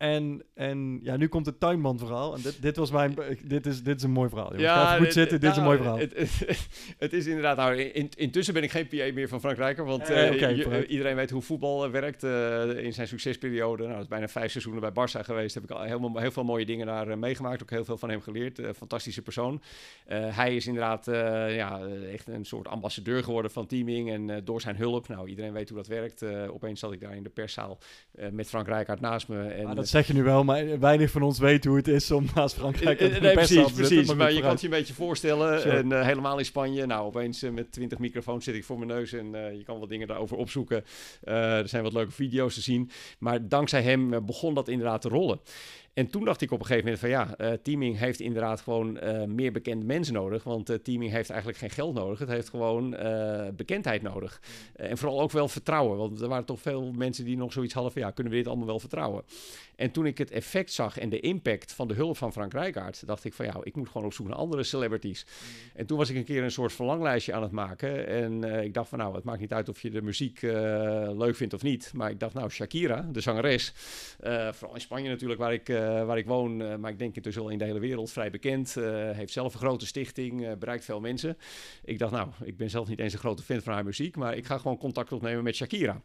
En, 0.00 0.42
en 0.54 1.00
ja, 1.02 1.16
nu 1.16 1.28
komt 1.28 1.46
het 1.46 1.60
tuinman 1.60 1.98
verhaal. 1.98 2.34
En 2.34 2.42
dit, 2.42 2.62
dit 2.62 2.76
was 2.76 2.90
mijn. 2.90 3.14
Dit 3.44 3.66
is, 3.66 3.82
dit 3.82 3.96
is 3.96 4.02
een 4.02 4.10
mooi 4.10 4.28
verhaal. 4.28 4.56
Ja, 4.56 4.96
goed 4.96 5.04
dit, 5.04 5.12
zitten. 5.12 5.40
Dit 5.40 5.50
is 5.50 5.56
een 5.56 5.62
mooi 5.62 5.76
verhaal. 5.76 5.98
Het, 5.98 6.16
het, 6.16 6.68
het, 6.98 7.12
is 7.12 7.26
inderdaad. 7.26 7.56
Nou, 7.56 7.76
in, 7.76 8.08
intussen 8.16 8.54
ben 8.54 8.62
ik 8.62 8.70
geen 8.70 8.88
PA 8.88 9.12
meer 9.14 9.28
van 9.28 9.40
Frank 9.40 9.56
Rijker. 9.56 9.84
Want 9.84 10.10
uh, 10.10 10.30
okay, 10.32 10.84
iedereen 10.84 11.16
weet 11.16 11.30
hoe 11.30 11.42
voetbal 11.42 11.86
uh, 11.86 11.92
werkt. 11.92 12.24
Uh, 12.24 12.84
in 12.84 12.92
zijn 12.92 13.08
succesperiode. 13.08 13.82
Nou, 13.82 13.94
dat 13.94 14.02
is 14.02 14.08
bijna 14.08 14.28
vijf 14.28 14.50
seizoenen 14.50 14.92
bij 14.92 15.08
Barça 15.08 15.24
geweest. 15.24 15.54
Heb 15.54 15.64
ik 15.64 15.70
al 15.70 15.82
helemaal, 15.82 16.16
heel 16.16 16.30
veel 16.30 16.44
mooie 16.44 16.66
dingen 16.66 16.86
daar 16.86 17.18
meegemaakt. 17.18 17.62
Ook 17.62 17.70
heel 17.70 17.84
veel 17.84 17.98
van 17.98 18.10
hem 18.10 18.20
geleerd. 18.20 18.60
fantastische 18.76 19.22
persoon. 19.22 19.62
hij 20.08 20.56
is 20.56 20.66
inderdaad 20.66 21.06
ja, 21.54 21.80
echt 22.12 22.28
een 22.28 22.44
soort 22.44 22.68
ambassadeur 22.68 23.24
geworden 23.24 23.50
van 23.50 23.66
teaming. 23.66 24.10
En 24.10 24.44
door 24.44 24.60
zijn 24.60 24.76
hulp. 24.76 25.08
Nou, 25.08 25.28
iedereen 25.28 25.52
weet 25.52 25.68
hoe 25.68 25.78
dat 25.78 25.86
werkt. 25.86 26.24
opeens 26.48 26.80
zat 26.80 26.92
ik 26.92 27.00
daar 27.00 27.16
in 27.16 27.22
de 27.22 27.28
perszaal 27.28 27.78
met 28.30 28.48
Frank 28.48 28.66
Rijkaard 28.66 29.00
naast 29.00 29.28
me. 29.28 29.48
En, 29.48 29.88
zeg 29.90 30.06
je 30.06 30.12
nu 30.12 30.22
wel, 30.22 30.44
maar 30.44 30.78
weinig 30.78 31.10
van 31.10 31.22
ons 31.22 31.38
weet 31.38 31.64
hoe 31.64 31.76
het 31.76 31.88
is 31.88 32.10
om 32.10 32.26
naast 32.34 32.54
Frankrijk 32.54 33.00
uh, 33.00 33.20
nee, 33.20 33.32
precies, 33.32 33.72
precies. 33.72 34.06
Maar, 34.06 34.16
maar 34.16 34.32
je 34.32 34.40
kan 34.40 34.50
het 34.50 34.60
je 34.60 34.66
een 34.66 34.72
beetje 34.72 34.94
voorstellen. 34.94 35.64
En 35.64 35.90
uh, 35.90 36.04
helemaal 36.04 36.38
in 36.38 36.44
Spanje, 36.44 36.86
nou 36.86 37.06
opeens 37.06 37.42
uh, 37.42 37.50
met 37.50 37.72
20 37.72 37.98
microfoons 37.98 38.44
zit 38.44 38.54
ik 38.54 38.64
voor 38.64 38.78
mijn 38.78 38.90
neus 38.90 39.12
en 39.12 39.26
je 39.32 39.62
kan 39.64 39.78
wat 39.80 39.88
dingen 39.88 40.06
daarover 40.06 40.36
opzoeken. 40.36 40.84
er 41.20 41.68
zijn 41.68 41.82
wat 41.82 41.92
leuke 41.92 42.12
video's 42.12 42.54
te 42.54 42.60
zien. 42.60 42.90
Maar 43.18 43.48
dankzij 43.48 43.82
hem 43.82 44.26
begon 44.26 44.54
dat 44.54 44.68
inderdaad 44.68 45.00
te 45.00 45.08
rollen. 45.08 45.40
En 45.94 46.10
toen 46.10 46.24
dacht 46.24 46.40
ik 46.40 46.50
op 46.50 46.60
een 46.60 46.66
gegeven 46.66 46.84
moment 46.84 47.00
van 47.00 47.10
ja, 47.10 47.34
uh, 47.38 47.58
teaming 47.62 47.98
heeft 47.98 48.20
inderdaad 48.20 48.60
gewoon 48.60 48.98
uh, 49.04 49.24
meer 49.24 49.52
bekende 49.52 49.84
mensen 49.84 50.14
nodig. 50.14 50.44
Want 50.44 50.70
uh, 50.70 50.76
teaming 50.76 51.10
heeft 51.12 51.30
eigenlijk 51.30 51.58
geen 51.58 51.70
geld 51.70 51.94
nodig. 51.94 52.18
Het 52.18 52.28
heeft 52.28 52.48
gewoon 52.48 52.90
bekendheid 53.56 54.02
nodig. 54.02 54.40
en 54.74 54.98
vooral 54.98 55.20
ook 55.20 55.30
wel 55.30 55.48
vertrouwen. 55.48 55.98
Want 55.98 56.20
er 56.20 56.28
waren 56.28 56.44
toch 56.44 56.60
veel 56.60 56.92
mensen 56.92 57.24
die 57.24 57.36
nog 57.36 57.52
zoiets 57.52 57.74
hadden 57.74 57.92
van 57.92 58.02
ja, 58.02 58.10
kunnen 58.10 58.32
we 58.32 58.38
dit 58.38 58.48
allemaal 58.48 58.66
wel 58.66 58.80
vertrouwen? 58.80 59.24
En 59.80 59.90
toen 59.90 60.06
ik 60.06 60.18
het 60.18 60.30
effect 60.30 60.72
zag 60.72 60.98
en 60.98 61.08
de 61.08 61.20
impact 61.20 61.72
van 61.72 61.88
de 61.88 61.94
hulp 61.94 62.16
van 62.16 62.32
Frank 62.32 62.52
Rijkaard, 62.52 63.06
dacht 63.06 63.24
ik 63.24 63.34
van 63.34 63.46
ja, 63.46 63.54
ik 63.62 63.76
moet 63.76 63.88
gewoon 63.88 64.06
op 64.06 64.12
zoek 64.12 64.28
naar 64.28 64.36
andere 64.36 64.62
celebrities. 64.62 65.24
Mm. 65.24 65.70
En 65.74 65.86
toen 65.86 65.98
was 65.98 66.10
ik 66.10 66.16
een 66.16 66.24
keer 66.24 66.42
een 66.42 66.50
soort 66.50 66.72
verlanglijstje 66.72 67.32
aan 67.32 67.42
het 67.42 67.50
maken. 67.50 68.06
En 68.06 68.44
ik 68.44 68.74
dacht 68.74 68.88
van 68.88 68.98
nou, 68.98 69.14
het 69.14 69.24
maakt 69.24 69.40
niet 69.40 69.52
uit 69.52 69.68
of 69.68 69.82
je 69.82 69.90
de 69.90 70.02
muziek 70.02 70.42
leuk 70.42 71.36
vindt 71.36 71.54
of 71.54 71.62
niet. 71.62 71.90
Maar 71.94 72.10
ik 72.10 72.20
dacht 72.20 72.34
nou, 72.34 72.50
Shakira, 72.50 73.08
de 73.12 73.20
zangeres, 73.20 73.72
vooral 74.50 74.74
in 74.74 74.80
Spanje 74.80 75.08
natuurlijk, 75.08 75.40
waar 75.40 75.52
ik 75.52 75.68
eh, 75.68 76.04
waar 76.04 76.18
ik 76.18 76.26
woon, 76.26 76.80
maar 76.80 76.90
ik 76.90 76.98
denk 76.98 77.16
intussen 77.16 77.42
wel 77.42 77.52
in 77.52 77.58
de 77.58 77.64
hele 77.64 77.78
wereld 77.78 78.10
vrij 78.10 78.30
bekend. 78.30 78.74
Heeft 79.12 79.32
zelf 79.32 79.52
een 79.54 79.60
grote 79.60 79.86
stichting, 79.86 80.58
bereikt 80.58 80.84
veel 80.84 81.00
mensen. 81.00 81.36
Ik 81.84 81.98
dacht, 81.98 82.12
nou, 82.12 82.28
ik 82.44 82.56
ben 82.56 82.70
zelf 82.70 82.88
niet 82.88 82.98
eens 82.98 83.12
een 83.12 83.18
grote 83.18 83.42
fan 83.42 83.60
van 83.60 83.72
haar 83.72 83.84
muziek, 83.84 84.16
maar 84.16 84.36
ik 84.36 84.46
ga 84.46 84.58
gewoon 84.58 84.78
contact 84.78 85.12
opnemen 85.12 85.44
met 85.44 85.56
Shakira. 85.56 86.00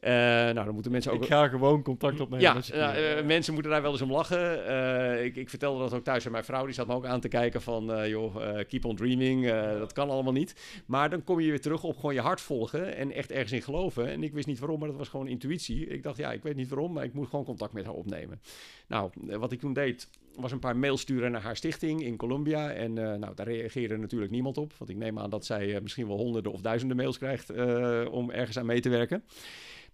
nou, 0.00 0.54
dan 0.54 0.74
moeten 0.74 0.92
mensen 0.92 1.12
ook... 1.12 1.22
Ik 1.22 1.28
ga 1.28 1.48
gewoon 1.48 1.82
contact 1.82 2.20
opnemen 2.20 2.44
ja, 2.44 2.54
met 2.54 2.64
Shakira. 2.64 3.07
Mensen 3.24 3.52
moeten 3.52 3.72
daar 3.72 3.82
wel 3.82 3.92
eens 3.92 4.02
om 4.02 4.12
lachen. 4.12 5.24
ik, 5.24 5.36
ik, 5.36 5.48
vertelde 5.48 5.80
dat 5.80 5.94
ook 5.94 6.04
thuis 6.04 6.26
aan 6.26 6.32
mijn 6.32 6.44
vrouw, 6.44 6.64
die 6.64 6.74
zat 6.74 6.86
me 6.86 6.94
ook 6.94 7.06
aan 7.06 7.20
te 7.20 7.28
kijken 7.28 7.62
van, 7.62 8.08
joh, 8.08 8.60
keep 8.68 8.84
on 8.84 8.96
dreaming, 8.96 9.50
dat 9.78 9.92
kan 9.92 10.10
allemaal 10.10 10.32
niet. 10.32 10.82
Maar 10.86 11.10
dan 11.10 11.24
kom 11.24 11.40
je 11.40 11.50
weer 11.50 11.60
terug 11.60 11.84
op 11.84 11.96
gewoon 11.96 12.14
je 12.14 12.20
hart 12.20 12.40
volgen 12.40 12.96
en 12.96 13.12
echt 13.12 13.30
ergens 13.30 13.52
in 13.52 13.62
geloven. 13.62 14.08
En 14.08 14.22
ik 14.22 14.32
wist 14.32 14.46
niet 14.46 14.58
waarom, 14.58 14.78
maar 14.78 14.88
dat 14.88 14.96
was 14.96 15.08
gewoon 15.08 15.28
intuïtie. 15.28 15.86
Ik 15.86 16.02
dacht, 16.02 16.16
ja, 16.16 16.32
ik 16.32 16.42
weet 16.42 16.56
niet 16.56 16.68
waarom, 16.68 16.92
maar 16.92 17.04
ik 17.04 17.14
moet 17.14 17.28
gewoon 17.28 17.44
contact 17.44 17.72
met 17.72 17.84
haar 17.84 17.94
opnemen. 17.94 18.40
Nou, 18.88 19.10
eh, 19.28 19.36
wat 19.36 19.52
ik 19.52 19.60
toen 19.60 19.72
deed, 19.72 20.08
was 20.34 20.52
een 20.52 20.58
paar 20.58 20.76
mails 20.76 21.00
sturen 21.00 21.30
naar 21.30 21.42
haar 21.42 21.56
stichting 21.56 22.02
in 22.02 22.16
Colombia. 22.16 22.70
En 22.70 22.96
uh, 22.96 23.14
nou, 23.14 23.34
daar 23.34 23.46
reageerde 23.46 23.96
natuurlijk 23.96 24.30
niemand 24.30 24.58
op. 24.58 24.72
Want 24.78 24.90
ik 24.90 24.96
neem 24.96 25.18
aan 25.18 25.30
dat 25.30 25.44
zij 25.46 25.74
uh, 25.74 25.80
misschien 25.80 26.06
wel 26.06 26.16
honderden 26.16 26.52
of 26.52 26.60
duizenden 26.60 26.96
mails 26.96 27.18
krijgt 27.18 27.50
uh, 27.50 28.06
om 28.10 28.30
ergens 28.30 28.58
aan 28.58 28.66
mee 28.66 28.80
te 28.80 28.88
werken. 28.88 29.24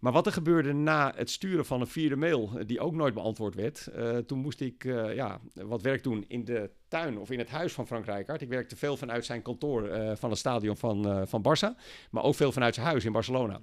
Maar 0.04 0.12
wat 0.12 0.26
er 0.26 0.32
gebeurde 0.32 0.72
na 0.72 1.12
het 1.16 1.30
sturen 1.30 1.66
van 1.66 1.80
een 1.80 1.86
vierde 1.86 2.16
mail, 2.16 2.50
die 2.66 2.80
ook 2.80 2.94
nooit 2.94 3.14
beantwoord 3.14 3.54
werd, 3.54 3.88
toen 4.26 4.38
moest 4.38 4.60
ik 4.60 4.84
ja, 5.14 5.40
wat 5.54 5.82
werk 5.82 6.02
doen 6.02 6.24
in 6.28 6.44
de 6.44 6.70
tuin 6.88 7.18
of 7.18 7.30
in 7.30 7.38
het 7.38 7.48
huis 7.48 7.72
van 7.72 7.86
Frank 7.86 8.04
Rijkaard. 8.04 8.42
Ik 8.42 8.48
werkte 8.48 8.76
veel 8.76 8.96
vanuit 8.96 9.24
zijn 9.24 9.42
kantoor 9.42 9.88
van 10.16 10.30
het 10.30 10.38
stadion 10.38 10.76
van, 10.76 11.28
van 11.28 11.42
Barça, 11.42 11.80
maar 12.10 12.22
ook 12.22 12.34
veel 12.34 12.52
vanuit 12.52 12.74
zijn 12.74 12.86
huis 12.86 13.04
in 13.04 13.12
Barcelona. 13.12 13.60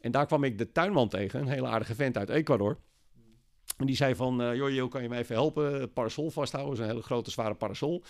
En 0.00 0.10
daar 0.10 0.26
kwam 0.26 0.44
ik 0.44 0.58
de 0.58 0.72
tuinman 0.72 1.08
tegen, 1.08 1.40
een 1.40 1.48
hele 1.48 1.66
aardige 1.66 1.94
vent 1.94 2.18
uit 2.18 2.28
Ecuador. 2.28 2.78
En 3.78 3.86
die 3.86 3.96
zei 3.96 4.14
van, 4.14 4.42
uh, 4.42 4.56
joh, 4.56 4.90
kan 4.90 5.02
je 5.02 5.08
mij 5.08 5.18
even 5.18 5.34
helpen? 5.34 5.92
Parasol 5.92 6.30
vasthouden, 6.30 6.82
een 6.82 6.88
hele 6.88 7.02
grote, 7.02 7.30
zware 7.30 7.54
parasol. 7.54 8.02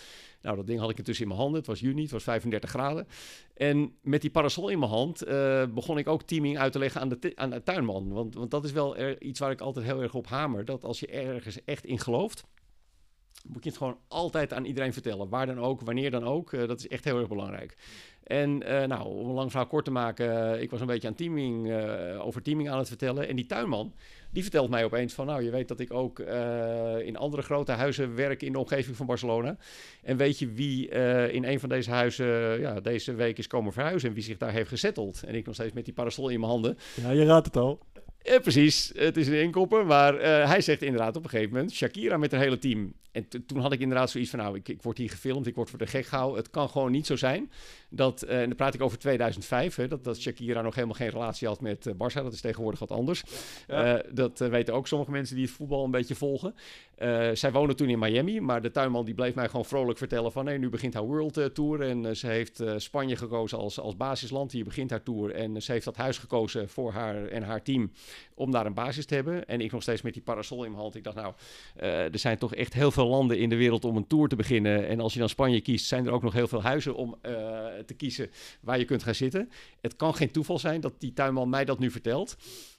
Nou, 0.43 0.57
dat 0.57 0.67
ding 0.67 0.81
had 0.81 0.91
ik 0.91 0.99
intussen 0.99 1.25
in 1.25 1.31
mijn 1.31 1.41
handen. 1.41 1.59
Het 1.59 1.69
was 1.69 1.81
juni, 1.81 2.03
het 2.03 2.11
was 2.11 2.23
35 2.23 2.71
graden. 2.71 3.07
En 3.55 3.95
met 4.03 4.21
die 4.21 4.31
parasol 4.31 4.69
in 4.69 4.79
mijn 4.79 4.91
hand 4.91 5.27
uh, 5.27 5.65
begon 5.67 5.99
ik 5.99 6.09
ook 6.09 6.23
teaming 6.23 6.59
uit 6.59 6.73
te 6.73 6.79
leggen 6.79 7.01
aan 7.01 7.09
de, 7.09 7.33
aan 7.35 7.51
de 7.51 7.63
tuinman. 7.63 8.13
Want, 8.13 8.35
want 8.35 8.51
dat 8.51 8.65
is 8.65 8.73
wel 8.73 8.97
er, 8.97 9.23
iets 9.23 9.41
waar 9.41 9.51
ik 9.51 9.61
altijd 9.61 9.85
heel 9.85 10.03
erg 10.03 10.15
op 10.15 10.27
hamer. 10.27 10.65
Dat 10.65 10.85
als 10.85 11.01
je 11.01 11.07
ergens 11.07 11.65
echt 11.65 11.85
in 11.85 11.99
gelooft, 11.99 12.45
moet 13.47 13.65
je 13.65 13.69
het 13.69 13.79
gewoon 13.79 13.99
altijd 14.09 14.53
aan 14.53 14.65
iedereen 14.65 14.93
vertellen. 14.93 15.29
Waar 15.29 15.47
dan 15.47 15.61
ook, 15.61 15.81
wanneer 15.81 16.11
dan 16.11 16.25
ook. 16.25 16.53
Uh, 16.53 16.69
dat 16.69 16.79
is 16.79 16.89
echt 16.89 17.05
heel 17.05 17.19
erg 17.19 17.29
belangrijk. 17.29 17.77
En 18.25 18.63
uh, 18.63 18.85
nou, 18.85 19.05
om 19.05 19.29
een 19.29 19.35
lang 19.35 19.51
verhaal 19.51 19.69
kort 19.69 19.85
te 19.85 19.91
maken, 19.91 20.61
ik 20.63 20.71
was 20.71 20.81
een 20.81 20.87
beetje 20.87 21.09
aan 21.09 21.15
teaming, 21.15 21.73
over 22.19 22.43
teaming 22.43 22.71
aan 22.71 22.79
het 22.79 22.89
vertellen. 22.89 23.29
En 23.29 23.37
die 23.37 23.47
tuinman, 23.47 23.95
die 24.31 24.43
vertelt 24.43 24.71
mij 24.71 24.85
opeens 24.85 25.15
van, 25.15 25.27
nou, 25.27 25.43
je 25.43 25.51
weet 25.51 25.69
dat 25.69 25.81
ik 25.81 25.93
ook 25.93 26.19
in 27.05 27.17
andere 27.17 27.43
grote 27.43 27.73
huizen 27.73 28.15
werk 28.15 28.43
in 28.43 28.53
de 28.53 28.59
omgeving 28.59 28.97
van 28.97 29.07
Barcelona. 29.07 29.57
En 30.03 30.17
weet 30.17 30.39
je 30.39 30.53
wie 30.53 30.89
in 31.31 31.45
een 31.45 31.61
van 31.61 31.69
deze 31.69 31.91
huizen 31.91 32.61
ja, 32.61 32.81
deze 32.81 33.15
week 33.15 33.39
is 33.39 33.47
komen 33.47 33.73
verhuizen 33.73 34.09
en 34.09 34.15
wie 34.15 34.25
zich 34.25 34.37
daar 34.37 34.53
heeft 34.53 34.69
gezetteld? 34.69 35.23
En 35.23 35.35
ik 35.35 35.47
nog 35.47 35.55
steeds 35.55 35.73
met 35.73 35.85
die 35.85 35.95
parasol 35.95 36.29
in 36.29 36.41
mijn 36.41 36.53
handen. 36.53 36.79
Ja, 36.95 37.11
je 37.11 37.25
raadt 37.25 37.47
het 37.47 37.57
al. 37.57 37.79
Eh, 38.29 38.41
precies, 38.41 38.93
het 38.95 39.17
is 39.17 39.29
een 39.29 39.43
inkopper. 39.43 39.87
Maar 39.87 40.15
uh, 40.15 40.21
hij 40.49 40.61
zegt 40.61 40.83
inderdaad 40.83 41.17
op 41.17 41.25
een 41.25 41.31
gegeven 41.31 41.53
moment... 41.53 41.73
Shakira 41.73 42.17
met 42.17 42.31
haar 42.31 42.41
hele 42.41 42.59
team. 42.59 42.93
En 43.13 43.29
toen 43.47 43.59
had 43.59 43.73
ik 43.73 43.81
inderdaad 43.81 44.11
zoiets 44.11 44.31
van... 44.31 44.39
nou, 44.39 44.57
ik, 44.57 44.69
ik 44.69 44.83
word 44.83 44.99
hier 44.99 45.11
gefilmd, 45.11 45.47
ik 45.47 45.55
word 45.55 45.71
voor 45.71 45.79
de 45.79 45.87
gek 45.87 46.07
gehouden. 46.07 46.39
Het 46.39 46.51
kan 46.51 46.69
gewoon 46.69 46.91
niet 46.91 47.07
zo 47.07 47.17
zijn 47.17 47.51
dat... 47.89 48.25
Uh, 48.25 48.41
en 48.41 48.47
dan 48.47 48.57
praat 48.57 48.75
ik 48.75 48.83
over 48.83 48.99
2005, 48.99 49.75
hè, 49.75 49.89
dat, 49.89 50.05
dat 50.05 50.21
Shakira 50.21 50.63
nog 50.63 50.75
helemaal 50.75 50.97
geen 50.97 51.09
relatie 51.09 51.49
had 51.49 51.61
met 51.61 51.87
uh, 51.87 51.93
Barça. 51.93 52.23
Dat 52.23 52.33
is 52.33 52.41
tegenwoordig 52.41 52.81
wat 52.81 52.91
anders. 52.91 53.23
Ja. 53.67 54.03
dat 54.11 54.39
weten 54.39 54.75
ook 54.75 54.87
sommige 54.87 55.11
mensen 55.11 55.37
die 55.37 55.45
het 55.45 55.55
voetbal 55.55 55.85
een 55.85 55.91
beetje 55.91 56.15
volgen. 56.15 56.55
Zij 57.33 57.53
woonde 57.53 57.75
toen 57.75 57.89
in 57.89 57.99
Miami, 57.99 58.41
maar 58.41 58.63
de 58.63 58.71
tuinman 58.71 59.05
die 59.05 59.15
bleef 59.15 59.35
mij 59.35 59.49
gewoon 59.49 59.65
vrolijk 59.65 59.99
vertellen 59.99 60.33
van... 60.33 60.45
nee, 60.45 60.59
nu 60.59 60.69
begint 60.69 60.95
haar 60.95 61.03
World 61.03 61.55
Tour 61.55 61.81
en 61.81 62.17
ze 62.17 62.27
heeft 62.27 62.63
Spanje 62.77 63.17
gekozen 63.17 63.59
als, 63.59 63.81
als 63.81 63.97
basisland. 63.97 64.53
Hier 64.53 64.65
begint 64.65 64.91
haar 64.91 65.03
tour 65.03 65.31
en 65.31 65.63
ze 65.63 65.73
heeft 65.73 65.85
dat 65.85 65.97
huis 65.97 66.19
gekozen 66.19 66.69
voor 66.69 66.93
haar 66.93 67.27
en 67.27 67.43
haar 67.43 67.63
team 67.63 67.93
om 68.35 68.51
daar 68.51 68.67
een 68.67 68.75
basis 68.75 69.07
te 69.07 69.15
hebben. 69.15 69.47
En 69.47 69.61
ik 69.61 69.73
nog 69.73 69.83
steeds 69.83 70.03
met 70.03 70.13
die 70.13 70.23
parasol 70.23 70.65
in 70.65 70.71
mijn 70.71 70.83
hand. 70.83 70.95
Ik 70.95 71.05
dacht, 71.05 71.17
nou, 71.17 71.35
er 72.13 72.19
zijn 72.19 72.39
toch 72.39 72.55
echt 72.55 72.75
heel 72.75 72.91
veel 72.91 73.07
landen 73.07 73.39
in 73.39 73.49
de 73.49 73.57
wereld 73.57 73.85
om 73.85 73.97
een 73.97 74.07
tour 74.07 74.29
te 74.29 74.37
beginnen. 74.37 74.89
En 74.89 75.01
als 75.01 75.13
je 75.13 75.19
dan 75.19 75.29
Spanje 75.29 75.61
kiest, 75.61 75.87
zijn 75.87 76.07
er 76.07 76.13
ook 76.13 76.23
nog 76.23 76.33
heel 76.33 76.49
veel 76.49 76.63
huizen 76.63 76.95
om 76.95 77.17
te 77.87 77.95
kiezen 77.97 78.31
waar 78.61 78.79
je 78.79 78.85
kunt 78.85 79.03
gaan 79.03 79.15
zitten. 79.15 79.51
Het 79.81 79.97
kan 79.97 80.15
geen 80.15 80.31
toeval 80.31 80.59
zijn 80.59 80.81
dat 80.81 80.93
die 80.99 81.13
tuinman 81.13 81.49
mij 81.49 81.65
dat 81.65 81.79
nu 81.79 81.91
vertelt. 81.91 82.37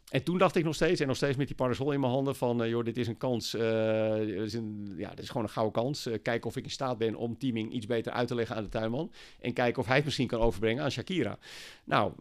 En 0.09 0.23
toen 0.23 0.37
dacht 0.37 0.55
ik 0.55 0.63
nog 0.63 0.75
steeds, 0.75 1.01
en 1.01 1.07
nog 1.07 1.15
steeds 1.15 1.37
met 1.37 1.47
die 1.47 1.55
parasol 1.55 1.91
in 1.91 1.99
mijn 1.99 2.11
handen, 2.11 2.35
van 2.35 2.63
uh, 2.63 2.69
joh, 2.69 2.85
dit 2.85 2.97
is 2.97 3.07
een 3.07 3.17
kans. 3.17 3.55
Uh, 3.55 4.17
is 4.19 4.53
een, 4.53 4.93
ja, 4.97 5.09
dit 5.09 5.19
is 5.19 5.27
gewoon 5.27 5.43
een 5.43 5.49
gouden 5.49 5.83
kans. 5.83 6.07
Uh, 6.07 6.13
kijken 6.21 6.49
of 6.49 6.55
ik 6.55 6.63
in 6.63 6.69
staat 6.69 6.97
ben 6.97 7.15
om 7.15 7.37
teaming 7.37 7.73
iets 7.73 7.85
beter 7.85 8.11
uit 8.11 8.27
te 8.27 8.35
leggen 8.35 8.55
aan 8.55 8.63
de 8.63 8.69
tuinman. 8.69 9.11
En 9.39 9.53
kijken 9.53 9.81
of 9.81 9.87
hij 9.87 9.95
het 9.95 10.05
misschien 10.05 10.27
kan 10.27 10.39
overbrengen 10.39 10.83
aan 10.83 10.91
Shakira. 10.91 11.37
Nou, 11.83 12.11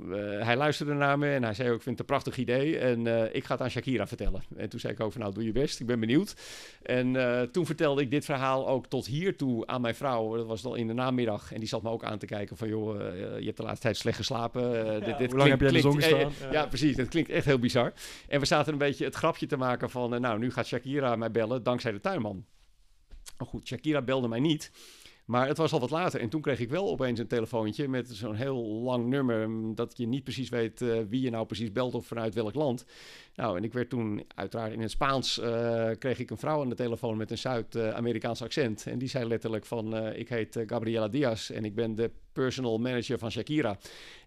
hij 0.45 0.57
luisterde 0.57 0.93
naar 0.93 1.18
me 1.18 1.34
en 1.34 1.43
hij 1.43 1.55
zei 1.55 1.68
ook, 1.68 1.76
ik 1.76 1.82
vind 1.82 1.99
het 1.99 2.09
een 2.09 2.14
prachtig 2.14 2.36
idee. 2.36 2.78
En 2.78 3.07
ik 3.34 3.45
ga 3.45 3.53
het 3.53 3.62
aan 3.62 3.70
Shakira 3.70 4.07
vertellen. 4.07 4.43
En 4.57 4.68
toen 4.68 4.80
zei 4.80 4.93
ik 4.93 5.01
ook 5.01 5.12
van, 5.12 5.20
nou, 5.20 5.34
doe 5.34 5.45
je 5.45 5.53
best. 5.53 5.80
Ik 5.80 5.86
ben 5.86 6.01
benieuwd. 6.01 6.34
En 6.82 7.16
toen 7.53 7.66
vertelde 7.66 8.03
ik 8.03 8.11
dit 8.11 8.24
verhaal 8.24 8.68
ook 8.68 8.86
tot 8.86 9.07
hier 9.07 9.36
toe 9.36 9.66
aan 9.66 9.80
mijn 9.80 9.95
vrouw. 9.95 10.36
Dat 10.36 10.47
was 10.47 10.64
al 10.64 10.74
in 10.74 10.86
de 10.86 10.93
namiddag. 10.93 11.53
En 11.53 11.59
die 11.59 11.68
zat 11.68 11.82
me 11.82 11.91
ook 11.91 12.05
aan 12.05 12.18
te 12.18 12.26
kijken 12.26 12.57
van, 12.57 12.68
joh, 12.68 12.99
je 13.39 13.45
hebt 13.45 13.57
de 13.57 13.62
laatste 13.62 13.82
tijd 13.82 13.97
slecht 13.97 14.16
geslapen. 14.16 14.62
Ja, 14.62 14.99
dit, 14.99 15.18
dit 15.18 15.30
hoe 15.30 15.39
lang 15.39 15.51
heb 15.51 15.61
jij 15.61 15.70
de 15.70 15.80
zon 15.80 15.95
gestaan? 15.95 16.32
ja, 16.51 16.66
precies. 16.66 16.97
Het 16.97 17.09
klinkt 17.09 17.30
echt 17.30 17.45
heel 17.45 17.59
bizar. 17.59 17.77
En 18.28 18.40
we 18.40 18.46
zaten 18.46 18.72
een 18.72 18.78
beetje 18.78 19.04
het 19.04 19.14
grapje 19.14 19.46
te 19.46 19.56
maken 19.56 19.90
van, 19.90 20.14
uh, 20.14 20.20
nou, 20.20 20.38
nu 20.38 20.50
gaat 20.50 20.66
Shakira 20.66 21.16
mij 21.16 21.30
bellen 21.30 21.62
dankzij 21.62 21.92
de 21.92 22.00
tuinman. 22.00 22.44
Maar 23.38 23.46
goed, 23.46 23.66
Shakira 23.66 24.02
belde 24.02 24.28
mij 24.28 24.40
niet. 24.40 24.70
Maar 25.28 25.46
het 25.46 25.56
was 25.56 25.72
al 25.72 25.80
wat 25.80 25.90
later 25.90 26.20
en 26.20 26.28
toen 26.28 26.40
kreeg 26.40 26.60
ik 26.60 26.70
wel 26.70 26.88
opeens 26.88 27.18
een 27.18 27.26
telefoontje 27.26 27.88
met 27.88 28.08
zo'n 28.08 28.34
heel 28.34 28.64
lang 28.64 29.06
nummer 29.06 29.48
mm, 29.48 29.74
dat 29.74 29.96
je 29.96 30.06
niet 30.06 30.24
precies 30.24 30.48
weet 30.48 30.80
uh, 30.80 30.98
wie 31.08 31.20
je 31.20 31.30
nou 31.30 31.46
precies 31.46 31.72
belt 31.72 31.94
of 31.94 32.06
vanuit 32.06 32.34
welk 32.34 32.54
land. 32.54 32.84
Nou, 33.34 33.56
en 33.56 33.64
ik 33.64 33.72
werd 33.72 33.88
toen 33.88 34.24
uiteraard 34.34 34.72
in 34.72 34.80
het 34.80 34.90
Spaans 34.90 35.38
uh, 35.38 35.90
kreeg 35.98 36.18
ik 36.18 36.30
een 36.30 36.38
vrouw 36.38 36.60
aan 36.60 36.68
de 36.68 36.74
telefoon 36.74 37.16
met 37.16 37.30
een 37.30 37.38
Zuid-Amerikaans 37.38 38.42
accent 38.42 38.86
en 38.86 38.98
die 38.98 39.08
zei 39.08 39.26
letterlijk 39.26 39.66
van 39.66 39.96
ik 40.06 40.28
heet 40.28 40.62
Gabriela 40.66 41.08
Diaz 41.08 41.50
en 41.50 41.64
ik 41.64 41.74
ben 41.74 41.94
de 41.94 42.10
personal 42.43 42.78
manager 42.78 43.18
van 43.18 43.30
Shakira. 43.30 43.78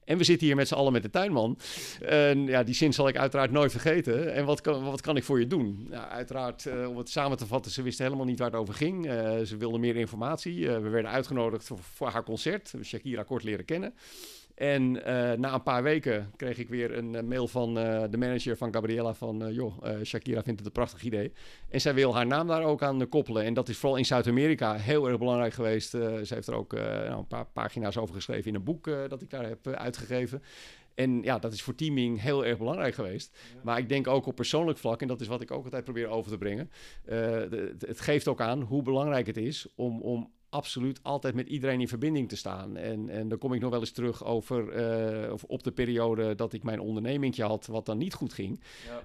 En 0.03 0.17
we 0.17 0.23
zitten 0.23 0.47
hier 0.47 0.55
met 0.55 0.67
z'n 0.67 0.73
allen 0.73 0.93
met 0.93 1.01
de 1.01 1.09
tuinman. 1.09 1.57
En 2.01 2.45
ja, 2.45 2.63
die 2.63 2.75
zin 2.75 2.93
zal 2.93 3.07
ik 3.07 3.17
uiteraard 3.17 3.51
nooit 3.51 3.71
vergeten. 3.71 4.33
En 4.33 4.45
wat 4.45 4.61
kan, 4.61 4.83
wat 4.83 5.01
kan 5.01 5.17
ik 5.17 5.23
voor 5.23 5.39
je 5.39 5.47
doen? 5.47 5.93
Uiteraard, 6.09 6.65
uh, 6.65 6.89
om 6.89 6.97
het 6.97 7.09
samen 7.09 7.37
te 7.37 7.47
vatten, 7.47 7.71
ze 7.71 7.81
wisten 7.81 8.05
helemaal 8.05 8.25
niet 8.25 8.39
waar 8.39 8.51
het 8.51 8.59
over 8.59 8.73
ging. 8.73 9.05
Uh, 9.05 9.39
ze 9.41 9.57
wilde 9.57 9.77
meer 9.77 9.95
informatie. 9.95 10.57
Uh, 10.57 10.77
we 10.77 10.89
werden 10.89 11.11
uitgenodigd 11.11 11.63
voor, 11.63 11.79
voor 11.93 12.07
haar 12.07 12.23
concert. 12.23 12.73
Shakira 12.83 13.23
kort 13.23 13.43
leren 13.43 13.65
kennen. 13.65 13.93
En 14.61 14.95
uh, 14.95 15.03
na 15.31 15.53
een 15.53 15.63
paar 15.63 15.83
weken 15.83 16.31
kreeg 16.35 16.57
ik 16.57 16.69
weer 16.69 16.97
een 16.97 17.13
uh, 17.13 17.21
mail 17.21 17.47
van 17.47 17.77
uh, 17.77 18.03
de 18.09 18.17
manager 18.17 18.57
van 18.57 18.73
Gabriella 18.73 19.13
van... 19.13 19.53
joh, 19.53 19.83
Shakira 20.03 20.43
vindt 20.43 20.59
het 20.59 20.67
een 20.67 20.73
prachtig 20.73 21.03
idee. 21.03 21.33
En 21.69 21.81
zij 21.81 21.93
wil 21.93 22.15
haar 22.15 22.27
naam 22.27 22.47
daar 22.47 22.63
ook 22.63 22.83
aan 22.83 23.09
koppelen. 23.09 23.43
En 23.43 23.53
dat 23.53 23.69
is 23.69 23.77
vooral 23.77 23.97
in 23.97 24.05
Zuid-Amerika 24.05 24.73
heel 24.73 25.07
erg 25.07 25.17
belangrijk 25.17 25.53
geweest. 25.53 25.89
ze 25.89 26.27
heeft 26.27 26.47
er 26.47 26.53
ook 26.53 26.71
nou, 26.73 27.17
een 27.17 27.27
paar 27.27 27.45
pagina's 27.45 27.97
over 27.97 28.15
geschreven 28.15 28.49
in 28.49 28.55
een 28.55 28.63
boek 28.63 28.89
dat 29.07 29.21
ik 29.21 29.29
daar 29.29 29.47
heb 29.47 29.67
uitgegeven. 29.67 30.43
En 30.95 31.21
ja, 31.21 31.39
dat 31.39 31.53
is 31.53 31.61
voor 31.61 31.75
teaming 31.75 32.21
heel 32.21 32.45
erg 32.45 32.57
belangrijk 32.57 32.93
geweest. 32.93 33.37
Maar 33.63 33.77
ik 33.77 33.89
denk 33.89 34.07
ook 34.07 34.25
op 34.25 34.35
persoonlijk 34.35 34.77
vlak, 34.77 35.01
en 35.01 35.07
dat 35.07 35.21
is 35.21 35.27
wat 35.27 35.41
ik 35.41 35.51
ook 35.51 35.63
altijd 35.63 35.83
probeer 35.83 36.07
over 36.07 36.31
te 36.31 36.37
brengen. 36.37 36.71
De, 37.03 37.75
het 37.79 38.01
geeft 38.01 38.27
ook 38.27 38.41
aan 38.41 38.61
hoe 38.61 38.81
belangrijk 38.81 39.27
het 39.27 39.37
is 39.37 39.67
om, 39.75 40.01
om 40.01 40.31
absoluut 40.51 40.99
altijd 41.03 41.33
met 41.33 41.47
iedereen 41.47 41.79
in 41.79 41.87
verbinding 41.87 42.29
te 42.29 42.35
staan. 42.35 42.77
En, 42.77 43.09
en 43.09 43.29
dan 43.29 43.37
kom 43.37 43.53
ik 43.53 43.61
nog 43.61 43.69
wel 43.69 43.79
eens 43.79 43.91
terug 43.91 44.25
over 44.25 44.75
uh, 45.25 45.33
of 45.33 45.43
op 45.43 45.63
de 45.63 45.71
periode 45.71 46.35
dat 46.35 46.53
ik 46.53 46.63
mijn 46.63 46.79
ondernemingje 46.79 47.43
had, 47.43 47.65
wat 47.65 47.85
dan 47.85 47.97
niet 47.97 48.13
goed 48.13 48.33
ging. 48.33 48.59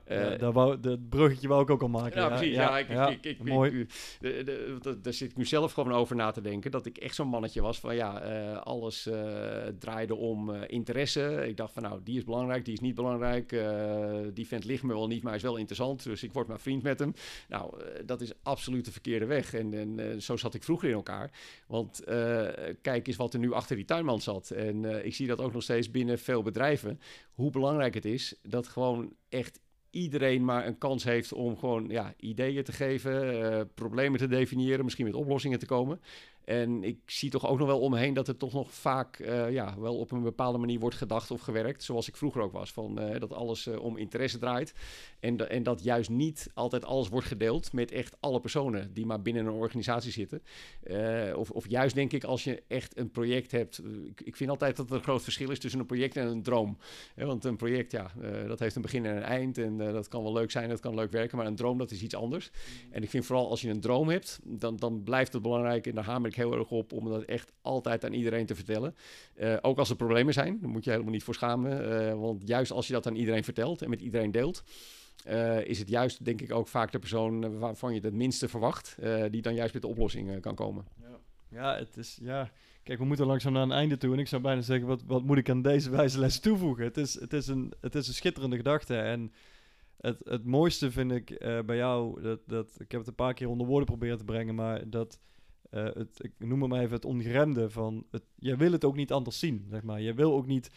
Ja, 0.07 0.32
uh, 0.32 0.38
daar 0.38 0.53
wou, 0.53 0.80
dat 0.80 1.09
bruggetje 1.09 1.49
wou 1.49 1.62
ik 1.62 1.70
ook 1.70 1.82
al 1.82 1.88
maken. 1.88 2.20
Ja, 2.20 2.28
precies. 2.28 2.55
Ja, 2.55 2.78
ik, 2.78 2.88
ik, 2.88 3.24
ik, 3.24 3.44
mooi. 3.44 3.86
daar 5.03 5.12
zit 5.12 5.30
ik 5.30 5.36
nu 5.36 5.44
zelf 5.44 5.72
gewoon 5.72 5.92
over 5.92 6.16
na 6.16 6.30
te 6.30 6.40
denken. 6.40 6.70
Dat 6.70 6.86
ik 6.86 6.97
echt 6.97 7.14
zo'n 7.14 7.28
mannetje 7.28 7.61
was 7.61 7.80
van 7.80 7.94
ja, 7.94 8.26
uh, 8.53 8.61
alles 8.61 9.09
draaide 9.78 10.14
om 10.14 10.55
interesse. 10.55 11.44
Ik 11.49 11.57
dacht 11.57 11.72
van 11.72 11.82
nou, 11.82 12.01
die 12.05 12.16
is 12.16 12.24
belangrijk, 12.24 12.64
die 12.64 12.74
is 12.74 12.80
niet 12.80 12.94
belangrijk. 12.94 13.49
die 14.34 14.47
vent 14.47 14.64
ligt 14.64 14.82
me 14.82 14.92
wel 14.92 15.07
niet, 15.07 15.22
maar 15.22 15.34
is 15.34 15.42
wel 15.42 15.57
interessant. 15.57 16.03
Dus 16.03 16.22
ik 16.22 16.32
word 16.32 16.47
maar 16.49 16.61
vriend 16.61 16.82
met 16.82 16.99
hem. 16.99 17.12
Nou, 17.49 17.74
dat 18.05 18.20
is 18.20 18.32
absoluut 18.42 18.84
de 18.84 18.92
verkeerde 18.92 19.26
weg. 19.26 19.55
En, 19.55 19.99
en 19.99 20.22
zo 20.22 20.36
zat 20.36 20.55
ik 20.55 20.62
vroeger 20.62 20.88
in 20.88 20.94
elkaar. 20.94 21.30
Want 21.66 22.03
uh, 22.09 22.49
kijk 22.82 23.07
eens 23.07 23.16
wat 23.16 23.32
er 23.32 23.39
nu 23.39 23.53
achter 23.53 23.76
die 23.76 23.84
tuinman 23.84 24.20
zat. 24.20 24.51
En 24.51 24.82
uh, 24.82 25.05
ik 25.05 25.14
zie 25.14 25.26
dat 25.26 25.41
ook 25.41 25.53
nog 25.53 25.62
steeds 25.62 25.91
binnen 25.91 26.18
veel 26.18 26.43
bedrijven. 26.43 27.01
Hoe 27.32 27.51
belangrijk 27.51 27.95
het 27.95 28.05
is 28.05 28.34
dat 28.43 28.66
gewoon 28.66 29.12
echt 29.28 29.61
iedereen 29.91 30.45
maar 30.45 30.66
een 30.66 30.78
kans 30.78 31.05
heeft 31.05 31.32
om 31.32 31.59
gewoon 31.59 31.89
ja, 31.89 32.14
ideeën 32.16 32.64
te 32.64 32.72
geven, 32.72 33.34
uh, 33.34 33.61
problemen 33.74 34.18
te 34.18 34.28
definiëren, 34.28 34.84
misschien 34.84 35.05
met 35.05 35.14
oplossingen 35.14 35.59
te 35.59 35.66
komen. 35.66 36.01
En 36.47 36.84
ik 36.84 36.99
zie 37.07 37.30
toch 37.30 37.47
ook 37.47 37.59
nog 37.59 37.66
wel 37.66 37.80
omheen 37.80 38.14
dat 38.14 38.28
er 38.28 38.36
toch 38.36 38.53
nog 38.53 38.72
vaak 38.72 39.18
uh, 39.18 39.51
ja, 39.51 39.74
wel 39.78 39.99
op 39.99 40.11
een 40.11 40.22
bepaalde 40.22 40.59
manier 40.59 40.78
wordt 40.78 40.97
gedacht 40.97 41.30
of 41.30 41.40
gewerkt. 41.40 41.82
Zoals 41.82 42.09
ik 42.09 42.16
vroeger 42.16 42.40
ook 42.40 42.53
was. 42.53 42.72
Van, 42.72 43.03
uh, 43.03 43.20
dat 43.20 43.32
alles 43.32 43.66
uh, 43.66 43.82
om 43.82 43.97
interesse 43.97 44.38
draait. 44.38 44.74
En, 45.20 45.51
en 45.51 45.62
dat 45.62 45.82
juist 45.82 46.11
niet 46.11 46.51
altijd 46.55 46.84
alles 46.84 47.09
wordt 47.09 47.26
gedeeld 47.26 47.72
met 47.72 47.90
echt 47.90 48.16
alle 48.20 48.40
personen 48.40 48.94
die 48.94 49.07
maar 49.07 49.22
binnen 49.22 49.47
een 49.47 49.53
organisatie 49.53 50.12
zitten. 50.12 50.42
of, 51.36 51.51
of 51.51 51.68
juist 51.68 51.94
denk 51.94 52.12
ik 52.12 52.24
als 52.24 52.44
je 52.44 52.62
echt 52.68 52.99
een 52.99 53.11
project 53.11 53.51
hebt. 53.51 53.82
Ik, 54.05 54.20
ik, 54.20 54.36
vind 54.36 54.51
altijd 54.51 54.76
dat 54.76 54.90
er 54.90 54.97
een 54.97 55.03
groot 55.03 55.22
verschil 55.22 55.51
is 55.51 55.59
tussen 55.59 55.80
een 55.80 55.86
project 55.86 56.16
en 56.16 56.26
een 56.26 56.42
droom. 56.42 56.78
want 57.16 57.44
een 57.44 57.57
project, 57.57 57.92
ja, 57.92 58.12
dat 58.47 58.59
heeft 58.59 58.76
een 58.76 58.82
begin 58.82 59.07
en 59.07 59.16
een 59.16 59.22
eind. 59.22 59.59
En 59.59 59.78
dat 59.78 60.09
kan 60.09 60.22
wel 60.22 60.32
leuk 60.32 60.51
zijn, 60.51 60.68
dat 60.68 60.80
kan 60.80 60.94
leuk 60.94 61.11
werken. 61.11 61.36
Maar 61.36 61.47
een 61.47 61.57
droom, 61.57 61.78
dat 61.78 61.90
is 61.90 62.03
iets 62.03 62.14
anders. 62.14 62.51
En 62.90 63.03
ik 63.03 63.11
vind 63.11 63.26
vooral 63.26 63.51
als 63.51 63.61
je 63.61 63.70
een 63.70 63.80
droom 63.80 64.09
hebt, 64.09 64.40
dan, 64.44 64.76
dan 64.76 65.03
blijft 65.03 65.32
het 65.32 65.42
belangrijk. 65.42 65.86
En 65.86 65.94
daar 65.94 66.05
hamer 66.05 66.34
heel 66.37 66.59
erg 66.59 66.70
op 66.70 66.93
om 66.93 67.09
dat 67.09 67.22
echt 67.22 67.53
altijd 67.62 68.05
aan 68.05 68.12
iedereen 68.12 68.47
te 68.47 68.55
vertellen. 68.55 68.95
Uh, 69.37 69.57
ook 69.61 69.78
als 69.78 69.91
er 69.91 69.97
problemen 69.97 70.32
zijn, 70.32 70.59
dan 70.61 70.70
moet 70.70 70.84
je 70.84 70.91
helemaal 70.91 71.12
niet 71.12 71.22
voor 71.22 71.34
schamen. 71.34 71.93
Uh, 71.93 72.14
want 72.14 72.49
juist 72.49 72.70
als 72.70 72.87
je 72.87 72.93
dat 72.93 73.07
aan 73.07 73.14
iedereen 73.14 73.45
vertelt 73.45 73.82
en 73.82 73.91
met 73.91 74.01
iedereen 74.01 74.30
deelt, 74.30 74.62
uh, 75.28 75.64
is 75.64 75.78
het 75.78 75.89
juist, 75.89 76.24
denk 76.24 76.41
ik, 76.41 76.53
ook 76.53 76.68
vaak 76.68 76.93
de 76.93 76.99
persoon 76.99 77.59
waarvan 77.59 77.95
je 77.95 78.01
het 78.01 78.14
minste 78.14 78.49
verwacht, 78.49 78.97
die 79.30 79.43
dan 79.43 79.55
juist 79.55 79.72
met 79.72 79.82
de 79.82 79.89
oplossing 79.89 80.41
kan 80.41 80.55
komen. 80.55 80.84
Ja. 81.01 81.18
ja, 81.49 81.76
het 81.76 81.97
is, 81.97 82.18
ja, 82.20 82.51
kijk, 82.82 82.99
we 82.99 83.05
moeten 83.05 83.26
langzaam 83.26 83.53
naar 83.53 83.62
een 83.62 83.72
einde 83.72 83.97
toe. 83.97 84.12
En 84.12 84.18
ik 84.18 84.28
zou 84.28 84.43
bijna 84.43 84.61
zeggen, 84.61 84.87
wat, 84.87 85.03
wat 85.07 85.22
moet 85.22 85.39
ik 85.39 85.51
aan 85.51 85.62
deze 85.62 85.91
wijze 85.91 86.18
les 86.18 86.41
toevoegen? 86.41 86.84
Het 86.84 86.97
is, 86.97 87.20
het 87.20 87.32
is, 87.32 87.47
een, 87.47 87.72
het 87.80 87.95
is 87.95 88.09
een 88.09 88.14
schitterende 88.14 88.57
gedachte 88.57 88.97
en... 88.97 89.32
Het, 89.97 90.20
het 90.24 90.45
mooiste 90.45 90.91
vind 90.91 91.12
ik 91.12 91.39
bij 91.66 91.76
jou, 91.76 92.22
dat, 92.22 92.41
dat, 92.47 92.70
ik 92.78 92.91
heb 92.91 93.01
het 93.01 93.09
een 93.09 93.14
paar 93.14 93.34
keer 93.34 93.49
onder 93.49 93.66
woorden 93.66 93.87
proberen 93.87 94.18
te 94.18 94.24
brengen, 94.24 94.55
maar 94.55 94.91
dat 94.91 95.20
uh, 95.71 95.85
het, 95.85 96.19
ik 96.25 96.33
noem 96.39 96.69
maar 96.69 96.81
even 96.81 96.95
het 96.95 97.05
ongeremde 97.05 97.71
van... 97.71 98.07
Het, 98.11 98.23
jij 98.39 98.57
wil 98.57 98.73
het 98.73 98.85
ook 98.85 98.97
niet 98.97 99.12
anders 99.12 99.39
zien, 99.39 99.67
zeg 99.71 99.83
maar. 99.83 100.01
Je 100.01 100.14
wil 100.14 100.33
ook 100.33 100.47
niet... 100.47 100.71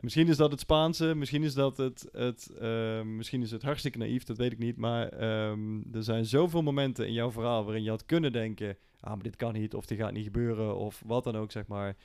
Misschien 0.00 0.28
is 0.28 0.36
dat 0.36 0.50
het 0.50 0.60
Spaanse, 0.60 1.14
misschien 1.14 1.42
is 1.42 1.54
dat 1.54 1.76
het, 1.76 2.08
het 2.12 2.50
uh, 2.62 3.02
misschien 3.02 3.42
is 3.42 3.50
het 3.50 3.62
hartstikke 3.62 3.98
naïef, 3.98 4.24
dat 4.24 4.36
weet 4.36 4.52
ik 4.52 4.58
niet. 4.58 4.76
Maar 4.76 5.12
um, 5.50 5.84
er 5.92 6.02
zijn 6.02 6.24
zoveel 6.24 6.62
momenten 6.62 7.06
in 7.06 7.12
jouw 7.12 7.30
verhaal 7.30 7.64
waarin 7.64 7.82
je 7.82 7.90
had 7.90 8.04
kunnen 8.04 8.32
denken, 8.32 8.76
ah, 9.00 9.10
maar 9.10 9.22
dit 9.22 9.36
kan 9.36 9.52
niet, 9.52 9.74
of 9.74 9.86
dit 9.86 9.98
gaat 9.98 10.12
niet 10.12 10.24
gebeuren, 10.24 10.76
of 10.76 11.02
wat 11.06 11.24
dan 11.24 11.36
ook, 11.36 11.50
zeg 11.50 11.66
maar. 11.66 11.96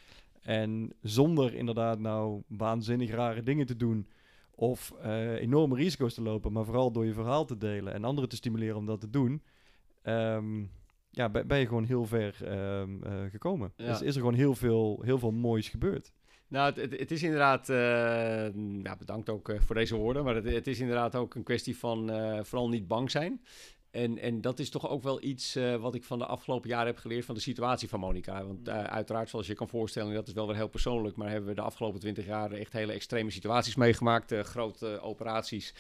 En 0.42 0.94
zonder 1.02 1.54
inderdaad 1.54 2.00
nou 2.00 2.42
waanzinnig 2.48 3.10
rare 3.12 3.44
dingen 3.44 3.66
te 3.66 3.76
doen, 3.76 4.08
of 4.56 4.94
uh, 5.06 5.32
enorme 5.32 5.76
risico's 5.76 6.14
te 6.14 6.22
lopen, 6.22 6.52
maar 6.52 6.66
vooral 6.66 6.92
door 6.92 7.06
je 7.06 7.14
verhaal 7.14 7.46
te 7.46 7.58
delen 7.58 7.94
en 7.94 8.04
anderen 8.04 8.30
te 8.30 8.36
stimuleren 8.36 8.78
om 8.78 8.86
dat 8.86 9.00
te 9.00 9.10
doen. 9.10 9.42
Um, 10.04 10.72
ja, 11.16 11.30
ben 11.30 11.60
je 11.60 11.68
gewoon 11.68 11.86
heel 11.86 12.06
ver 12.06 12.36
um, 12.80 13.02
uh, 13.06 13.12
gekomen. 13.30 13.74
Ja. 13.76 13.86
Dus 13.86 14.02
is 14.02 14.16
er 14.16 14.20
gewoon 14.20 14.34
heel 14.34 14.56
veel, 14.56 15.02
heel 15.04 15.20
veel 15.20 15.32
moois 15.32 15.70
gebeurd. 15.70 16.12
Nou, 16.48 16.80
het, 16.80 17.00
het, 17.00 17.12
is 17.12 17.24
inderdaad, 17.24 17.70
uh, 17.70 17.78
ja, 18.84 18.96
bedankt 18.98 19.30
ook 19.30 19.50
uh, 19.50 19.60
voor 19.60 19.76
deze 19.76 19.96
woorden, 19.96 20.24
maar 20.24 20.36
het, 20.36 20.46
het, 20.46 20.68
is 20.68 20.80
inderdaad 20.80 21.16
ook 21.16 21.36
een 21.36 21.44
kwestie 21.44 21.78
van 21.78 22.12
vooral 22.46 22.70
niet 22.70 22.88
bang 22.88 23.12
zijn. 23.12 23.42
En, 23.94 24.18
en 24.18 24.42
dat 24.42 24.60
is 24.60 24.70
toch 24.70 24.90
ook 24.90 25.04
wel 25.04 25.24
iets 25.24 25.56
uh, 25.56 25.76
wat 25.76 25.96
ik 25.96 26.04
van 26.04 26.18
de 26.18 26.26
afgelopen 26.26 26.70
jaren 26.70 26.86
heb 26.86 26.98
geleerd 26.98 27.26
van 27.26 27.36
de 27.36 27.42
situatie 27.42 27.90
van 27.90 28.00
Monica. 28.00 28.46
Want 28.46 28.68
uh, 28.68 28.84
uiteraard, 28.84 29.30
zoals 29.30 29.48
je 29.48 29.54
kan 29.54 29.68
voorstellen, 29.68 30.14
dat 30.14 30.28
is 30.28 30.34
wel 30.34 30.48
weer 30.48 30.56
heel 30.56 30.68
persoonlijk, 30.68 31.16
maar 31.16 31.30
hebben 31.30 31.50
we 31.50 31.56
de 31.56 31.62
afgelopen 31.62 32.00
twintig 32.00 32.26
jaar 32.26 32.52
echt 32.52 32.74
hele 32.74 32.94
extreme 32.94 33.32
situaties 33.32 33.76
meegemaakt. 33.76 34.32
Uh, 34.32 34.40
grote 34.40 35.00
operaties. 35.02 35.74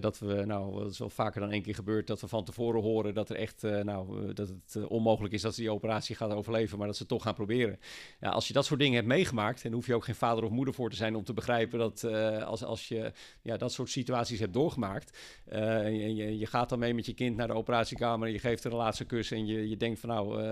dat 0.00 0.18
we, 0.18 0.44
nou, 0.44 0.78
dat 0.82 0.90
is 0.90 0.98
wel 0.98 1.10
vaker 1.10 1.40
dan 1.40 1.50
één 1.50 1.62
keer 1.62 1.74
gebeurd, 1.74 2.06
dat 2.06 2.20
we 2.20 2.28
van 2.28 2.44
tevoren 2.44 2.82
horen 2.82 3.14
dat 3.14 3.30
er 3.30 3.36
echt, 3.36 3.62
nou, 3.62 4.32
dat 4.32 4.48
het 4.48 4.86
onmogelijk 4.86 5.34
is 5.34 5.42
dat 5.42 5.54
ze 5.54 5.60
die 5.60 5.70
operatie 5.70 6.16
gaat 6.16 6.32
overleven, 6.32 6.78
maar 6.78 6.86
dat 6.86 6.96
ze 6.96 7.02
het 7.02 7.10
toch 7.10 7.22
gaan 7.22 7.34
proberen. 7.34 7.80
Ja, 8.20 8.28
als 8.28 8.46
je 8.46 8.52
dat 8.52 8.64
soort 8.64 8.80
dingen 8.80 8.94
hebt 8.94 9.06
meegemaakt, 9.06 9.64
en 9.64 9.72
hoef 9.72 9.86
je 9.86 9.94
ook 9.94 10.04
geen 10.04 10.14
vader 10.14 10.44
of 10.44 10.50
moeder 10.50 10.74
voor 10.74 10.90
te 10.90 10.96
zijn 10.96 11.16
om 11.16 11.24
te 11.24 11.34
begrijpen 11.34 11.78
dat 11.78 12.04
als, 12.44 12.64
als 12.64 12.88
je 12.88 13.12
ja, 13.42 13.56
dat 13.56 13.72
soort 13.72 13.90
situaties 13.90 14.38
hebt 14.38 14.52
doorgemaakt, 14.52 15.18
en 15.46 16.14
je, 16.16 16.38
je 16.38 16.46
gaat 16.46 16.68
dan 16.68 16.78
mee 16.78 16.94
met 16.94 17.06
je 17.06 17.14
kind 17.14 17.36
naar 17.36 17.45
de 17.46 17.54
operatiekamer. 17.54 18.28
Je 18.28 18.38
geeft 18.38 18.64
er 18.64 18.70
een 18.70 18.76
laatste 18.76 19.04
kus 19.04 19.30
en 19.30 19.46
je, 19.46 19.68
je 19.68 19.76
denkt 19.76 20.00
van 20.00 20.08
nou, 20.08 20.38
uh, 20.38 20.44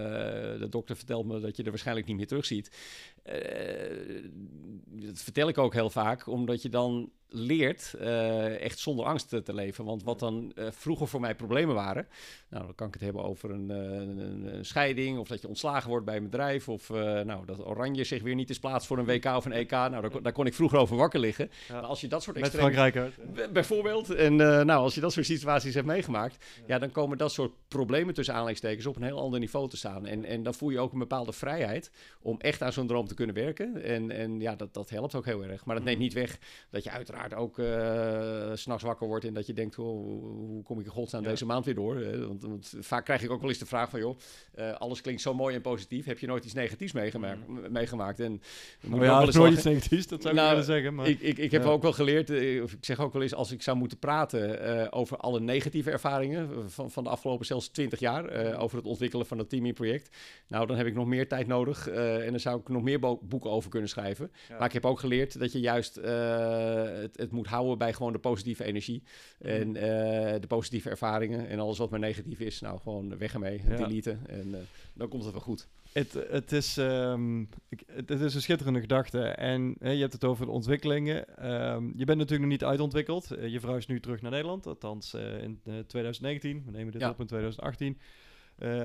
de 0.60 0.66
dokter 0.70 0.96
vertelt 0.96 1.26
me 1.26 1.40
dat 1.40 1.56
je 1.56 1.62
er 1.62 1.70
waarschijnlijk 1.70 2.06
niet 2.06 2.16
meer 2.16 2.26
terugziet. 2.26 2.70
Uh, 3.26 3.34
dat 4.84 5.18
vertel 5.18 5.48
ik 5.48 5.58
ook 5.58 5.72
heel 5.72 5.90
vaak, 5.90 6.26
omdat 6.26 6.62
je 6.62 6.68
dan 6.68 7.10
leert 7.34 7.94
echt 8.60 8.78
zonder 8.78 9.04
angst 9.04 9.28
te 9.28 9.54
leven. 9.54 9.84
Want 9.84 10.02
wat 10.02 10.18
dan 10.18 10.52
vroeger 10.56 11.08
voor 11.08 11.20
mij 11.20 11.34
problemen 11.34 11.74
waren, 11.74 12.06
nou, 12.48 12.64
dan 12.64 12.74
kan 12.74 12.86
ik 12.86 12.92
het 12.92 13.02
hebben 13.02 13.24
over 13.24 13.50
een, 13.50 13.68
een, 13.68 14.54
een 14.54 14.64
scheiding 14.64 15.18
of 15.18 15.28
dat 15.28 15.40
je 15.40 15.48
ontslagen 15.48 15.88
wordt 15.88 16.04
bij 16.04 16.16
een 16.16 16.24
bedrijf 16.24 16.68
of 16.68 16.88
nou, 17.24 17.46
dat 17.46 17.66
Oranje 17.66 18.04
zich 18.04 18.22
weer 18.22 18.34
niet 18.34 18.50
is 18.50 18.58
plaats 18.58 18.86
voor 18.86 18.98
een 18.98 19.04
WK 19.04 19.24
of 19.24 19.44
een 19.44 19.52
EK. 19.52 19.70
Nou, 19.70 20.00
daar, 20.00 20.22
daar 20.22 20.32
kon 20.32 20.46
ik 20.46 20.54
vroeger 20.54 20.78
over 20.78 20.96
wakker 20.96 21.20
liggen. 21.20 21.50
Maar 21.70 21.82
als 21.82 22.00
je 22.00 22.08
dat 22.08 22.22
soort 22.22 22.40
Met 22.40 22.50
Frankrijk 22.50 23.12
Bijvoorbeeld. 23.52 24.10
En 24.10 24.36
nou, 24.36 24.70
als 24.70 24.94
je 24.94 25.00
dat 25.00 25.12
soort 25.12 25.26
situaties 25.26 25.74
hebt 25.74 25.86
meegemaakt, 25.86 26.44
ja. 26.66 26.78
dan 26.78 26.90
komen 26.90 27.18
dat 27.18 27.32
soort 27.32 27.52
problemen 27.68 28.14
tussen 28.14 28.34
aanleidingstekens 28.34 28.86
op 28.86 28.96
een 28.96 29.02
heel 29.02 29.20
ander 29.20 29.40
niveau 29.40 29.68
te 29.68 29.76
staan. 29.76 30.06
En, 30.06 30.24
en 30.24 30.42
dan 30.42 30.54
voel 30.54 30.70
je 30.70 30.78
ook 30.78 30.92
een 30.92 30.98
bepaalde 30.98 31.32
vrijheid 31.32 31.90
om 32.20 32.40
echt 32.40 32.62
aan 32.62 32.72
zo'n 32.72 32.86
droom 32.86 33.06
te 33.06 33.14
kunnen 33.14 33.34
werken. 33.34 33.82
En, 33.82 34.10
en 34.10 34.40
ja, 34.40 34.56
dat, 34.56 34.74
dat 34.74 34.90
helpt 34.90 35.14
ook 35.14 35.24
heel 35.24 35.44
erg. 35.44 35.64
Maar 35.64 35.76
dat 35.76 35.84
neemt 35.84 35.98
niet 35.98 36.12
weg 36.12 36.38
dat 36.70 36.84
je 36.84 36.90
uiteraard 36.90 37.23
ook 37.32 37.58
uh, 37.58 38.50
s'nachts 38.54 38.82
wakker 38.82 39.06
wordt 39.06 39.24
en 39.24 39.34
dat 39.34 39.46
je 39.46 39.52
denkt, 39.52 39.78
oh, 39.78 39.86
hoe 40.22 40.62
kom 40.62 40.78
ik 40.78 40.84
in 40.84 40.90
godsnaam 40.90 41.22
ja. 41.22 41.28
deze 41.28 41.46
maand 41.46 41.64
weer 41.64 41.74
door? 41.74 42.26
Want, 42.26 42.42
want, 42.42 42.74
vaak 42.80 43.04
krijg 43.04 43.22
ik 43.22 43.30
ook 43.30 43.40
wel 43.40 43.48
eens 43.48 43.58
de 43.58 43.66
vraag 43.66 43.90
van, 43.90 44.00
joh, 44.00 44.18
uh, 44.58 44.72
alles 44.72 45.00
klinkt 45.00 45.20
zo 45.20 45.34
mooi 45.34 45.54
en 45.54 45.60
positief. 45.60 46.04
Heb 46.04 46.18
je 46.18 46.26
nooit 46.26 46.44
iets 46.44 46.54
negatiefs 46.54 46.92
meegemaakt? 46.92 47.48
Mm. 47.48 47.72
meegemaakt? 47.72 48.20
En, 48.20 48.42
nou 48.80 49.04
ja, 49.04 49.24
nooit 49.24 49.52
iets 49.52 49.62
negatiefs, 49.62 50.06
dat 50.06 50.22
zou 50.22 50.34
ik 50.34 50.40
nou, 50.40 50.50
willen 50.50 50.64
zeggen. 50.64 50.94
Maar, 50.94 51.08
ik, 51.08 51.20
ik, 51.20 51.38
ik 51.38 51.50
heb 51.50 51.64
ook 51.64 51.82
wel 51.82 51.92
geleerd, 51.92 52.30
uh, 52.30 52.62
of 52.62 52.72
ik 52.72 52.84
zeg 52.84 53.00
ook 53.00 53.12
wel 53.12 53.22
eens, 53.22 53.34
als 53.34 53.52
ik 53.52 53.62
zou 53.62 53.76
moeten 53.76 53.98
praten 53.98 54.92
over 54.92 55.16
alle 55.16 55.40
negatieve 55.40 55.90
ervaringen 55.90 56.70
van, 56.70 56.90
van 56.90 57.04
de 57.04 57.10
afgelopen 57.10 57.46
zelfs 57.46 57.68
20 57.68 57.98
jaar, 57.98 58.56
over 58.56 58.76
het 58.76 58.86
ontwikkelen 58.86 59.26
van 59.26 59.38
het 59.38 59.48
teaming-project, 59.48 60.16
nou, 60.48 60.66
dan 60.66 60.76
heb 60.76 60.86
ik 60.86 60.94
nog 60.94 61.06
meer 61.06 61.28
tijd 61.28 61.46
nodig 61.46 61.88
en 61.88 62.30
dan 62.30 62.40
zou 62.40 62.60
ik 62.60 62.68
nog 62.68 62.82
meer 62.82 63.00
boeken 63.00 63.50
over 63.50 63.70
kunnen 63.70 63.88
schrijven. 63.88 64.30
Maar 64.48 64.66
ik 64.66 64.72
heb 64.72 64.86
ook 64.86 65.00
geleerd 65.00 65.38
dat 65.38 65.52
je 65.52 65.60
juist 65.60 65.96
het, 67.14 67.20
het, 67.20 67.32
moet 67.32 67.46
houden 67.46 67.78
bij 67.78 67.92
gewoon 67.92 68.12
de 68.12 68.18
positieve 68.18 68.64
energie 68.64 69.02
mm. 69.38 69.48
en 69.48 69.72
de 70.40 70.46
positieve 70.48 70.90
ervaringen 70.90 71.48
en 71.48 71.58
alles 71.58 71.78
wat 71.78 71.90
maar 71.90 71.98
negatief 71.98 72.40
is, 72.40 72.60
nou, 72.60 72.80
gewoon 72.80 73.18
weg 73.18 73.32
ermee, 73.32 73.62
ja. 73.68 73.76
deleten 73.76 74.20
en 74.26 74.54
dan 74.94 75.08
komt 75.08 75.24
het 75.24 75.32
wel 75.32 75.40
goed. 75.40 75.68
Het, 75.92 76.12
het, 76.30 76.52
is, 76.52 76.76
um, 76.76 77.48
het, 77.86 78.10
is 78.10 78.34
een 78.34 78.42
schitterende 78.42 78.80
gedachte. 78.80 79.20
En 79.20 79.76
je 79.80 79.88
hebt 79.88 80.12
het 80.12 80.24
over 80.24 80.46
de 80.46 80.52
ontwikkelingen. 80.52 81.48
Um, 81.74 81.92
je 81.96 82.04
bent 82.04 82.18
natuurlijk 82.18 82.40
nog 82.40 82.50
niet 82.50 82.64
uitontwikkeld. 82.64 83.32
Uh, 83.32 83.48
je 83.48 83.60
vrouw 83.60 83.76
is 83.76 83.86
nu 83.86 84.00
terug 84.00 84.22
naar 84.22 84.30
Nederland, 84.30 84.66
althans 84.66 85.14
uh, 85.14 85.42
in 85.42 85.60
uh, 85.64 85.78
2019. 85.78 86.62
We 86.64 86.70
nemen 86.70 86.92
dit 86.92 87.00
ja. 87.00 87.10
op 87.10 87.20
in 87.20 87.26
2018 87.26 87.98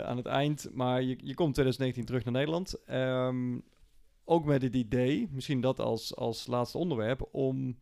aan 0.03 0.17
het 0.17 0.25
eind. 0.25 0.69
Maar 0.73 1.01
je, 1.01 1.17
je 1.23 1.33
komt 1.33 1.53
2019 1.53 2.05
terug 2.05 2.23
naar 2.23 2.33
Nederland. 2.33 2.75
Um, 2.91 3.63
ook 4.25 4.45
met 4.45 4.61
het 4.61 4.75
idee, 4.75 5.29
misschien 5.31 5.61
dat 5.61 5.79
als, 5.79 6.15
als 6.15 6.47
laatste 6.47 6.77
onderwerp, 6.77 7.27
om, 7.31 7.77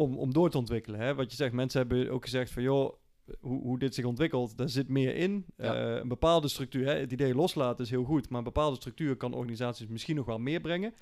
om, 0.00 0.18
om 0.18 0.32
door 0.32 0.50
te 0.50 0.58
ontwikkelen. 0.58 1.00
Hè? 1.00 1.14
Wat 1.14 1.30
je 1.30 1.36
zegt, 1.36 1.52
mensen 1.52 1.80
hebben 1.80 2.10
ook 2.10 2.24
gezegd 2.24 2.50
van 2.50 2.62
joh, 2.62 2.94
hoe, 3.40 3.62
hoe 3.62 3.78
dit 3.78 3.94
zich 3.94 4.04
ontwikkelt, 4.04 4.56
daar 4.56 4.68
zit 4.68 4.88
meer 4.88 5.14
in. 5.14 5.44
Ja. 5.56 5.90
Uh, 5.90 6.00
een 6.00 6.08
bepaalde 6.08 6.48
structuur, 6.48 6.86
hè, 6.86 6.94
het 6.94 7.12
idee 7.12 7.34
loslaten 7.34 7.84
is 7.84 7.90
heel 7.90 8.04
goed, 8.04 8.28
maar 8.28 8.38
een 8.38 8.44
bepaalde 8.44 8.76
structuur 8.76 9.16
kan 9.16 9.34
organisaties 9.34 9.86
misschien 9.86 10.16
nog 10.16 10.26
wel 10.26 10.38
meer 10.38 10.60
brengen. 10.60 10.94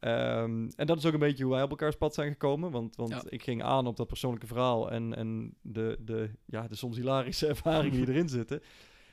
Um, 0.00 0.68
en 0.76 0.86
dat 0.86 0.98
is 0.98 1.06
ook 1.06 1.12
een 1.12 1.18
beetje 1.18 1.44
hoe 1.44 1.52
wij 1.52 1.62
op 1.62 1.70
elkaars 1.70 1.96
pad 1.96 2.14
zijn 2.14 2.30
gekomen. 2.30 2.70
Want, 2.70 2.96
want 2.96 3.10
ja. 3.10 3.22
ik 3.28 3.42
ging 3.42 3.62
aan 3.62 3.86
op 3.86 3.96
dat 3.96 4.06
persoonlijke 4.06 4.46
verhaal 4.46 4.90
en, 4.90 5.14
en 5.14 5.54
de, 5.62 5.96
de, 6.00 6.30
ja, 6.44 6.68
de 6.68 6.74
soms 6.74 6.96
hilarische 6.96 7.46
ervaringen 7.56 7.98
die 7.98 8.08
erin 8.08 8.28
zitten. 8.28 8.62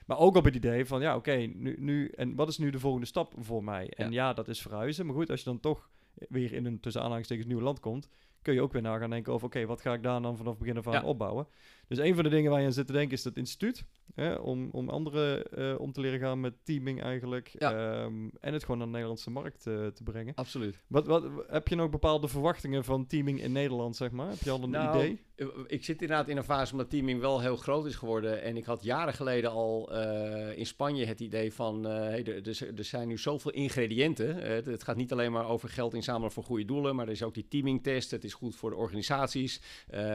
Maar 0.05 0.17
ook 0.17 0.35
op 0.35 0.43
het 0.43 0.55
idee 0.55 0.85
van, 0.85 1.01
ja, 1.01 1.15
oké, 1.15 1.35
nu, 1.35 1.75
nu, 1.79 2.07
en 2.07 2.35
wat 2.35 2.47
is 2.47 2.57
nu 2.57 2.69
de 2.69 2.79
volgende 2.79 3.05
stap 3.05 3.33
voor 3.37 3.63
mij? 3.63 3.89
En 3.89 4.11
ja. 4.11 4.27
ja. 4.27 4.33
dat 4.33 4.47
is 4.47 4.61
verhuizen. 4.61 5.05
Maar 5.05 5.15
goed, 5.15 5.29
als 5.29 5.39
je 5.39 5.45
dan 5.45 5.59
toch 5.59 5.89
weer 6.29 6.53
in 6.53 6.65
een 6.65 6.79
tussen 6.79 7.01
aanhalingstekens 7.01 7.47
nieuw 7.47 7.61
land 7.61 7.79
komt, 7.79 8.09
kun 8.43 8.53
je 8.53 8.61
ook 8.61 8.71
weer 8.71 8.81
na 8.81 8.97
gaan 8.97 9.09
denken 9.09 9.33
over, 9.33 9.47
oké, 9.47 9.65
wat 9.65 9.81
ga 9.81 9.93
ik 9.93 10.03
daar 10.03 10.21
dan 10.21 10.37
vanaf 10.37 10.51
het 10.51 10.59
begin 10.59 10.77
af 10.77 10.87
aan 10.87 10.93
ja. 10.93 11.03
opbouwen? 11.03 11.47
Dus 11.87 11.97
een 11.97 12.15
van 12.15 12.23
de 12.23 12.29
dingen 12.29 12.51
waar 12.51 12.59
je 12.59 12.65
aan 12.65 12.73
zit 12.73 12.87
te 12.87 12.93
denken 12.93 13.11
is 13.11 13.23
dat 13.23 13.37
instituut. 13.37 13.85
Hè, 14.15 14.33
om, 14.33 14.69
om 14.71 14.89
anderen 14.89 15.43
uh, 15.57 15.79
om 15.79 15.91
te 15.91 16.01
leren 16.01 16.19
gaan 16.19 16.39
met 16.39 16.53
teaming 16.63 17.01
eigenlijk. 17.01 17.55
Ja. 17.59 18.03
Um, 18.03 18.31
en 18.39 18.53
het 18.53 18.61
gewoon 18.61 18.77
naar 18.77 18.85
de 18.85 18.93
Nederlandse 18.93 19.29
markt 19.29 19.65
uh, 19.65 19.87
te 19.87 20.03
brengen. 20.03 20.35
Absoluut. 20.35 20.79
Wat, 20.87 21.07
wat, 21.07 21.23
heb 21.47 21.67
je 21.67 21.75
nog 21.75 21.89
bepaalde 21.89 22.27
verwachtingen 22.27 22.83
van 22.83 23.07
teaming 23.07 23.41
in 23.41 23.51
Nederland, 23.51 23.95
zeg 23.95 24.11
maar? 24.11 24.29
Heb 24.29 24.39
je 24.39 24.51
al 24.51 24.63
een 24.63 24.69
nou, 24.69 24.97
idee? 24.97 25.21
Ik 25.67 25.83
zit 25.83 26.01
inderdaad 26.01 26.27
in 26.27 26.37
een 26.37 26.43
fase 26.43 26.71
omdat 26.71 26.89
teaming 26.89 27.19
wel 27.19 27.41
heel 27.41 27.55
groot 27.55 27.85
is 27.85 27.95
geworden. 27.95 28.41
En 28.41 28.57
ik 28.57 28.65
had 28.65 28.83
jaren 28.83 29.13
geleden 29.13 29.51
al 29.51 29.93
uh, 29.93 30.57
in 30.57 30.65
Spanje 30.65 31.05
het 31.05 31.19
idee 31.19 31.53
van... 31.53 31.83
hey, 31.83 32.23
er, 32.23 32.77
er, 32.77 32.83
zijn 32.83 33.07
nu 33.07 33.17
zoveel 33.17 33.51
ingrediënten. 33.51 34.35
het 34.71 34.83
gaat 34.83 34.95
niet 34.95 35.11
alleen 35.11 35.31
maar 35.31 35.47
over 35.47 35.69
geld 35.69 35.93
inzamelen 35.93 36.31
voor 36.31 36.43
goede 36.43 36.65
doelen... 36.65 36.95
maar 36.95 37.05
er 37.05 37.11
is 37.11 37.23
ook 37.23 37.33
die 37.33 37.47
teamingtest. 37.47 38.11
Het 38.11 38.23
is 38.23 38.33
goed 38.33 38.55
voor 38.55 38.69
de 38.69 38.75
organisaties. 38.75 39.61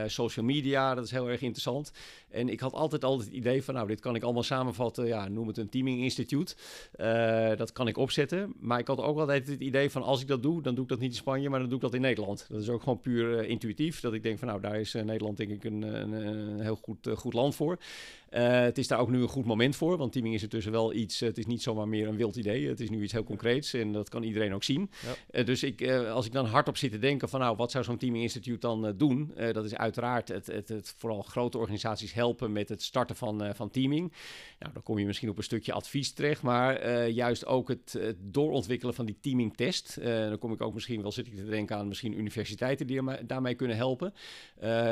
social 0.07 0.45
media, 0.45 0.95
dat 0.95 1.05
is 1.05 1.11
heel 1.11 1.29
erg 1.29 1.41
interessant. 1.41 1.58
En 2.31 2.49
ik 2.49 2.61
had 2.61 2.73
altijd 2.73 3.05
al 3.05 3.19
het 3.19 3.29
idee 3.29 3.63
van, 3.63 3.75
nou, 3.75 3.87
dit 3.87 4.01
kan 4.01 4.15
ik 4.15 4.23
allemaal 4.23 4.43
samenvatten. 4.43 5.07
Ja, 5.07 5.29
noem 5.29 5.47
het 5.47 5.57
een 5.57 5.69
teaming 5.69 6.01
instituut. 6.01 6.57
Uh, 7.01 7.57
dat 7.57 7.73
kan 7.73 7.89
ik 7.89 7.97
opzetten. 7.97 8.53
Maar 8.59 8.79
ik 8.79 8.87
had 8.87 9.01
ook 9.01 9.19
altijd 9.19 9.49
het 9.49 9.61
idee 9.61 9.91
van, 9.91 10.03
als 10.03 10.21
ik 10.21 10.29
dat 10.29 10.43
doe, 10.43 10.63
dan 10.63 10.75
doe 10.75 10.83
ik 10.83 10.91
dat 10.91 10.99
niet 10.99 11.11
in 11.11 11.17
Spanje, 11.17 11.49
maar 11.49 11.61
dan 11.61 11.69
doe 11.69 11.79
ik 11.79 11.85
dat 11.85 11.95
in 11.95 12.01
Nederland. 12.01 12.47
Dat 12.49 12.61
is 12.61 12.69
ook 12.69 12.83
gewoon 12.83 13.01
puur 13.01 13.43
uh, 13.43 13.51
intuïtief. 13.51 14.01
Dat 14.01 14.13
ik 14.13 14.23
denk 14.23 14.39
van, 14.39 14.49
nou, 14.49 14.61
daar 14.61 14.81
is 14.81 14.95
uh, 14.95 15.03
Nederland 15.03 15.37
denk 15.37 15.51
ik 15.51 15.65
een, 15.65 15.83
een, 15.83 16.13
een 16.13 16.61
heel 16.61 16.79
goed, 16.83 17.09
goed 17.15 17.33
land 17.33 17.55
voor. 17.55 17.79
Uh, 18.31 18.61
het 18.61 18.79
is 18.79 18.89
daar 18.89 18.99
ook 18.99 19.11
nu 19.11 19.23
een 19.23 19.29
goed 19.29 19.45
moment 19.45 19.77
voor, 19.77 19.97
want 19.97 20.13
teaming 20.13 20.35
is 20.35 20.43
intussen 20.43 20.73
wel 20.73 20.93
iets, 20.93 21.21
het 21.21 21.39
is 21.39 21.47
niet 21.47 21.63
zomaar 21.63 21.89
meer 21.89 22.09
een 22.09 22.17
wild 22.17 22.37
idee. 22.37 22.69
Het 22.69 22.81
is 22.81 22.91
nu 22.91 23.03
iets 23.03 23.13
heel 23.13 23.25
concreets 23.25 23.73
en 23.73 23.93
dat 23.93 24.09
kan 24.09 24.23
iedereen 24.23 24.55
ook 24.55 24.63
zien. 24.63 24.91
Ja. 25.03 25.41
Uh, 25.41 25.47
dus 25.47 25.63
ik, 25.63 25.81
uh, 25.81 26.13
als 26.13 26.27
ik 26.27 26.33
dan 26.33 26.47
hardop 26.47 26.77
zit 26.77 26.91
te 26.91 26.99
denken 26.99 27.29
van 27.29 27.41
nou, 27.41 27.57
wat 27.57 27.71
zou 27.71 27.85
zo'n 27.85 27.97
teaming 27.97 28.23
instituut 28.23 28.61
dan 28.61 28.95
doen? 28.97 29.33
dat 29.53 29.65
is 29.65 29.75
uiteraard 29.75 30.29
het, 30.29 30.47
het, 30.47 30.69
het, 30.69 30.95
vooral 30.97 31.23
grote 31.23 31.59
organisaties 31.59 32.13
helpen 32.13 32.53
met 32.53 32.69
het 32.69 32.83
starten 32.83 33.17
van, 33.17 33.55
van 33.55 33.71
teaming. 33.71 34.13
Nou, 34.59 34.73
dan 34.73 34.83
kom 34.83 34.99
je 34.99 35.07
misschien 35.07 35.29
op 35.29 35.39
een 35.39 35.45
stukje 35.45 35.73
advies 35.73 36.13
terecht, 36.13 36.43
maar 36.43 37.09
juist 37.09 37.47
ook 37.47 37.69
het, 37.69 37.97
het, 37.99 38.17
doorontwikkelen 38.21 38.95
van 38.95 39.07
die 39.07 39.19
teamingtest. 39.21 39.99
dan 40.03 40.39
kom 40.39 40.53
ik 40.53 40.61
ook 40.61 40.75
misschien 40.75 41.03
wel, 41.03 41.13
zit 41.13 41.27
ik 41.27 41.37
te 41.37 41.45
denken 41.45 41.77
aan 41.77 41.89
misschien 41.89 42.19
universiteiten 42.19 42.87
die 42.87 43.25
daarmee 43.27 43.55
kunnen 43.55 43.77
helpen. 43.77 44.15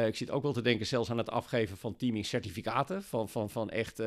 ik 0.07 0.17
zit 0.17 0.31
ook 0.31 0.43
wel 0.43 0.53
te 0.53 0.63
denken 0.63 0.87
zelfs 0.87 1.11
aan 1.11 1.19
het 1.19 1.31
afgeven 1.31 1.77
van 1.77 1.97
teaming 1.97 2.27
certificaten 2.27 3.03
van 3.29 3.51
van, 3.51 3.51
van, 3.51 3.71
echt 3.71 4.01
uh, 4.01 4.07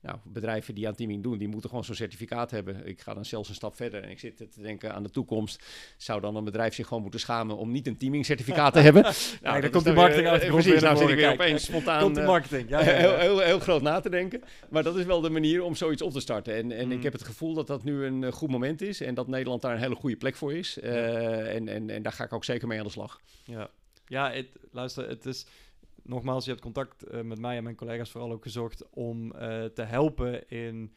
nou, 0.00 0.18
bedrijven 0.24 0.74
die 0.74 0.88
aan 0.88 0.94
teaming 0.94 1.22
doen, 1.22 1.38
die 1.38 1.48
moeten 1.48 1.68
gewoon 1.68 1.84
zo'n 1.84 1.94
certificaat 1.94 2.50
hebben. 2.50 2.86
Ik 2.86 3.00
ga 3.00 3.14
dan 3.14 3.24
zelfs 3.24 3.48
een 3.48 3.54
stap 3.54 3.76
verder 3.76 4.02
en 4.02 4.10
ik 4.10 4.18
zit 4.18 4.36
te 4.36 4.62
denken 4.62 4.94
aan 4.94 5.02
de 5.02 5.10
toekomst. 5.10 5.64
Zou 5.96 6.20
dan 6.20 6.36
een 6.36 6.44
bedrijf 6.44 6.74
zich 6.74 6.86
gewoon 6.86 7.02
moeten 7.02 7.20
schamen 7.20 7.56
om 7.56 7.70
niet 7.70 7.86
een 7.86 7.96
teaming 7.96 8.26
certificaat 8.26 8.72
te 8.72 8.78
hebben? 8.78 9.02
nou, 9.42 9.60
dan 9.60 9.70
komt 9.70 9.84
de 9.84 9.92
marketing 9.92 10.28
uit. 10.28 10.46
Precies, 10.46 10.80
nou 10.80 10.96
zit 10.96 11.08
ik 11.08 11.16
weer 11.16 11.32
opeens 11.32 11.64
spontaan 11.64 12.02
komt 12.02 12.14
de 12.14 12.22
marketing. 12.22 12.68
Ja, 12.68 12.80
ja, 12.80 12.90
ja. 12.90 12.96
Heel, 12.96 13.18
heel, 13.18 13.38
heel, 13.38 13.60
groot 13.60 13.82
na 13.82 14.00
te 14.00 14.10
denken. 14.10 14.42
Maar 14.70 14.82
dat 14.82 14.96
is 14.96 15.04
wel 15.04 15.20
de 15.20 15.30
manier 15.30 15.62
om 15.62 15.74
zoiets 15.74 16.02
op 16.02 16.12
te 16.12 16.20
starten. 16.20 16.54
En, 16.54 16.72
en 16.72 16.86
mm. 16.86 16.92
ik 16.92 17.02
heb 17.02 17.12
het 17.12 17.24
gevoel 17.24 17.54
dat 17.54 17.66
dat 17.66 17.84
nu 17.84 18.04
een 18.04 18.32
goed 18.32 18.50
moment 18.50 18.82
is 18.82 19.00
en 19.00 19.14
dat 19.14 19.28
Nederland 19.28 19.62
daar 19.62 19.72
een 19.72 19.80
hele 19.80 19.94
goede 19.94 20.16
plek 20.16 20.36
voor 20.36 20.54
is. 20.54 20.78
Uh, 20.82 21.54
en, 21.54 21.68
en, 21.68 21.90
en 21.90 22.02
daar 22.02 22.12
ga 22.12 22.24
ik 22.24 22.32
ook 22.32 22.44
zeker 22.44 22.68
mee 22.68 22.78
aan 22.78 22.84
de 22.84 22.90
slag. 22.90 23.20
Ja, 23.44 23.70
ja 24.06 24.30
het, 24.30 24.46
luister, 24.72 25.08
het 25.08 25.26
is 25.26 25.46
nogmaals, 26.02 26.44
je 26.44 26.50
hebt 26.50 26.62
contact 26.62 27.12
uh, 27.12 27.20
met 27.20 27.38
mij 27.38 27.56
en 27.56 27.62
mijn 27.62 27.76
collega's 27.76 28.10
vooral 28.10 28.32
ook 28.32 28.42
gezocht 28.42 28.90
om 28.90 29.24
uh, 29.24 29.64
te 29.64 29.82
helpen 29.82 30.48
in 30.48 30.94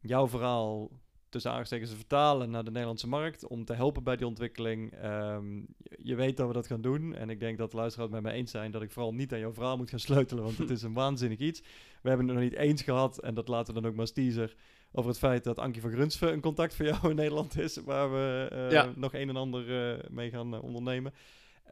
jouw 0.00 0.28
verhaal 0.28 0.90
tussen 1.32 1.50
aangestekens 1.50 1.90
te 1.90 1.96
vertalen 1.96 2.50
naar 2.50 2.64
de 2.64 2.70
Nederlandse 2.70 3.08
markt. 3.08 3.46
Om 3.46 3.64
te 3.64 3.74
helpen 3.74 4.02
bij 4.02 4.16
die 4.16 4.26
ontwikkeling. 4.26 5.04
Um, 5.04 5.66
je 6.02 6.14
weet 6.14 6.36
dat 6.36 6.46
we 6.46 6.52
dat 6.52 6.66
gaan 6.66 6.80
doen. 6.80 7.14
En 7.14 7.30
ik 7.30 7.40
denk 7.40 7.58
dat 7.58 7.70
de 7.70 7.76
luisteraars 7.76 8.10
het 8.10 8.22
met 8.22 8.32
mij 8.32 8.40
eens 8.40 8.50
zijn 8.50 8.70
dat 8.70 8.82
ik 8.82 8.90
vooral 8.90 9.14
niet 9.14 9.32
aan 9.32 9.38
jouw 9.38 9.52
verhaal 9.52 9.76
moet 9.76 9.90
gaan 9.90 9.98
sleutelen. 10.08 10.44
Want 10.44 10.58
het 10.58 10.70
is 10.70 10.82
een 10.82 10.92
waanzinnig 10.92 11.38
iets. 11.38 11.60
We 12.02 12.08
hebben 12.08 12.26
het 12.26 12.34
nog 12.36 12.44
niet 12.44 12.54
eens 12.54 12.82
gehad. 12.82 13.18
En 13.20 13.34
dat 13.34 13.48
laten 13.48 13.74
we 13.74 13.80
dan 13.80 13.90
ook 13.90 13.96
maar 13.96 14.06
als 14.06 14.14
teaser. 14.14 14.56
Over 14.92 15.10
het 15.10 15.18
feit 15.18 15.44
dat 15.44 15.58
Ankie 15.58 15.80
van 15.80 15.90
Grunsven 15.90 16.32
een 16.32 16.40
contact 16.40 16.74
voor 16.74 16.86
jou 16.86 17.10
in 17.10 17.16
Nederland 17.16 17.58
is. 17.58 17.76
Waar 17.76 18.12
we 18.12 18.50
uh, 18.52 18.70
ja. 18.70 18.92
nog 18.96 19.14
een 19.14 19.28
en 19.28 19.36
ander 19.36 20.00
mee 20.10 20.30
gaan 20.30 20.60
ondernemen. 20.60 21.12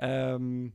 Um, 0.02 0.74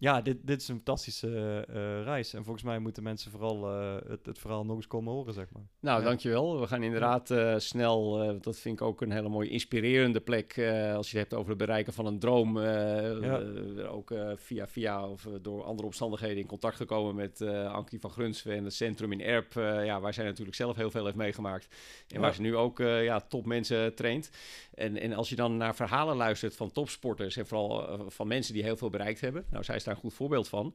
ja, 0.00 0.20
dit, 0.20 0.36
dit 0.42 0.60
is 0.60 0.68
een 0.68 0.74
fantastische 0.74 1.66
uh, 1.70 2.02
reis. 2.02 2.34
En 2.34 2.44
volgens 2.44 2.64
mij 2.64 2.78
moeten 2.78 3.02
mensen 3.02 3.30
vooral 3.30 3.72
uh, 3.72 3.96
het, 4.08 4.26
het 4.26 4.38
verhaal 4.38 4.64
nog 4.64 4.76
eens 4.76 4.86
komen 4.86 5.12
horen, 5.12 5.34
zeg 5.34 5.46
maar. 5.52 5.62
Nou, 5.80 5.98
ja. 5.98 6.06
dankjewel. 6.06 6.60
We 6.60 6.66
gaan 6.66 6.82
inderdaad 6.82 7.30
uh, 7.30 7.54
snel, 7.58 8.18
dat 8.40 8.58
vind 8.58 8.80
ik 8.80 8.86
ook 8.86 9.00
een 9.00 9.10
hele 9.10 9.28
mooie 9.28 9.48
inspirerende 9.48 10.20
plek. 10.20 10.58
als 10.94 11.10
je 11.10 11.18
het 11.18 11.28
hebt 11.28 11.34
over 11.34 11.48
het 11.48 11.58
bereiken 11.58 11.92
van 11.92 12.06
een 12.06 12.18
droom. 12.18 12.58
Ja. 12.60 13.42
ook 13.88 14.14
via 14.36 14.68
via 14.68 15.08
of 15.08 15.26
door 15.42 15.64
andere 15.64 15.86
omstandigheden 15.86 16.38
in 16.38 16.46
contact 16.46 16.76
gekomen 16.76 17.14
met 17.14 17.42
Ankie 17.66 18.00
van 18.00 18.10
Grunsven 18.10 18.52
en 18.52 18.64
het 18.64 18.74
centrum 18.74 19.12
in 19.12 19.20
Erp. 19.20 19.52
ja, 19.54 20.00
waar 20.00 20.14
zij 20.14 20.24
natuurlijk 20.24 20.56
zelf 20.56 20.76
heel 20.76 20.90
veel 20.90 21.04
heeft 21.04 21.16
meegemaakt. 21.16 21.68
En 22.08 22.16
ja. 22.16 22.20
waar 22.20 22.34
ze 22.34 22.40
nu 22.40 22.56
ook 22.56 22.78
ja, 22.78 23.20
top 23.20 23.46
mensen 23.46 23.94
traint. 23.94 24.30
En, 24.74 25.00
en 25.00 25.12
als 25.12 25.28
je 25.28 25.36
dan 25.36 25.56
naar 25.56 25.74
verhalen 25.74 26.16
luistert 26.16 26.56
van 26.56 26.72
topsporters 26.72 27.36
en 27.36 27.46
vooral 27.46 28.00
van 28.10 28.28
mensen 28.28 28.54
die 28.54 28.62
heel 28.62 28.76
veel 28.76 28.90
bereikt 28.90 29.20
hebben. 29.20 29.44
Nou, 29.50 29.64
zij 29.64 29.78
staat 29.78 29.89
daar 29.90 30.04
een 30.04 30.10
goed 30.10 30.18
voorbeeld 30.18 30.48
van. 30.48 30.74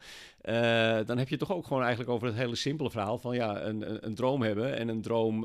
dan 1.06 1.18
heb 1.18 1.30
je 1.30 1.38
toch 1.38 1.54
ook 1.54 1.68
gewoon 1.68 1.82
eigenlijk 1.82 2.12
over 2.12 2.28
het 2.28 2.36
hele 2.36 2.56
simpele 2.56 2.90
verhaal 2.90 3.18
van 3.18 3.36
ja, 3.36 3.62
een, 3.62 3.90
een, 3.90 4.06
een 4.06 4.16
droom 4.16 4.42
hebben 4.42 4.78
en 4.78 4.88
een 4.88 5.02
droom 5.02 5.42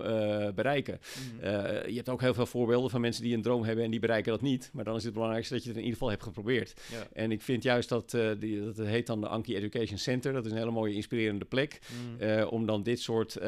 bereiken. 0.55 1.01
Mhm. 1.41 1.47
je 1.89 1.97
hebt 1.97 2.09
ook 2.09 2.21
heel 2.21 2.35
veel 2.35 2.47
voorbeelden 2.47 2.91
van 2.91 3.01
mensen 3.01 3.23
die 3.23 3.35
een 3.35 3.43
droom 3.43 3.65
hebben 3.65 3.85
en 3.85 3.91
die 3.91 4.01
bereiken 4.01 4.33
dat 4.33 4.41
niet. 4.41 4.71
Maar 4.73 4.85
dan 4.85 4.97
is 4.97 5.05
het 5.05 5.13
belangrijkste 5.13 5.55
dat 5.55 5.63
je 5.63 5.69
het 5.69 5.79
in 5.79 5.85
ieder 5.85 5.99
geval 5.99 6.13
hebt 6.13 6.23
geprobeerd. 6.23 6.81
Ja. 6.91 7.07
En 7.13 7.33
ik 7.33 7.43
vind 7.43 7.63
juist 7.63 7.89
dat, 7.89 8.11
die, 8.39 8.65
dat 8.65 8.87
heet 8.87 9.07
dan 9.07 9.21
de 9.21 9.29
Anki 9.29 9.57
Education 9.57 9.99
Center. 9.99 10.33
Dat 10.33 10.45
is 10.45 10.51
een 10.51 10.59
hele 10.59 10.71
mooie 10.71 10.95
inspirerende 10.95 11.45
plek 11.45 11.79
mhm. 12.19 12.47
om 12.47 12.67
dan 12.67 12.83
dit 12.83 13.01
soort 13.01 13.39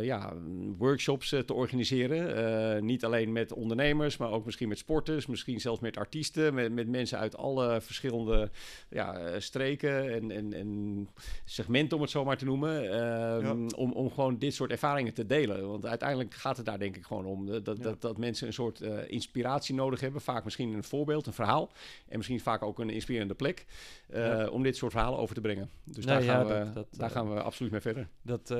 ja, 0.00 0.32
workshops 0.78 1.28
te 1.28 1.54
organiseren. 1.54 2.84
niet 2.84 3.04
alleen 3.04 3.32
met 3.32 3.52
ondernemers, 3.52 4.16
maar 4.16 4.30
ook 4.30 4.44
misschien 4.44 4.68
met 4.68 4.78
sporters, 4.78 5.26
misschien 5.26 5.60
zelfs 5.60 5.80
met 5.80 5.96
artiesten, 5.96 6.54
met, 6.54 6.72
met 6.72 6.88
mensen 6.88 7.18
uit 7.18 7.36
alle 7.36 7.80
verschillende 7.80 8.50
ja, 8.90 9.18
eh, 9.18 9.40
streken 9.58 10.12
en, 10.12 10.30
en, 10.30 10.52
en 10.52 11.08
segmenten, 11.44 11.96
om 11.96 12.02
het 12.02 12.10
zo 12.10 12.24
maar 12.24 12.36
te 12.36 12.44
noemen. 12.44 12.92
Ehm, 12.92 13.68
om, 13.76 13.92
om 13.92 14.10
gewoon 14.10 14.38
dit 14.38 14.54
soort 14.54 14.70
ervaringen 14.70 15.14
te 15.14 15.26
delen. 15.26 15.68
Want 15.68 15.86
uiteindelijk 15.86 16.34
gaat 16.34 16.56
het 16.56 16.66
daar 16.66 16.78
denk 16.78 16.96
ik 16.96 17.04
gewoon 17.04 17.24
om. 17.24 17.46
Dat, 17.46 17.64
dat, 17.64 18.00
dat, 18.00 18.18
mensen 18.18 18.46
een 18.46 18.52
soort 18.52 18.80
uh, 18.80 18.98
inspiratie 19.06 19.74
nodig 19.74 20.00
hebben. 20.00 20.20
Vaak 20.20 20.44
misschien 20.44 20.74
een 20.74 20.84
voorbeeld, 20.84 21.26
een 21.26 21.32
verhaal. 21.32 21.72
En 22.08 22.16
misschien 22.16 22.40
vaak 22.40 22.62
ook 22.62 22.78
een 22.78 22.90
inspirerende 22.90 23.34
plek. 23.34 23.66
Uh, 24.14 24.48
om 24.50 24.62
dit 24.62 24.76
soort 24.76 24.92
verhalen 24.92 25.18
over 25.18 25.34
te 25.34 25.40
brengen. 25.40 25.70
Dus 25.84 26.04
daar, 26.04 26.22
gaan, 26.22 26.46
we, 26.46 26.70
dat, 26.74 26.86
daar 26.90 27.10
gaan 27.10 27.34
we 27.34 27.42
absoluut 27.42 27.72
mee 27.72 27.80
verder. 27.80 28.08
Dat, 28.22 28.52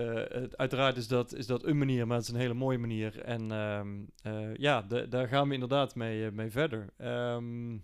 uiteraard 0.56 0.96
is 0.96 1.08
dat, 1.08 1.34
is 1.34 1.46
dat 1.46 1.64
een 1.64 1.78
manier, 1.78 2.06
maar 2.06 2.16
het 2.16 2.26
is 2.26 2.32
een 2.32 2.40
hele 2.40 2.54
mooie 2.54 2.78
manier. 2.78 3.20
En 3.20 3.52
ehm, 3.52 3.88
ja, 4.56 4.82
de, 4.82 5.08
daar 5.08 5.28
gaan 5.28 5.48
we 5.48 5.54
inderdaad 5.54 5.94
mee, 5.94 6.30
mee 6.30 6.50
verder. 6.50 6.86
Um, 6.98 7.82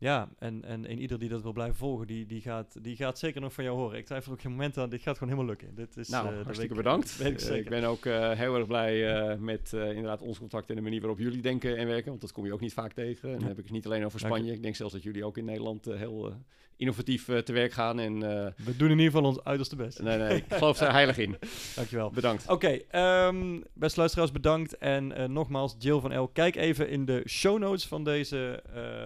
ja, 0.00 0.28
en, 0.38 0.64
en, 0.64 0.86
en 0.86 0.98
ieder 0.98 1.18
die 1.18 1.28
dat 1.28 1.42
wil 1.42 1.52
blijven 1.52 1.76
volgen, 1.76 2.06
die, 2.06 2.26
die, 2.26 2.40
gaat, 2.40 2.84
die 2.84 2.96
gaat 2.96 3.18
zeker 3.18 3.40
nog 3.40 3.52
van 3.52 3.64
jou 3.64 3.76
horen. 3.76 3.98
Ik 3.98 4.06
twijfel 4.06 4.32
ook 4.32 4.40
geen 4.40 4.50
moment 4.50 4.78
aan, 4.78 4.90
dit 4.90 5.02
gaat 5.02 5.18
gewoon 5.18 5.32
helemaal 5.32 5.54
lukken. 5.54 5.74
Dit 5.74 5.96
is, 5.96 6.08
nou, 6.08 6.34
uh, 6.34 6.42
hartstikke 6.42 6.74
bedankt. 6.74 7.20
ik, 7.24 7.40
uh, 7.40 7.56
ik 7.56 7.68
ben 7.68 7.84
ook 7.84 8.04
uh, 8.04 8.30
heel 8.30 8.56
erg 8.56 8.66
blij 8.66 9.36
met 9.36 9.72
inderdaad 9.72 10.22
ons 10.22 10.38
contact 10.38 10.70
en 10.70 10.76
de 10.76 10.82
manier 10.82 11.00
waarop 11.00 11.18
jullie 11.18 11.42
denken 11.42 11.76
en 11.76 11.86
werken. 11.86 12.08
Want 12.08 12.20
dat 12.20 12.32
kom 12.32 12.44
je 12.44 12.52
ook 12.52 12.60
niet 12.60 12.72
vaak 12.72 12.92
tegen. 12.92 13.32
En 13.32 13.38
dan 13.38 13.48
heb 13.48 13.58
ik 13.58 13.64
het 13.64 13.72
niet 13.72 13.86
alleen 13.86 14.04
over 14.04 14.18
Spanje. 14.18 14.52
Ik 14.52 14.62
denk 14.62 14.76
zelfs 14.76 14.92
dat 14.92 15.02
jullie 15.02 15.24
ook 15.24 15.36
in 15.36 15.44
Nederland 15.44 15.84
heel 15.84 16.32
innovatief 16.76 17.24
te 17.24 17.52
werk 17.52 17.72
gaan. 17.72 17.98
En, 17.98 18.18
We 18.18 18.76
doen 18.76 18.90
in 18.90 18.98
ieder 18.98 19.12
geval 19.12 19.24
ons 19.28 19.44
uiterste 19.44 19.76
best. 19.76 20.02
Nee, 20.02 20.18
nee, 20.18 20.36
ik 20.36 20.44
geloof 20.48 20.78
daar 20.78 20.92
heilig 21.00 21.18
in. 21.18 21.36
Dankjewel. 21.74 22.10
Bedankt. 22.10 22.48
Oké, 22.48 22.82
okay, 22.92 23.26
um, 23.28 23.64
beste 23.72 23.98
luisteraars, 23.98 24.32
bedankt. 24.32 24.78
En 24.78 25.32
nogmaals, 25.32 25.76
Jill 25.78 26.00
van 26.00 26.12
El, 26.12 26.28
kijk 26.28 26.56
even 26.56 26.88
in 26.88 27.04
de 27.04 27.22
show 27.26 27.58
notes 27.58 27.86
van 27.86 28.04
deze... 28.04 28.62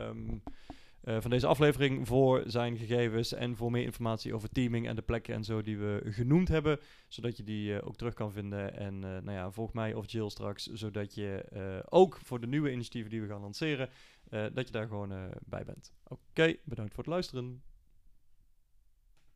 Um, 0.09 0.43
uh, 1.05 1.21
van 1.21 1.31
deze 1.31 1.47
aflevering 1.47 2.07
voor 2.07 2.43
zijn 2.47 2.77
gegevens 2.77 3.33
en 3.33 3.57
voor 3.57 3.71
meer 3.71 3.85
informatie 3.85 4.35
over 4.35 4.49
teaming 4.49 4.89
en 4.89 4.97
de 4.97 5.03
plekken 5.03 5.35
en 5.35 5.45
zo 5.45 5.63
die 5.63 5.79
we 5.79 6.01
genoemd 6.05 6.49
hebben, 6.49 6.81
zodat 7.09 7.37
je 7.37 7.43
die 7.43 7.71
uh, 7.73 7.87
ook 7.87 7.97
terug 7.97 8.15
kan 8.15 8.33
vinden. 8.33 8.77
En 8.77 8.95
uh, 8.95 9.01
nou 9.03 9.33
ja, 9.33 9.51
volg 9.51 9.73
mij 9.73 9.95
of 9.95 10.11
Jill 10.11 10.31
straks, 10.31 10.67
zodat 10.67 11.15
je 11.15 11.45
ook 11.89 12.19
voor 12.23 12.41
de 12.41 12.47
nieuwe 12.47 12.73
initiatieven 12.73 13.11
die 13.11 13.21
we 13.21 13.29
gaan 13.29 13.41
lanceren, 13.41 13.89
dat 14.31 14.67
je 14.67 14.73
daar 14.73 14.87
gewoon 14.87 15.13
bij 15.45 15.65
bent. 15.65 15.93
Oké, 16.05 16.55
bedankt 16.65 16.95
voor 16.95 17.05
het 17.05 17.13
luisteren. 17.13 17.63